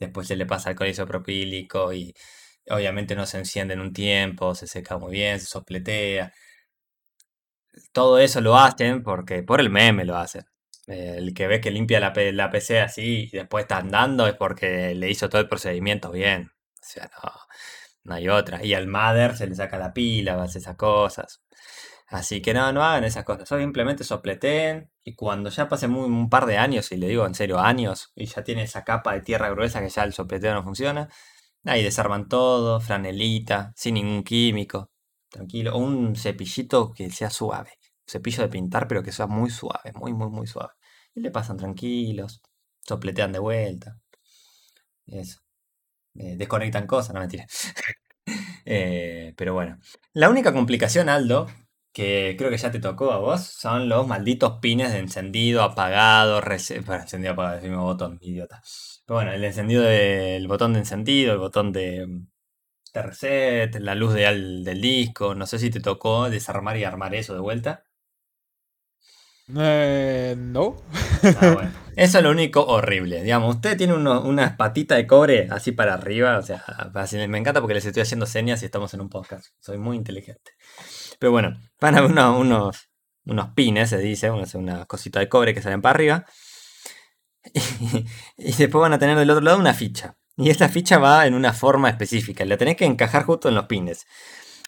después 0.01 0.27
se 0.29 0.37
le 0.37 0.47
pasa 0.47 0.71
alcohol 0.71 0.89
isopropílico 0.91 1.93
y 1.93 2.15
obviamente 2.71 3.15
no 3.17 3.27
se 3.27 3.39
enciende 3.39 3.75
en 3.75 3.81
un 3.81 3.93
tiempo, 3.93 4.55
se 4.55 4.67
seca 4.67 4.99
muy 4.99 5.13
bien, 5.13 5.41
se 5.41 5.47
sopletea. 5.47 6.33
Todo 7.93 8.19
eso 8.19 8.41
lo 8.41 8.57
hacen 8.57 9.03
porque 9.03 9.43
por 9.43 9.61
el 9.61 9.71
meme 9.71 10.05
lo 10.05 10.17
hacen. 10.17 10.45
Eh, 10.87 11.17
El 11.19 11.35
que 11.35 11.47
ve 11.47 11.61
que 11.61 11.71
limpia 11.71 12.01
la, 12.01 12.13
la 12.33 12.51
PC 12.51 12.81
así 12.81 13.29
y 13.33 13.37
después 13.37 13.63
está 13.65 13.79
andando 13.79 14.27
es 14.27 14.35
porque 14.35 14.95
le 14.95 15.11
hizo 15.11 15.29
todo 15.29 15.41
el 15.41 15.49
procedimiento 15.49 16.11
bien. 16.11 16.51
O 16.83 16.85
sea, 16.87 17.11
no, 17.23 17.31
no 18.05 18.15
hay 18.15 18.29
otra. 18.29 18.65
Y 18.65 18.75
al 18.75 18.87
mother 18.89 19.37
se 19.37 19.47
le 19.47 19.55
saca 19.55 19.79
la 19.79 19.93
pila, 19.93 20.43
hace 20.43 20.59
esas 20.59 20.77
cosas. 20.77 21.43
Así 22.11 22.43
que 22.43 22.53
no, 22.55 22.73
no 22.73 22.83
hagan 22.85 23.05
esas 23.05 23.25
cosas. 23.25 23.49
Simplemente 23.49 24.05
sopleteen 24.05 24.91
y 25.05 25.15
cuando 25.15 25.49
ya 25.51 25.69
pasen 25.69 25.91
muy- 25.93 26.07
un 26.07 26.29
par 26.29 26.47
de 26.47 26.59
años, 26.59 26.91
y 26.93 26.97
le 26.97 27.09
digo 27.09 27.25
en 27.27 27.35
serio 27.35 27.61
años, 27.61 28.13
y 28.17 28.27
ya 28.27 28.43
tiene 28.45 28.65
esa 28.65 28.85
capa 28.85 29.15
de 29.15 29.23
tierra 29.23 29.49
gruesa 29.51 29.81
que 29.81 29.89
ya 29.91 30.03
el 30.05 30.13
sopleteo 30.13 30.53
no 30.55 30.65
funciona, 30.65 31.09
ahí 31.65 31.83
desarman 31.85 32.29
todo, 32.29 32.81
franelita, 32.81 33.73
sin 33.77 33.95
ningún 33.95 34.25
químico, 34.25 34.91
tranquilo. 35.31 35.75
O 35.77 35.79
un 35.79 36.17
cepillito 36.17 36.93
que 36.93 37.11
sea 37.11 37.31
suave. 37.31 37.73
Cepillo 38.07 38.43
de 38.45 38.49
pintar, 38.51 38.89
pero 38.89 39.03
que 39.03 39.13
sea 39.13 39.27
muy 39.29 39.51
suave, 39.51 39.93
muy, 39.95 40.13
muy, 40.15 40.31
muy 40.31 40.47
suave. 40.49 40.73
Y 41.15 41.21
le 41.21 41.31
pasan 41.31 41.57
tranquilos, 41.59 42.43
sopletean 42.87 43.33
de 43.33 43.39
vuelta. 43.41 43.99
Eso. 45.07 45.41
Eh, 46.15 46.37
desconectan 46.37 46.87
cosas, 46.87 47.15
no 47.15 47.21
mentira. 47.21 47.47
Eh, 48.67 49.35
pero 49.37 49.55
bueno. 49.55 49.79
La 50.15 50.31
única 50.31 50.53
complicación, 50.53 51.09
Aldo, 51.09 51.49
que 51.93 52.35
creo 52.39 52.51
que 52.51 52.59
ya 52.59 52.71
te 52.71 52.81
tocó 52.81 53.13
a 53.13 53.19
vos, 53.19 53.41
son 53.43 53.89
los 53.89 54.07
malditos 54.07 54.59
pines 54.61 54.93
de 54.93 54.99
encendido, 55.01 55.63
apagado, 55.63 56.41
rese- 56.43 56.85
bueno, 56.85 57.03
encendido, 57.05 57.33
apagado, 57.35 57.63
mismo 57.63 57.85
botón, 57.85 58.19
idiota. 58.21 58.63
Pero 59.07 59.17
bueno, 59.19 59.33
el 59.33 59.45
encendido 59.45 59.83
del 59.83 60.47
botón 60.49 60.73
de 60.75 60.81
encendido, 60.81 61.33
el 61.33 61.39
botón 61.39 61.73
de, 61.73 62.07
de 62.95 63.03
reset, 63.03 63.75
la 63.81 63.95
luz 63.97 64.15
de 64.15 64.27
al- 64.27 64.65
del 64.65 64.81
disco, 64.81 65.35
no 65.35 65.47
sé 65.47 65.59
si 65.59 65.71
te 65.71 65.81
tocó 65.81 66.31
desarmar 66.31 66.77
y 66.77 66.85
armar 66.85 67.15
eso 67.17 67.35
de 67.35 67.41
vuelta. 67.41 67.85
Eh, 69.57 70.35
no. 70.39 70.77
Ah, 71.35 71.51
bueno. 71.55 71.73
Eso 71.97 72.19
es 72.19 72.25
lo 72.25 72.31
único 72.31 72.65
horrible. 72.65 73.23
Digamos, 73.23 73.57
usted 73.57 73.77
tiene 73.77 73.95
uno- 73.95 74.23
unas 74.23 74.57
patitas 74.57 74.97
de 74.99 75.07
cobre 75.07 75.49
así 75.51 75.73
para 75.73 75.95
arriba. 75.95 76.39
O 76.39 76.43
sea, 76.43 76.59
así 76.95 77.17
me 77.29 77.39
encanta 77.39 77.61
porque 77.61 77.75
les 77.75 77.85
estoy 77.85 78.03
haciendo 78.03 78.27
señas 78.27 78.63
y 78.63 78.67
estamos 78.67 78.95
en 78.95 79.01
un 79.01 79.09
podcast. 79.11 79.47
Soy 79.61 79.79
muy 79.79 79.97
inteligente. 79.97 80.53
Pero 81.21 81.31
bueno, 81.31 81.57
van 81.81 81.95
a 81.97 82.01
ver 82.01 82.11
unos, 82.11 82.37
unos, 82.41 82.89
unos 83.27 83.49
pines, 83.55 83.91
se 83.91 83.99
dice, 83.99 84.29
unas, 84.33 84.53
unas 84.57 84.87
cositas 84.87 85.21
de 85.21 85.29
cobre 85.29 85.55
que 85.55 85.63
salen 85.63 85.81
para 85.83 85.95
arriba. 85.95 86.25
Y, 87.55 88.07
y 88.37 88.53
después 88.55 88.81
van 88.83 88.93
a 88.95 88.99
tener 88.99 89.17
del 89.17 89.31
otro 89.31 89.43
lado 89.45 89.59
una 89.59 89.75
ficha. 89.75 90.17
Y 90.37 90.51
esta 90.51 90.69
ficha 90.69 90.99
va 90.99 91.27
en 91.27 91.35
una 91.35 91.53
forma 91.53 91.89
específica. 91.91 92.45
La 92.45 92.57
tenés 92.57 92.77
que 92.77 92.87
encajar 92.87 93.25
justo 93.25 93.49
en 93.49 93.55
los 93.55 93.67
pines. 93.67 94.07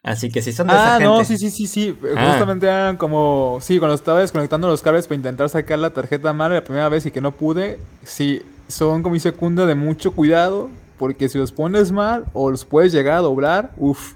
Así 0.03 0.31
que 0.31 0.43
si 0.43 0.53
son 0.53 0.67
de 0.67 0.75
esa 0.75 0.97
Ah, 0.97 0.99
no, 0.99 1.19
gente- 1.25 1.39
sí, 1.39 1.39
sí, 1.39 1.51
sí, 1.51 1.67
sí. 1.67 1.99
Ah. 2.17 2.29
Justamente 2.31 2.67
eran 2.67 2.97
como. 2.97 3.59
Sí, 3.63 3.79
cuando 3.79 3.95
estaba 3.95 4.21
desconectando 4.21 4.69
los 4.69 4.83
cables 4.83 5.07
para 5.07 5.17
intentar 5.17 5.49
sacar 5.49 5.79
la 5.79 5.91
tarjeta 5.91 6.33
madre 6.33 6.57
la 6.57 6.65
primera 6.65 6.89
vez 6.89 7.07
y 7.07 7.11
que 7.11 7.21
no 7.21 7.33
pude. 7.33 7.79
Sí, 8.05 8.43
son 8.69 9.03
como 9.03 9.15
dice 9.15 9.33
Kunda 9.33 9.65
de 9.65 9.75
mucho 9.75 10.13
cuidado. 10.13 10.71
Porque 10.99 11.29
si 11.29 11.39
los 11.39 11.51
pones 11.53 11.91
mal 11.91 12.27
o 12.33 12.51
los 12.51 12.65
puedes 12.65 12.93
llegar 12.93 13.15
a 13.19 13.21
doblar, 13.23 13.73
uff, 13.77 14.13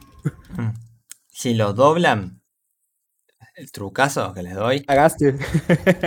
Mm. 0.56 0.70
Si 1.38 1.52
los 1.54 1.74
doblan, 1.74 2.40
el 3.56 3.70
trucazo 3.70 4.32
que 4.34 4.42
les 4.42 4.54
doy. 4.54 4.84
cagaste. 4.84 5.34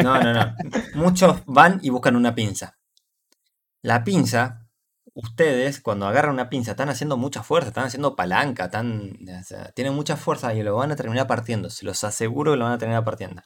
No, 0.04 0.20
no, 0.22 0.34
no. 0.34 0.56
Muchos 0.96 1.44
van 1.46 1.80
y 1.84 1.90
buscan 1.90 2.16
una 2.16 2.34
pinza. 2.34 2.78
La 3.82 4.04
pinza, 4.04 4.68
ustedes 5.14 5.80
cuando 5.82 6.08
agarran 6.08 6.34
una 6.34 6.50
pinza 6.50 6.72
están 6.72 6.90
haciendo 6.90 7.16
mucha 7.18 7.44
fuerza, 7.44 7.70
están 7.70 7.86
haciendo 7.86 8.16
palanca, 8.16 8.66
están, 8.66 9.18
o 9.40 9.44
sea, 9.44 9.72
tienen 9.72 9.94
mucha 9.94 10.18
fuerza 10.18 10.54
y 10.54 10.64
lo 10.64 10.76
van 10.76 10.92
a 10.92 10.96
terminar 10.96 11.28
partiendo. 11.28 11.70
Se 11.70 11.86
los 11.86 12.04
aseguro 12.04 12.52
que 12.54 12.58
lo 12.58 12.66
van 12.66 12.74
a 12.74 12.78
terminar 12.80 13.04
partiendo. 13.06 13.42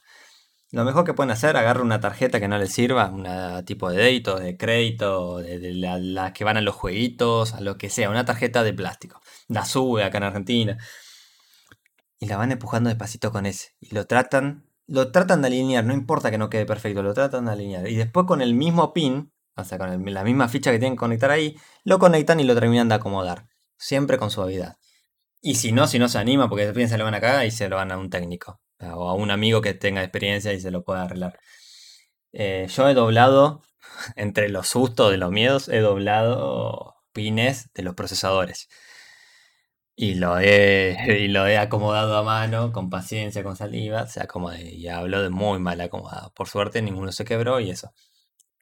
Lo 0.72 0.84
mejor 0.84 1.04
que 1.04 1.14
pueden 1.14 1.30
hacer, 1.30 1.56
agarrar 1.56 1.82
una 1.84 2.00
tarjeta 2.00 2.40
que 2.40 2.48
no 2.48 2.58
les 2.58 2.72
sirva, 2.72 3.10
una 3.10 3.64
tipo 3.64 3.90
de 3.90 3.98
débito, 4.02 4.38
de 4.40 4.56
crédito, 4.56 5.38
de, 5.38 5.58
de 5.60 5.72
la- 5.74 5.98
las 5.98 6.32
que 6.32 6.44
van 6.44 6.56
a 6.56 6.60
los 6.62 6.74
jueguitos, 6.74 7.54
a 7.54 7.60
lo 7.60 7.78
que 7.78 7.90
sea, 7.90 8.10
una 8.10 8.24
tarjeta 8.24 8.62
de 8.64 8.72
plástico. 8.72 9.20
La 9.48 9.64
sube 9.66 10.02
acá 10.02 10.18
en 10.18 10.24
Argentina. 10.24 10.78
Y 12.18 12.26
la 12.26 12.36
van 12.36 12.52
empujando 12.52 12.88
despacito 12.88 13.32
con 13.32 13.46
ese. 13.46 13.74
Y 13.80 13.94
lo 13.94 14.06
tratan, 14.06 14.70
lo 14.86 15.10
tratan 15.10 15.42
de 15.42 15.48
alinear, 15.48 15.84
no 15.84 15.92
importa 15.94 16.30
que 16.30 16.38
no 16.38 16.50
quede 16.50 16.66
perfecto, 16.66 17.02
lo 17.02 17.14
tratan 17.14 17.46
de 17.46 17.52
alinear. 17.52 17.88
Y 17.88 17.96
después 17.96 18.26
con 18.26 18.40
el 18.40 18.54
mismo 18.54 18.92
pin, 18.92 19.32
o 19.56 19.64
sea, 19.64 19.78
con 19.78 20.04
la 20.04 20.24
misma 20.24 20.48
ficha 20.48 20.70
que 20.70 20.78
tienen 20.78 20.96
que 20.96 21.00
conectar 21.00 21.30
ahí, 21.30 21.56
lo 21.84 21.98
conectan 21.98 22.40
y 22.40 22.44
lo 22.44 22.54
terminan 22.54 22.88
de 22.88 22.96
acomodar. 22.96 23.46
Siempre 23.76 24.18
con 24.18 24.30
suavidad. 24.30 24.76
Y 25.40 25.56
si 25.56 25.72
no, 25.72 25.86
si 25.86 25.98
no 25.98 26.08
se 26.08 26.18
anima, 26.18 26.48
porque 26.48 26.72
se 26.88 26.98
lo 26.98 27.04
van 27.04 27.14
a 27.14 27.20
cagar 27.20 27.44
y 27.46 27.50
se 27.50 27.68
lo 27.68 27.76
van 27.76 27.92
a 27.92 27.98
un 27.98 28.10
técnico. 28.10 28.60
O 28.80 29.08
a 29.08 29.14
un 29.14 29.30
amigo 29.30 29.60
que 29.60 29.74
tenga 29.74 30.02
experiencia 30.02 30.52
y 30.52 30.60
se 30.60 30.70
lo 30.70 30.84
pueda 30.84 31.02
arreglar. 31.02 31.38
Eh, 32.32 32.66
yo 32.68 32.88
he 32.88 32.94
doblado, 32.94 33.62
entre 34.16 34.48
los 34.48 34.68
sustos 34.68 35.10
de 35.10 35.18
los 35.18 35.30
miedos, 35.30 35.68
he 35.68 35.80
doblado 35.80 36.96
pines 37.12 37.70
de 37.74 37.82
los 37.82 37.94
procesadores. 37.94 38.68
Y 39.96 40.14
lo 40.14 40.38
he, 40.38 40.96
y 41.20 41.28
lo 41.28 41.46
he 41.46 41.58
acomodado 41.58 42.16
a 42.16 42.22
mano, 42.22 42.72
con 42.72 42.90
paciencia, 42.90 43.42
con 43.44 43.56
saliva. 43.56 44.06
Se 44.06 44.20
acomoda 44.20 44.60
y 44.60 44.88
hablo 44.88 45.22
de 45.22 45.30
muy 45.30 45.58
mal 45.60 45.80
acomodado. 45.80 46.32
Por 46.34 46.48
suerte 46.48 46.82
ninguno 46.82 47.12
se 47.12 47.24
quebró 47.24 47.60
y 47.60 47.70
eso. 47.70 47.92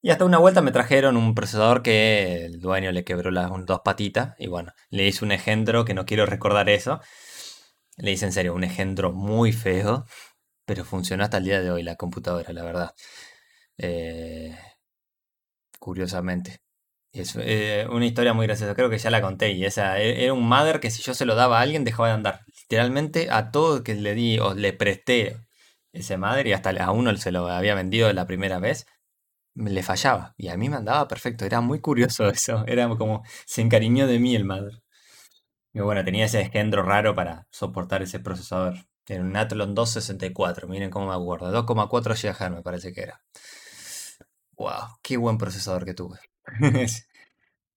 Y 0.03 0.11
hasta 0.11 0.25
una 0.25 0.39
vuelta 0.39 0.63
me 0.63 0.73
trajeron 0.73 1.17
un 1.17 1.35
procesador 1.35 1.83
que 1.83 2.47
el 2.47 2.61
dueño 2.61 2.93
le 2.93 3.05
quebró 3.05 3.31
las 3.31 3.51
dos 3.67 3.81
patitas. 3.85 4.35
Y 4.39 4.49
bueno, 4.49 4.73
le 4.91 5.07
hice 5.07 5.25
un 5.25 5.33
engendro 5.33 5.85
que 5.85 5.95
no 5.95 6.07
quiero 6.07 6.27
recordar 6.27 6.69
eso. 6.71 7.01
Le 7.97 8.13
hice 8.13 8.27
en 8.27 8.33
serio 8.33 8.55
un 8.55 8.65
engendro 8.65 9.13
muy 9.13 9.53
feo. 9.53 10.07
Pero 10.67 10.85
funcionó 10.85 11.25
hasta 11.25 11.39
el 11.39 11.45
día 11.45 11.61
de 11.63 11.71
hoy 11.71 11.83
la 11.83 11.97
computadora, 11.97 12.53
la 12.53 12.65
verdad. 12.65 12.95
Eh, 13.79 14.57
curiosamente. 15.79 16.61
Es 17.13 17.37
eh, 17.39 17.87
una 17.91 18.07
historia 18.07 18.33
muy 18.33 18.47
graciosa, 18.47 18.75
creo 18.75 18.89
que 18.89 18.99
ya 18.99 19.11
la 19.11 19.21
conté. 19.21 19.53
Y 19.53 19.65
esa 19.67 19.99
e- 20.01 20.25
era 20.25 20.33
un 20.33 20.47
mother 20.49 20.81
que 20.81 20.91
si 20.91 21.03
yo 21.03 21.13
se 21.15 21.27
lo 21.27 21.35
daba 21.35 21.59
a 21.59 21.63
alguien 21.63 21.85
dejaba 21.85 22.09
de 22.09 22.15
andar. 22.15 22.41
Literalmente 22.63 23.29
a 23.31 23.51
todo 23.51 23.83
que 23.85 23.95
le 23.95 24.15
di 24.15 24.39
o 24.39 24.55
le 24.55 24.73
presté 24.73 25.37
ese 25.93 26.17
mother 26.17 26.47
y 26.47 26.53
hasta 26.55 26.71
a 26.71 26.91
uno 26.93 27.15
se 27.17 27.31
lo 27.33 27.49
había 27.49 27.75
vendido 27.75 28.11
la 28.15 28.27
primera 28.27 28.59
vez, 28.59 28.87
le 29.57 29.83
fallaba. 29.83 30.35
Y 30.39 30.49
a 30.49 30.57
mí 30.59 30.69
me 30.71 30.77
andaba 30.77 31.09
perfecto. 31.09 31.45
Era 31.47 31.61
muy 31.63 31.81
curioso 31.81 32.29
eso. 32.31 32.65
Era 32.67 32.89
como 32.97 33.23
se 33.47 33.63
encariñó 33.63 34.07
de 34.09 34.19
mí 34.21 34.37
el 34.37 34.45
mother. 34.47 34.83
Y 35.75 35.81
bueno, 35.81 36.05
tenía 36.05 36.27
ese 36.27 36.41
engendro 36.43 36.83
raro 36.83 37.15
para 37.15 37.47
soportar 37.51 38.03
ese 38.03 38.21
procesador. 38.21 38.75
Era 39.09 39.23
un 39.23 39.37
Athlon 39.37 39.75
264, 39.75 40.69
miren 40.69 40.91
cómo 40.91 41.09
me 41.09 41.15
acuerdo. 41.15 41.51
2,4 41.53 42.15
GHz 42.15 42.51
me 42.51 42.63
parece 42.63 42.93
que 42.95 43.03
era. 43.03 43.21
Wow, 44.57 44.99
qué 45.03 45.17
buen 45.17 45.39
procesador 45.39 45.85
que 45.85 45.95
tuve. 45.95 46.19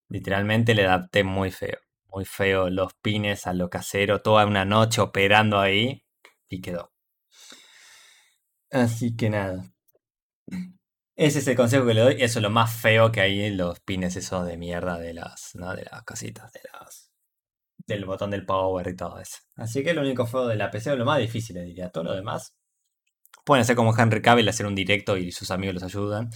Literalmente 0.10 0.76
le 0.76 0.86
adapté 0.86 1.24
muy 1.24 1.52
feo. 1.52 1.80
Muy 2.08 2.26
feo 2.26 2.70
los 2.70 2.94
pines 3.02 3.48
a 3.48 3.54
lo 3.54 3.70
casero, 3.70 4.22
toda 4.22 4.46
una 4.46 4.66
noche 4.66 5.02
operando 5.02 5.60
ahí 5.60 6.04
y 6.50 6.62
quedó. 6.62 6.92
Así 8.72 9.16
que 9.16 9.30
nada. 9.30 9.64
Ese 11.18 11.40
es 11.40 11.48
el 11.48 11.56
consejo 11.56 11.86
que 11.86 11.94
le 11.94 12.02
doy. 12.02 12.16
Eso 12.20 12.40
es 12.40 12.44
lo 12.44 12.50
más 12.50 12.74
feo 12.74 13.12
que 13.12 13.22
hay 13.22 13.44
en 13.44 13.58
los 13.58 13.80
pines 13.80 14.16
esos 14.16 14.46
de 14.46 14.58
mierda 14.58 15.00
de 15.00 15.14
las. 15.14 15.52
De 15.54 15.86
las 15.90 16.04
cositas, 16.04 16.52
de 16.52 16.60
las, 16.74 17.12
del 17.88 18.06
botón 18.06 18.32
del 18.32 18.46
power 18.46 18.88
y 18.88 18.96
todo 18.96 19.20
eso. 19.20 19.38
Así 19.56 19.84
que 19.84 19.94
lo 19.94 20.02
único 20.02 20.26
feo 20.26 20.48
de 20.48 20.56
la 20.58 20.72
PC 20.72 20.92
es 20.92 20.98
lo 20.98 21.06
más 21.06 21.20
difícil, 21.20 21.56
diría. 21.64 21.90
Todo 21.90 22.06
lo 22.06 22.14
demás. 22.14 22.54
Pueden 23.46 23.62
hacer 23.62 23.76
como 23.76 23.98
Henry 23.98 24.22
Cavill, 24.22 24.50
hacer 24.50 24.66
un 24.66 24.76
directo 24.76 25.18
y 25.18 25.32
sus 25.32 25.52
amigos 25.52 25.76
los 25.76 25.84
ayudan. 25.84 26.30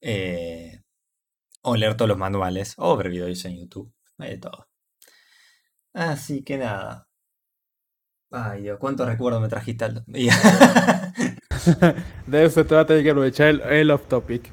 Eh, 0.00 0.81
o 1.62 1.76
leer 1.76 1.96
todos 1.96 2.08
los 2.08 2.18
manuales. 2.18 2.74
O 2.76 2.96
ver 2.96 3.08
videos 3.08 3.44
en 3.44 3.58
YouTube. 3.58 3.92
Hay 4.18 4.30
de 4.30 4.38
todo. 4.38 4.68
Así 5.94 6.42
que 6.42 6.58
nada. 6.58 7.06
Ay, 8.30 8.62
Dios, 8.62 8.78
cuántos 8.78 9.06
recuerdos 9.06 9.42
me 9.42 9.48
trajiste 9.48 9.84
al... 9.84 10.04
de 12.26 12.44
eso 12.44 12.54
se 12.54 12.64
trata, 12.64 12.94
hay 12.94 13.02
que 13.02 13.10
aprovechar 13.10 13.48
el, 13.48 13.90
off 13.90 14.08
topic. 14.08 14.50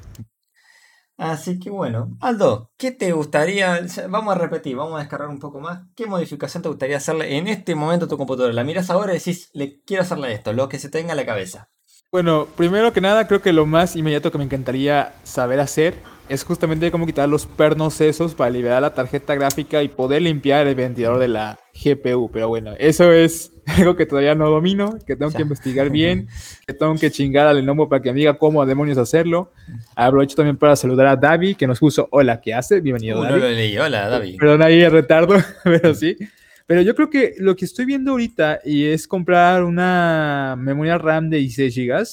Así 1.16 1.58
que 1.58 1.70
bueno, 1.70 2.16
Aldo, 2.20 2.72
¿qué 2.76 2.92
te 2.92 3.12
gustaría? 3.12 3.80
Vamos 4.08 4.34
a 4.34 4.38
repetir, 4.38 4.76
vamos 4.76 4.96
a 4.96 5.00
descargar 5.00 5.28
un 5.28 5.38
poco 5.38 5.60
más. 5.60 5.82
¿Qué 5.96 6.06
modificación 6.06 6.62
te 6.62 6.68
gustaría 6.68 6.98
hacerle 6.98 7.38
en 7.38 7.46
este 7.46 7.74
momento 7.74 8.04
a 8.04 8.08
tu 8.08 8.18
computadora? 8.18 8.52
La 8.52 8.64
miras 8.64 8.90
ahora 8.90 9.12
y 9.12 9.18
decís, 9.18 9.50
le 9.54 9.80
quiero 9.82 10.02
hacerle 10.02 10.32
esto, 10.32 10.52
lo 10.52 10.68
que 10.68 10.78
se 10.78 10.90
tenga 10.90 11.12
en 11.12 11.16
la 11.16 11.26
cabeza. 11.26 11.70
Bueno, 12.12 12.48
primero 12.56 12.92
que 12.92 13.00
nada, 13.00 13.26
creo 13.26 13.40
que 13.40 13.52
lo 13.52 13.66
más 13.66 13.96
inmediato 13.96 14.30
que 14.30 14.38
me 14.38 14.44
encantaría 14.44 15.14
saber 15.24 15.60
hacer 15.60 15.94
es 16.30 16.44
justamente 16.44 16.92
cómo 16.92 17.06
quitar 17.06 17.28
los 17.28 17.44
pernos 17.44 18.00
esos 18.00 18.36
para 18.36 18.50
liberar 18.50 18.80
la 18.80 18.94
tarjeta 18.94 19.34
gráfica 19.34 19.82
y 19.82 19.88
poder 19.88 20.22
limpiar 20.22 20.64
el 20.68 20.76
ventilador 20.76 21.18
de 21.18 21.26
la 21.26 21.58
GPU. 21.74 22.30
Pero 22.32 22.46
bueno, 22.46 22.72
eso 22.78 23.10
es 23.10 23.52
algo 23.66 23.96
que 23.96 24.06
todavía 24.06 24.36
no 24.36 24.48
domino, 24.48 24.96
que 25.04 25.16
tengo 25.16 25.32
que 25.32 25.42
investigar 25.42 25.90
bien, 25.90 26.28
que 26.68 26.72
tengo 26.72 26.94
que 26.94 27.10
chingar 27.10 27.48
al 27.48 27.56
Lenovo 27.56 27.88
para 27.88 28.00
que 28.00 28.12
me 28.12 28.20
diga 28.20 28.38
cómo 28.38 28.64
demonios 28.64 28.96
hacerlo. 28.96 29.50
Aprovecho 29.96 30.36
también 30.36 30.56
para 30.56 30.76
saludar 30.76 31.08
a 31.08 31.16
Davi, 31.16 31.56
que 31.56 31.66
nos 31.66 31.80
puso 31.80 32.06
hola, 32.12 32.40
¿qué 32.40 32.54
hace? 32.54 32.80
Bienvenido, 32.80 33.20
uh, 33.20 33.24
No 33.24 33.36
lo 33.36 33.50
leí, 33.50 33.76
hola, 33.76 34.08
Davi. 34.08 34.36
Perdón 34.36 34.62
ahí 34.62 34.80
el 34.80 34.92
retardo, 34.92 35.34
pero 35.64 35.94
sí. 35.94 36.16
Pero 36.64 36.82
yo 36.82 36.94
creo 36.94 37.10
que 37.10 37.34
lo 37.38 37.56
que 37.56 37.64
estoy 37.64 37.86
viendo 37.86 38.12
ahorita 38.12 38.60
y 38.64 38.84
es 38.84 39.08
comprar 39.08 39.64
una 39.64 40.54
memoria 40.56 40.96
RAM 40.96 41.28
de 41.28 41.38
16 41.38 41.74
GB, 41.74 42.04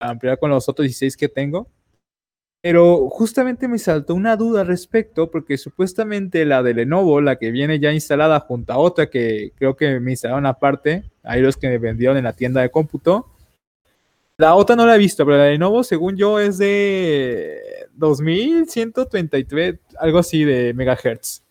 ampliar 0.00 0.38
con 0.38 0.48
los 0.48 0.66
otros 0.66 0.84
16 0.84 1.14
que 1.14 1.28
tengo 1.28 1.68
pero 2.60 3.08
justamente 3.08 3.68
me 3.68 3.78
saltó 3.78 4.14
una 4.14 4.36
duda 4.36 4.62
al 4.62 4.66
respecto, 4.66 5.30
porque 5.30 5.56
supuestamente 5.56 6.44
la 6.44 6.62
de 6.62 6.74
Lenovo, 6.74 7.20
la 7.20 7.36
que 7.36 7.50
viene 7.50 7.78
ya 7.78 7.92
instalada 7.92 8.40
junto 8.40 8.72
a 8.72 8.78
otra 8.78 9.08
que 9.08 9.52
creo 9.56 9.76
que 9.76 10.00
me 10.00 10.12
instalaron 10.12 10.46
aparte, 10.46 11.04
ahí 11.22 11.40
los 11.40 11.56
que 11.56 11.68
me 11.68 11.78
vendieron 11.78 12.16
en 12.16 12.24
la 12.24 12.32
tienda 12.32 12.60
de 12.60 12.70
cómputo. 12.70 13.26
La 14.36 14.54
otra 14.54 14.76
no 14.76 14.86
la 14.86 14.96
he 14.96 14.98
visto, 14.98 15.24
pero 15.24 15.38
la 15.38 15.44
de 15.44 15.52
Lenovo, 15.52 15.84
según 15.84 16.16
yo, 16.16 16.40
es 16.40 16.58
de 16.58 17.60
2133, 17.94 19.78
algo 19.98 20.18
así 20.18 20.44
de 20.44 20.74
megahertz. 20.74 21.42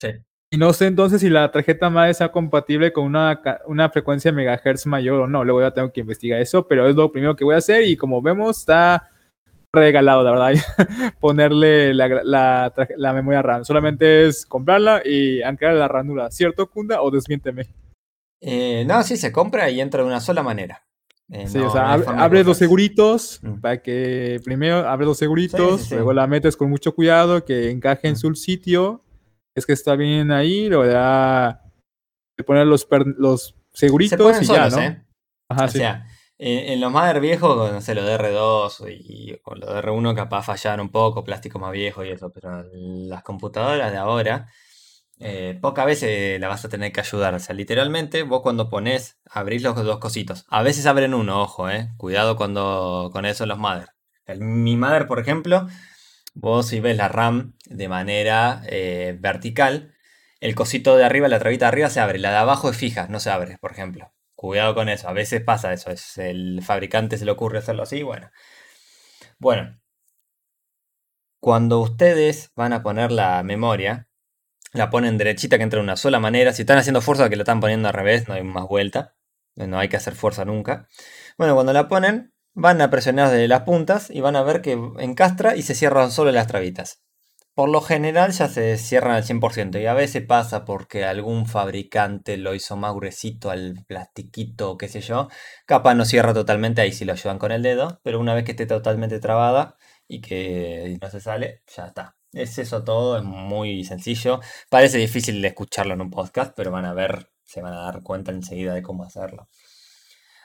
Sí. 0.00 0.10
Y 0.52 0.58
no 0.58 0.72
sé 0.72 0.86
entonces 0.86 1.20
si 1.20 1.28
la 1.28 1.52
tarjeta 1.52 1.90
madre 1.90 2.14
sea 2.14 2.32
compatible 2.32 2.92
con 2.92 3.04
una, 3.04 3.40
una 3.66 3.88
frecuencia 3.90 4.32
de 4.32 4.36
megahertz 4.36 4.86
mayor 4.86 5.20
o 5.20 5.26
no. 5.28 5.44
Luego 5.44 5.60
ya 5.60 5.70
tengo 5.70 5.92
que 5.92 6.00
investigar 6.00 6.40
eso, 6.40 6.66
pero 6.66 6.88
es 6.88 6.96
lo 6.96 7.12
primero 7.12 7.36
que 7.36 7.44
voy 7.44 7.54
a 7.54 7.58
hacer. 7.58 7.84
Y 7.84 7.96
como 7.96 8.20
vemos, 8.20 8.58
está 8.58 9.09
regalado, 9.72 10.24
la 10.24 10.30
verdad, 10.30 10.62
ponerle 11.20 11.94
la, 11.94 13.12
memoria 13.14 13.42
RAM. 13.42 13.64
Solamente 13.64 14.26
es 14.26 14.46
comprarla 14.46 15.02
y 15.04 15.42
anclar 15.42 15.74
la 15.74 15.88
ranura. 15.88 16.30
¿Cierto, 16.30 16.68
Kunda? 16.68 17.02
¿O 17.02 17.10
desmiénteme? 17.10 17.66
Eh, 18.40 18.84
no, 18.86 19.02
sí, 19.02 19.16
se 19.16 19.32
compra 19.32 19.70
y 19.70 19.80
entra 19.80 20.02
de 20.02 20.08
una 20.08 20.20
sola 20.20 20.42
manera. 20.42 20.84
Eh, 21.32 21.46
sí, 21.46 21.58
o 21.58 21.70
sea, 21.70 21.92
abre, 21.92 22.42
los 22.42 22.56
seguritos 22.56 23.38
mm. 23.42 23.60
para 23.60 23.80
que 23.80 24.40
primero 24.44 24.88
abre 24.88 25.06
los 25.06 25.18
seguritos, 25.18 25.88
luego 25.92 26.12
la 26.12 26.26
metes 26.26 26.56
con 26.56 26.68
mucho 26.68 26.92
cuidado, 26.92 27.44
que 27.44 27.70
encaje 27.70 28.08
en 28.08 28.14
mm. 28.14 28.16
su 28.16 28.34
sitio. 28.34 29.04
Es 29.54 29.66
que 29.66 29.72
está 29.72 29.94
bien 29.94 30.32
ahí, 30.32 30.68
luego 30.68 30.90
ya 30.90 31.62
poner 32.46 32.66
los, 32.66 32.88
los 33.18 33.54
seguritos 33.72 34.42
y 34.42 34.46
ya, 34.46 34.68
¿no? 34.68 34.78
¿eh? 34.80 35.02
Ajá, 35.48 35.68
sí. 35.68 35.80
En, 36.42 36.80
los 36.80 36.90
Mother 36.90 37.20
viejos, 37.20 37.70
no 37.70 37.80
sé, 37.82 37.94
los 37.94 38.04
DR2 38.06 38.90
y, 38.98 39.38
o 39.44 39.54
los 39.54 39.68
DR1 39.68 40.14
capaz 40.14 40.42
fallar 40.42 40.80
un 40.80 40.88
poco, 40.90 41.22
plástico 41.22 41.58
más 41.58 41.70
viejo 41.72 42.02
y 42.02 42.08
eso, 42.08 42.32
pero 42.32 42.64
las 42.72 43.22
computadoras 43.22 43.92
de 43.92 43.98
ahora, 43.98 44.48
eh, 45.18 45.58
pocas 45.60 45.84
veces 45.84 46.40
la 46.40 46.48
vas 46.48 46.64
a 46.64 46.70
tener 46.70 46.92
que 46.92 47.00
ayudar. 47.00 47.34
O 47.34 47.38
sea, 47.40 47.54
literalmente 47.54 48.22
vos 48.22 48.40
cuando 48.42 48.70
pones, 48.70 49.18
abrís 49.30 49.62
los 49.62 49.76
dos 49.76 49.98
cositos. 49.98 50.46
A 50.48 50.62
veces 50.62 50.86
abren 50.86 51.12
uno, 51.12 51.42
ojo, 51.42 51.68
eh. 51.68 51.90
Cuidado 51.98 52.36
cuando 52.36 53.10
con 53.12 53.26
eso 53.26 53.44
los 53.44 53.58
Mother. 53.58 53.90
mi 54.38 54.76
Mother, 54.76 55.06
por 55.06 55.20
ejemplo, 55.20 55.68
vos 56.34 56.68
si 56.68 56.80
ves 56.80 56.96
la 56.96 57.08
RAM 57.08 57.54
de 57.66 57.88
manera 57.88 58.62
eh, 58.66 59.16
vertical, 59.20 59.94
el 60.40 60.54
cosito 60.54 60.96
de 60.96 61.04
arriba, 61.04 61.28
la 61.28 61.38
trabita 61.38 61.66
de 61.66 61.68
arriba 61.68 61.90
se 61.90 62.00
abre, 62.00 62.18
la 62.18 62.30
de 62.30 62.36
abajo 62.38 62.70
es 62.70 62.76
fija, 62.78 63.08
no 63.08 63.20
se 63.20 63.30
abre, 63.30 63.58
por 63.60 63.72
ejemplo. 63.72 64.12
Cuidado 64.40 64.74
con 64.74 64.88
eso, 64.88 65.06
a 65.06 65.12
veces 65.12 65.42
pasa 65.42 65.70
eso, 65.74 65.90
es 65.90 66.16
el 66.16 66.62
fabricante 66.62 67.18
se 67.18 67.26
le 67.26 67.30
ocurre 67.30 67.58
hacerlo 67.58 67.82
así, 67.82 68.02
bueno. 68.02 68.30
Bueno, 69.38 69.78
cuando 71.40 71.78
ustedes 71.80 72.50
van 72.56 72.72
a 72.72 72.82
poner 72.82 73.12
la 73.12 73.42
memoria, 73.42 74.08
la 74.72 74.88
ponen 74.88 75.18
derechita 75.18 75.58
que 75.58 75.64
entra 75.64 75.76
de 75.76 75.84
una 75.84 75.96
sola 75.96 76.20
manera. 76.20 76.54
Si 76.54 76.62
están 76.62 76.78
haciendo 76.78 77.02
fuerza 77.02 77.28
que 77.28 77.36
la 77.36 77.42
están 77.42 77.60
poniendo 77.60 77.88
al 77.88 77.92
revés, 77.94 78.28
no 78.28 78.34
hay 78.34 78.42
más 78.42 78.66
vuelta. 78.66 79.14
No 79.56 79.78
hay 79.78 79.90
que 79.90 79.98
hacer 79.98 80.14
fuerza 80.14 80.46
nunca. 80.46 80.88
Bueno, 81.36 81.52
cuando 81.54 81.74
la 81.74 81.86
ponen, 81.88 82.32
van 82.54 82.80
a 82.80 82.88
presionar 82.88 83.28
desde 83.28 83.46
las 83.46 83.64
puntas 83.64 84.08
y 84.08 84.22
van 84.22 84.36
a 84.36 84.42
ver 84.42 84.62
que 84.62 84.72
encastra 85.00 85.54
y 85.54 85.60
se 85.60 85.74
cierran 85.74 86.10
solo 86.10 86.32
las 86.32 86.46
trabitas 86.46 87.02
por 87.54 87.68
lo 87.68 87.80
general 87.80 88.32
ya 88.32 88.48
se 88.48 88.78
cierran 88.78 89.12
al 89.12 89.24
100% 89.24 89.78
y 89.80 89.86
a 89.86 89.94
veces 89.94 90.24
pasa 90.26 90.64
porque 90.64 91.04
algún 91.04 91.46
fabricante 91.46 92.36
lo 92.36 92.54
hizo 92.54 92.76
más 92.76 92.94
gruesito 92.94 93.50
al 93.50 93.84
plastiquito, 93.86 94.76
qué 94.78 94.88
sé 94.88 95.00
yo. 95.00 95.28
Capaz 95.66 95.94
no 95.94 96.04
cierra 96.04 96.32
totalmente, 96.34 96.80
ahí 96.80 96.92
sí 96.92 97.04
lo 97.04 97.12
ayudan 97.12 97.38
con 97.38 97.52
el 97.52 97.62
dedo, 97.62 98.00
pero 98.02 98.20
una 98.20 98.34
vez 98.34 98.44
que 98.44 98.52
esté 98.52 98.66
totalmente 98.66 99.20
trabada 99.20 99.76
y 100.08 100.20
que 100.20 100.98
no 101.00 101.10
se 101.10 101.20
sale, 101.20 101.62
ya 101.74 101.86
está. 101.86 102.16
Es 102.32 102.58
eso 102.58 102.84
todo, 102.84 103.18
es 103.18 103.24
muy 103.24 103.84
sencillo. 103.84 104.40
Parece 104.70 104.98
difícil 104.98 105.42
de 105.42 105.48
escucharlo 105.48 105.94
en 105.94 106.00
un 106.02 106.10
podcast, 106.10 106.52
pero 106.56 106.70
van 106.70 106.84
a 106.84 106.94
ver, 106.94 107.30
se 107.44 107.60
van 107.60 107.74
a 107.74 107.80
dar 107.80 108.02
cuenta 108.02 108.30
enseguida 108.32 108.74
de 108.74 108.82
cómo 108.82 109.04
hacerlo. 109.04 109.48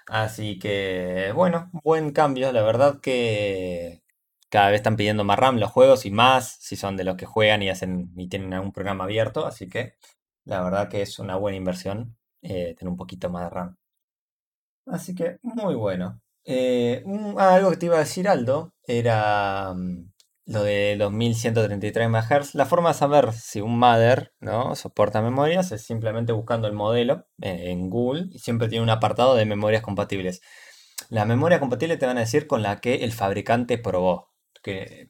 Así 0.07 0.59
que, 0.59 1.31
bueno, 1.35 1.69
buen 1.83 2.11
cambio. 2.11 2.51
La 2.51 2.61
verdad 2.61 2.99
que 3.01 4.03
cada 4.49 4.69
vez 4.69 4.77
están 4.77 4.95
pidiendo 4.95 5.23
más 5.23 5.39
RAM 5.39 5.57
los 5.57 5.71
juegos 5.71 6.05
y 6.05 6.11
más 6.11 6.57
si 6.59 6.75
son 6.75 6.97
de 6.97 7.03
los 7.03 7.15
que 7.15 7.25
juegan 7.25 7.61
y 7.63 7.69
hacen 7.69 8.11
y 8.15 8.27
tienen 8.29 8.53
algún 8.53 8.71
programa 8.71 9.05
abierto. 9.05 9.45
Así 9.45 9.67
que 9.69 9.95
la 10.45 10.61
verdad 10.61 10.89
que 10.89 11.01
es 11.01 11.19
una 11.19 11.35
buena 11.35 11.57
inversión 11.57 12.17
eh, 12.41 12.75
tener 12.77 12.91
un 12.91 12.97
poquito 12.97 13.29
más 13.29 13.43
de 13.45 13.49
RAM. 13.49 13.77
Así 14.87 15.15
que 15.15 15.39
muy 15.41 15.75
bueno. 15.75 16.21
Eh, 16.45 17.03
ah, 17.37 17.55
algo 17.55 17.71
que 17.71 17.77
te 17.77 17.87
iba 17.87 17.95
a 17.95 17.99
decir 17.99 18.27
Aldo 18.29 18.73
era 18.85 19.73
mm, 19.73 20.11
lo 20.45 20.63
de 20.63 20.95
los 20.95 21.11
1133 21.11 22.07
MHz. 22.09 22.55
La 22.55 22.65
forma 22.65 22.89
de 22.89 22.95
saber 22.95 23.33
si 23.33 23.61
un 23.61 23.79
Mother 23.79 24.33
¿no? 24.39 24.75
soporta 24.75 25.21
memorias 25.21 25.71
es 25.71 25.83
simplemente 25.83 26.33
buscando 26.33 26.67
el 26.67 26.73
modelo 26.73 27.25
eh, 27.41 27.71
en 27.71 27.89
Google 27.89 28.27
y 28.31 28.39
siempre 28.39 28.67
tiene 28.67 28.83
un 28.83 28.91
apartado 28.91 29.35
de 29.35 29.45
memorias 29.45 29.81
compatibles. 29.81 30.41
La 31.09 31.25
memoria 31.25 31.59
compatible 31.59 31.97
te 31.97 32.05
van 32.05 32.17
a 32.17 32.21
decir 32.21 32.47
con 32.47 32.61
la 32.61 32.79
que 32.79 33.03
el 33.03 33.11
fabricante 33.11 33.77
probó 33.77 34.34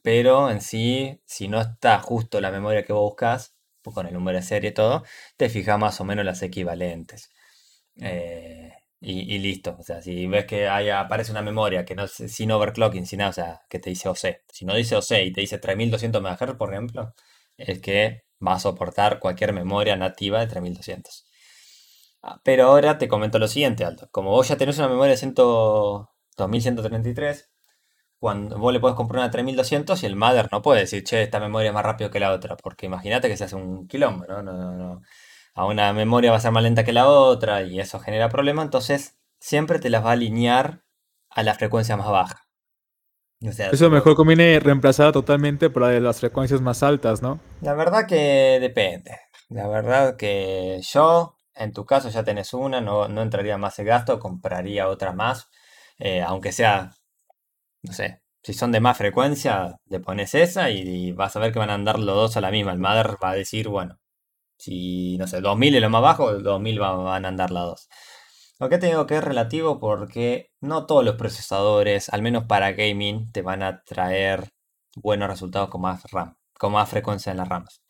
pero 0.02 0.50
en 0.50 0.60
sí, 0.60 1.20
si 1.26 1.48
no 1.48 1.60
está 1.60 2.00
justo 2.00 2.40
la 2.40 2.50
memoria 2.50 2.84
que 2.84 2.92
vos 2.92 3.10
buscas, 3.10 3.56
con 3.92 4.06
el 4.06 4.14
número 4.14 4.38
de 4.38 4.42
serie 4.42 4.70
y 4.70 4.74
todo, 4.74 5.04
te 5.36 5.48
fijas 5.48 5.78
más 5.78 6.00
o 6.00 6.04
menos 6.04 6.24
las 6.24 6.42
equivalentes. 6.42 7.30
Eh, 7.96 8.72
y, 9.00 9.38
listo. 9.38 9.76
O 9.78 9.82
sea, 9.82 10.02
si 10.02 10.26
ves 10.26 10.46
que 10.46 10.68
aparece 10.68 11.30
una 11.32 11.42
memoria 11.42 11.84
que 11.84 11.94
no 11.94 12.06
sin 12.08 12.50
overclocking, 12.50 13.06
sin 13.06 13.18
nada, 13.18 13.30
o 13.30 13.32
sea, 13.32 13.60
que 13.68 13.78
te 13.78 13.90
dice 13.90 14.08
OC. 14.08 14.42
Si 14.52 14.64
no 14.64 14.74
dice 14.74 14.96
OC 14.96 15.26
y 15.26 15.32
te 15.32 15.40
dice 15.42 15.58
3200 15.58 16.22
MHz, 16.22 16.56
por 16.56 16.72
ejemplo, 16.72 17.14
es 17.56 17.80
que 17.80 18.24
va 18.46 18.54
a 18.54 18.60
soportar 18.60 19.20
cualquier 19.20 19.52
memoria 19.52 19.96
nativa 19.96 20.40
de 20.40 20.46
3200. 20.48 21.24
Ah, 22.22 22.40
pero 22.44 22.66
ahora 22.66 22.98
te 22.98 23.08
comento 23.08 23.38
lo 23.38 23.48
siguiente, 23.48 23.84
Alto. 23.84 24.08
Como 24.10 24.30
vos 24.30 24.48
ya 24.48 24.56
tenés 24.56 24.78
una 24.78 24.88
memoria 24.88 25.12
de 25.12 25.18
100, 25.18 25.34
2133, 25.34 27.50
cuando 28.26 28.58
vos 28.58 28.72
le 28.72 28.80
puedes 28.80 28.96
comprar 28.96 29.20
una 29.22 29.30
3200 29.30 30.02
y 30.02 30.06
el 30.06 30.16
Mother 30.16 30.48
no 30.50 30.60
puede 30.60 30.80
decir, 30.80 31.04
che, 31.04 31.22
esta 31.22 31.38
memoria 31.38 31.68
es 31.68 31.74
más 31.74 31.84
rápido 31.84 32.10
que 32.10 32.18
la 32.18 32.32
otra, 32.32 32.56
porque 32.56 32.86
imagínate 32.86 33.28
que 33.28 33.36
se 33.36 33.44
hace 33.44 33.54
un 33.54 33.86
quilombo, 33.86 34.26
¿no? 34.26 34.42
No, 34.42 34.52
no, 34.52 34.72
no. 34.74 35.02
A 35.54 35.64
una 35.64 35.92
memoria 35.92 36.32
va 36.32 36.38
a 36.38 36.40
ser 36.40 36.50
más 36.50 36.64
lenta 36.64 36.82
que 36.82 36.92
la 36.92 37.06
otra 37.08 37.62
y 37.62 37.78
eso 37.78 38.00
genera 38.00 38.28
problemas, 38.28 38.64
entonces 38.64 39.16
siempre 39.38 39.78
te 39.78 39.90
las 39.90 40.04
va 40.04 40.08
a 40.08 40.12
alinear 40.14 40.82
a 41.30 41.44
la 41.44 41.54
frecuencia 41.54 41.96
más 41.96 42.08
baja. 42.08 42.48
eso 43.40 43.90
mejor 43.90 44.16
conviene 44.16 44.58
reemplazar 44.58 45.12
totalmente 45.12 45.70
por 45.70 45.82
la 45.82 45.90
de 45.90 46.00
las 46.00 46.18
frecuencias 46.18 46.60
más 46.60 46.82
altas, 46.82 47.22
¿no? 47.22 47.38
La 47.60 47.74
verdad 47.74 48.08
que 48.08 48.58
depende. 48.60 49.20
La 49.50 49.68
verdad 49.68 50.16
que 50.16 50.80
yo, 50.82 51.36
en 51.54 51.72
tu 51.72 51.86
caso 51.86 52.08
ya 52.08 52.24
tenés 52.24 52.52
una, 52.54 52.80
no, 52.80 53.06
no 53.06 53.22
entraría 53.22 53.56
más 53.56 53.78
el 53.78 53.86
gasto, 53.86 54.18
compraría 54.18 54.88
otra 54.88 55.12
más. 55.12 55.48
Eh, 56.00 56.22
aunque 56.22 56.50
sea 56.50 56.90
no 57.86 57.92
sé, 57.92 58.22
si 58.42 58.52
son 58.52 58.72
de 58.72 58.80
más 58.80 58.98
frecuencia, 58.98 59.76
le 59.86 60.00
pones 60.00 60.34
esa 60.34 60.70
y, 60.70 61.12
vas 61.12 61.36
a 61.36 61.40
ver 61.40 61.52
que 61.52 61.58
van 61.58 61.70
a 61.70 61.74
andar 61.74 61.98
los 61.98 62.14
dos 62.14 62.36
a 62.36 62.40
la 62.40 62.50
misma. 62.50 62.72
El 62.72 62.78
Mother 62.78 63.16
va 63.22 63.30
a 63.30 63.34
decir, 63.34 63.68
bueno, 63.68 63.98
si, 64.58 65.16
no 65.18 65.26
sé, 65.26 65.40
2000 65.40 65.76
es 65.76 65.82
lo 65.82 65.90
más 65.90 66.02
bajo, 66.02 66.32
2000 66.32 66.78
van 66.80 67.24
a 67.24 67.28
andar 67.28 67.50
las 67.50 67.64
dos. 67.64 67.88
Lo 68.58 68.68
que 68.68 68.78
tengo 68.78 69.06
que 69.06 69.16
es 69.16 69.24
relativo 69.24 69.80
porque 69.80 70.50
no 70.60 70.86
todos 70.86 71.04
los 71.04 71.16
procesadores, 71.16 72.08
al 72.10 72.22
menos 72.22 72.44
para 72.44 72.72
gaming, 72.72 73.30
te 73.32 73.42
van 73.42 73.62
a 73.62 73.82
traer 73.84 74.50
buenos 74.96 75.28
resultados 75.28 75.68
con 75.68 75.82
más 75.82 76.04
RAM, 76.10 76.36
con 76.58 76.72
más 76.72 76.88
frecuencia 76.88 77.32
en 77.32 77.38
las 77.38 77.48
RAMs. 77.48 77.82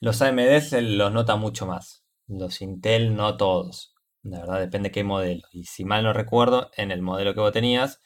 Los 0.00 0.22
AMD 0.22 0.60
se 0.60 0.82
los 0.82 1.12
nota 1.12 1.36
mucho 1.36 1.66
más. 1.66 2.04
Los 2.28 2.62
Intel 2.62 3.16
no 3.16 3.36
todos. 3.36 3.94
La 4.22 4.40
verdad 4.40 4.60
depende 4.60 4.90
qué 4.90 5.04
modelo. 5.04 5.42
Y 5.52 5.64
si 5.64 5.84
mal 5.84 6.02
no 6.04 6.12
recuerdo, 6.12 6.70
en 6.76 6.90
el 6.90 7.02
modelo 7.02 7.34
que 7.34 7.40
vos 7.40 7.52
tenías, 7.52 8.00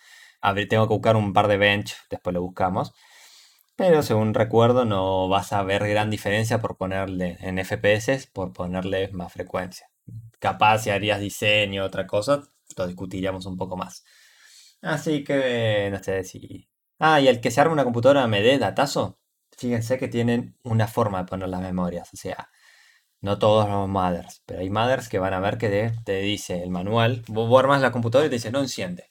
tengo 0.69 0.89
que 0.89 0.95
buscar 0.95 1.17
un 1.17 1.33
par 1.33 1.49
de 1.49 1.57
bench, 1.59 1.97
después 2.11 2.35
lo 2.35 2.43
buscamos. 2.43 2.93
Pero 3.77 4.03
según 4.03 4.35
recuerdo, 4.35 4.85
no 4.85 5.29
vas 5.29 5.53
a 5.53 5.63
ver 5.63 5.89
gran 5.89 6.11
diferencia 6.11 6.61
por 6.61 6.77
ponerle 6.77 7.39
en 7.41 7.59
FPS, 7.59 8.29
por 8.33 8.53
ponerle 8.53 9.09
más 9.13 9.33
frecuencia. 9.33 9.91
Capaz 10.39 10.81
si 10.81 10.91
harías 10.91 11.21
diseño, 11.21 11.85
otra 11.85 12.07
cosa, 12.07 12.43
lo 12.77 12.87
discutiríamos 12.87 13.47
un 13.47 13.57
poco 13.57 13.77
más. 13.77 14.05
Así 14.83 15.25
que, 15.25 15.89
no 15.93 16.03
sé 16.03 16.25
si... 16.25 16.69
Ah, 16.99 17.21
y 17.21 17.29
el 17.29 17.41
que 17.41 17.51
se 17.51 17.61
arma 17.61 17.73
una 17.75 17.85
computadora 17.85 18.25
AMD, 18.25 18.59
datazo, 18.59 19.19
fíjense 19.57 19.99
que 19.99 20.09
tienen 20.09 20.57
una 20.65 20.87
forma 20.89 21.19
de 21.21 21.29
poner 21.29 21.49
las 21.49 21.61
memorias. 21.63 22.13
O 22.13 22.17
sea, 22.17 22.51
no 23.21 23.39
todos 23.39 23.69
los 23.69 23.89
mothers, 23.89 24.43
pero 24.47 24.61
hay 24.61 24.71
mothers 24.71 25.09
que 25.09 25.19
van 25.19 25.35
a 25.35 25.41
ver 25.41 25.59
que 25.59 25.93
te, 26.05 26.21
dice 26.21 26.63
el 26.63 26.71
manual, 26.71 27.23
vos 27.29 27.59
armas 27.59 27.83
la 27.83 27.93
computadora 27.93 28.27
y 28.27 28.31
te 28.31 28.37
dice 28.37 28.51
no 28.51 28.61
enciende. 28.61 29.10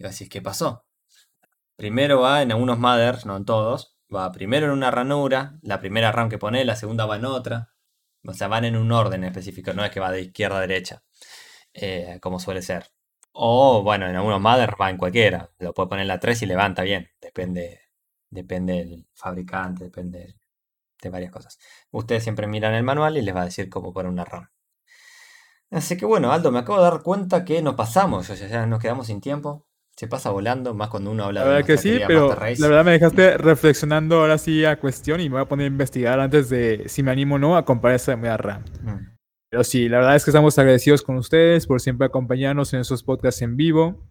Y 0.00 0.02
vas 0.02 0.12
a 0.12 0.14
decir, 0.14 0.30
¿qué 0.30 0.40
pasó? 0.40 0.86
Primero 1.76 2.22
va 2.22 2.40
en 2.40 2.52
algunos 2.52 2.78
mothers, 2.78 3.26
no 3.26 3.36
en 3.36 3.44
todos, 3.44 3.98
va 4.14 4.32
primero 4.32 4.64
en 4.66 4.72
una 4.72 4.90
ranura, 4.90 5.58
la 5.60 5.78
primera 5.78 6.10
RAM 6.10 6.30
que 6.30 6.38
pone, 6.38 6.64
la 6.64 6.74
segunda 6.74 7.04
va 7.04 7.16
en 7.16 7.26
otra. 7.26 7.74
O 8.24 8.32
sea, 8.32 8.48
van 8.48 8.64
en 8.64 8.76
un 8.76 8.92
orden 8.92 9.24
específico, 9.24 9.74
no 9.74 9.84
es 9.84 9.90
que 9.90 10.00
va 10.00 10.10
de 10.10 10.22
izquierda 10.22 10.56
a 10.56 10.60
derecha, 10.62 11.02
eh, 11.74 12.18
como 12.22 12.40
suele 12.40 12.62
ser. 12.62 12.86
O 13.32 13.82
bueno, 13.82 14.08
en 14.08 14.16
algunos 14.16 14.40
mothers 14.40 14.72
va 14.80 14.88
en 14.88 14.96
cualquiera, 14.96 15.50
lo 15.58 15.74
puede 15.74 15.90
poner 15.90 16.02
en 16.02 16.08
la 16.08 16.18
3 16.18 16.42
y 16.42 16.46
levanta 16.46 16.82
bien, 16.82 17.10
depende, 17.20 17.82
depende 18.30 18.74
del 18.76 19.06
fabricante, 19.12 19.84
depende 19.84 20.36
de 21.02 21.10
varias 21.10 21.30
cosas. 21.30 21.58
Ustedes 21.90 22.22
siempre 22.22 22.46
miran 22.46 22.72
el 22.72 22.84
manual 22.84 23.18
y 23.18 23.22
les 23.22 23.36
va 23.36 23.42
a 23.42 23.44
decir 23.46 23.68
cómo 23.68 23.92
poner 23.92 24.10
una 24.10 24.24
RAM. 24.24 24.48
Así 25.70 25.96
que 25.98 26.06
bueno, 26.06 26.32
Aldo, 26.32 26.50
me 26.52 26.60
acabo 26.60 26.78
de 26.78 26.90
dar 26.90 27.02
cuenta 27.02 27.44
que 27.44 27.60
nos 27.60 27.74
pasamos, 27.74 28.30
o 28.30 28.36
sea, 28.36 28.48
ya 28.48 28.66
nos 28.66 28.80
quedamos 28.80 29.08
sin 29.08 29.20
tiempo. 29.20 29.66
Se 30.00 30.08
pasa 30.08 30.30
volando, 30.30 30.72
más 30.72 30.88
cuando 30.88 31.10
uno 31.10 31.24
habla 31.24 31.40
la 31.40 31.46
verdad 31.46 31.66
que 31.66 31.76
sí, 31.76 32.00
pero 32.06 32.30
la 32.30 32.68
verdad 32.68 32.86
me 32.86 32.92
dejaste 32.92 33.36
reflexionando 33.36 34.20
ahora 34.20 34.38
sí 34.38 34.64
a 34.64 34.80
cuestión 34.80 35.20
y 35.20 35.28
me 35.28 35.34
voy 35.34 35.42
a 35.42 35.44
poner 35.44 35.64
a 35.64 35.66
investigar 35.66 36.18
antes 36.20 36.48
de 36.48 36.84
si 36.86 37.02
me 37.02 37.10
animo 37.10 37.34
o 37.34 37.38
no 37.38 37.54
a 37.54 37.66
comprar 37.66 37.96
esa 37.96 38.16
media 38.16 38.38
RAM. 38.38 38.64
Mm. 38.82 39.14
Pero 39.50 39.62
sí, 39.62 39.90
la 39.90 39.98
verdad 39.98 40.16
es 40.16 40.24
que 40.24 40.30
estamos 40.30 40.58
agradecidos 40.58 41.02
con 41.02 41.18
ustedes 41.18 41.66
por 41.66 41.82
siempre 41.82 42.06
acompañarnos 42.06 42.72
en 42.72 42.80
esos 42.80 43.02
podcasts 43.02 43.42
en 43.42 43.58
vivo. 43.58 44.08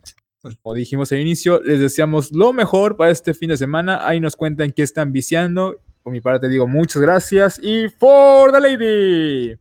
Como 0.61 0.75
dijimos 0.75 1.11
al 1.11 1.21
inicio, 1.21 1.59
les 1.63 1.79
deseamos 1.79 2.31
lo 2.33 2.53
mejor 2.53 2.95
para 2.95 3.09
este 3.09 3.33
fin 3.33 3.49
de 3.49 3.57
semana. 3.57 4.07
Ahí 4.07 4.19
nos 4.19 4.35
cuentan 4.35 4.71
qué 4.71 4.83
están 4.83 5.11
viciando. 5.11 5.81
Por 6.03 6.13
mi 6.13 6.21
parte 6.21 6.49
digo 6.49 6.67
muchas 6.67 7.01
gracias 7.01 7.59
y 7.63 7.89
for 7.89 8.51
the 8.51 8.59
lady. 8.59 9.59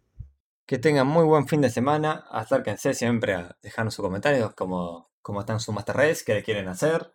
Que 0.66 0.76
tengan 0.76 1.06
muy 1.06 1.24
buen 1.24 1.48
fin 1.48 1.62
de 1.62 1.70
semana. 1.70 2.26
Acérquense 2.30 2.92
siempre 2.92 3.32
a 3.32 3.56
dejarnos 3.62 3.94
sus 3.94 4.04
comentarios 4.04 4.52
como 4.52 5.08
cómo 5.22 5.40
están 5.40 5.60
sus 5.60 5.74
Master 5.74 5.96
Race, 5.96 6.24
qué 6.24 6.34
le 6.34 6.42
quieren 6.42 6.68
hacer. 6.68 7.12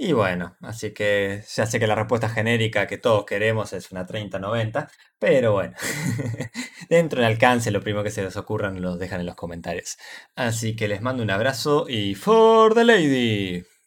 Y 0.00 0.12
bueno, 0.12 0.56
así 0.62 0.92
que 0.94 1.42
ya 1.48 1.66
sé 1.66 1.80
que 1.80 1.88
la 1.88 1.96
respuesta 1.96 2.28
genérica 2.28 2.86
que 2.86 2.98
todos 2.98 3.24
queremos 3.26 3.72
es 3.72 3.90
una 3.90 4.06
30-90, 4.06 4.88
pero 5.18 5.52
bueno, 5.52 5.74
dentro 6.88 7.20
del 7.20 7.32
alcance 7.32 7.72
lo 7.72 7.80
primero 7.80 8.04
que 8.04 8.12
se 8.12 8.22
les 8.22 8.36
ocurra 8.36 8.70
lo 8.70 8.96
dejan 8.96 9.20
en 9.20 9.26
los 9.26 9.34
comentarios. 9.34 9.98
Así 10.36 10.76
que 10.76 10.86
les 10.86 11.02
mando 11.02 11.24
un 11.24 11.30
abrazo 11.30 11.86
y 11.88 12.14
for 12.14 12.74
the 12.74 12.84
lady. 12.84 13.77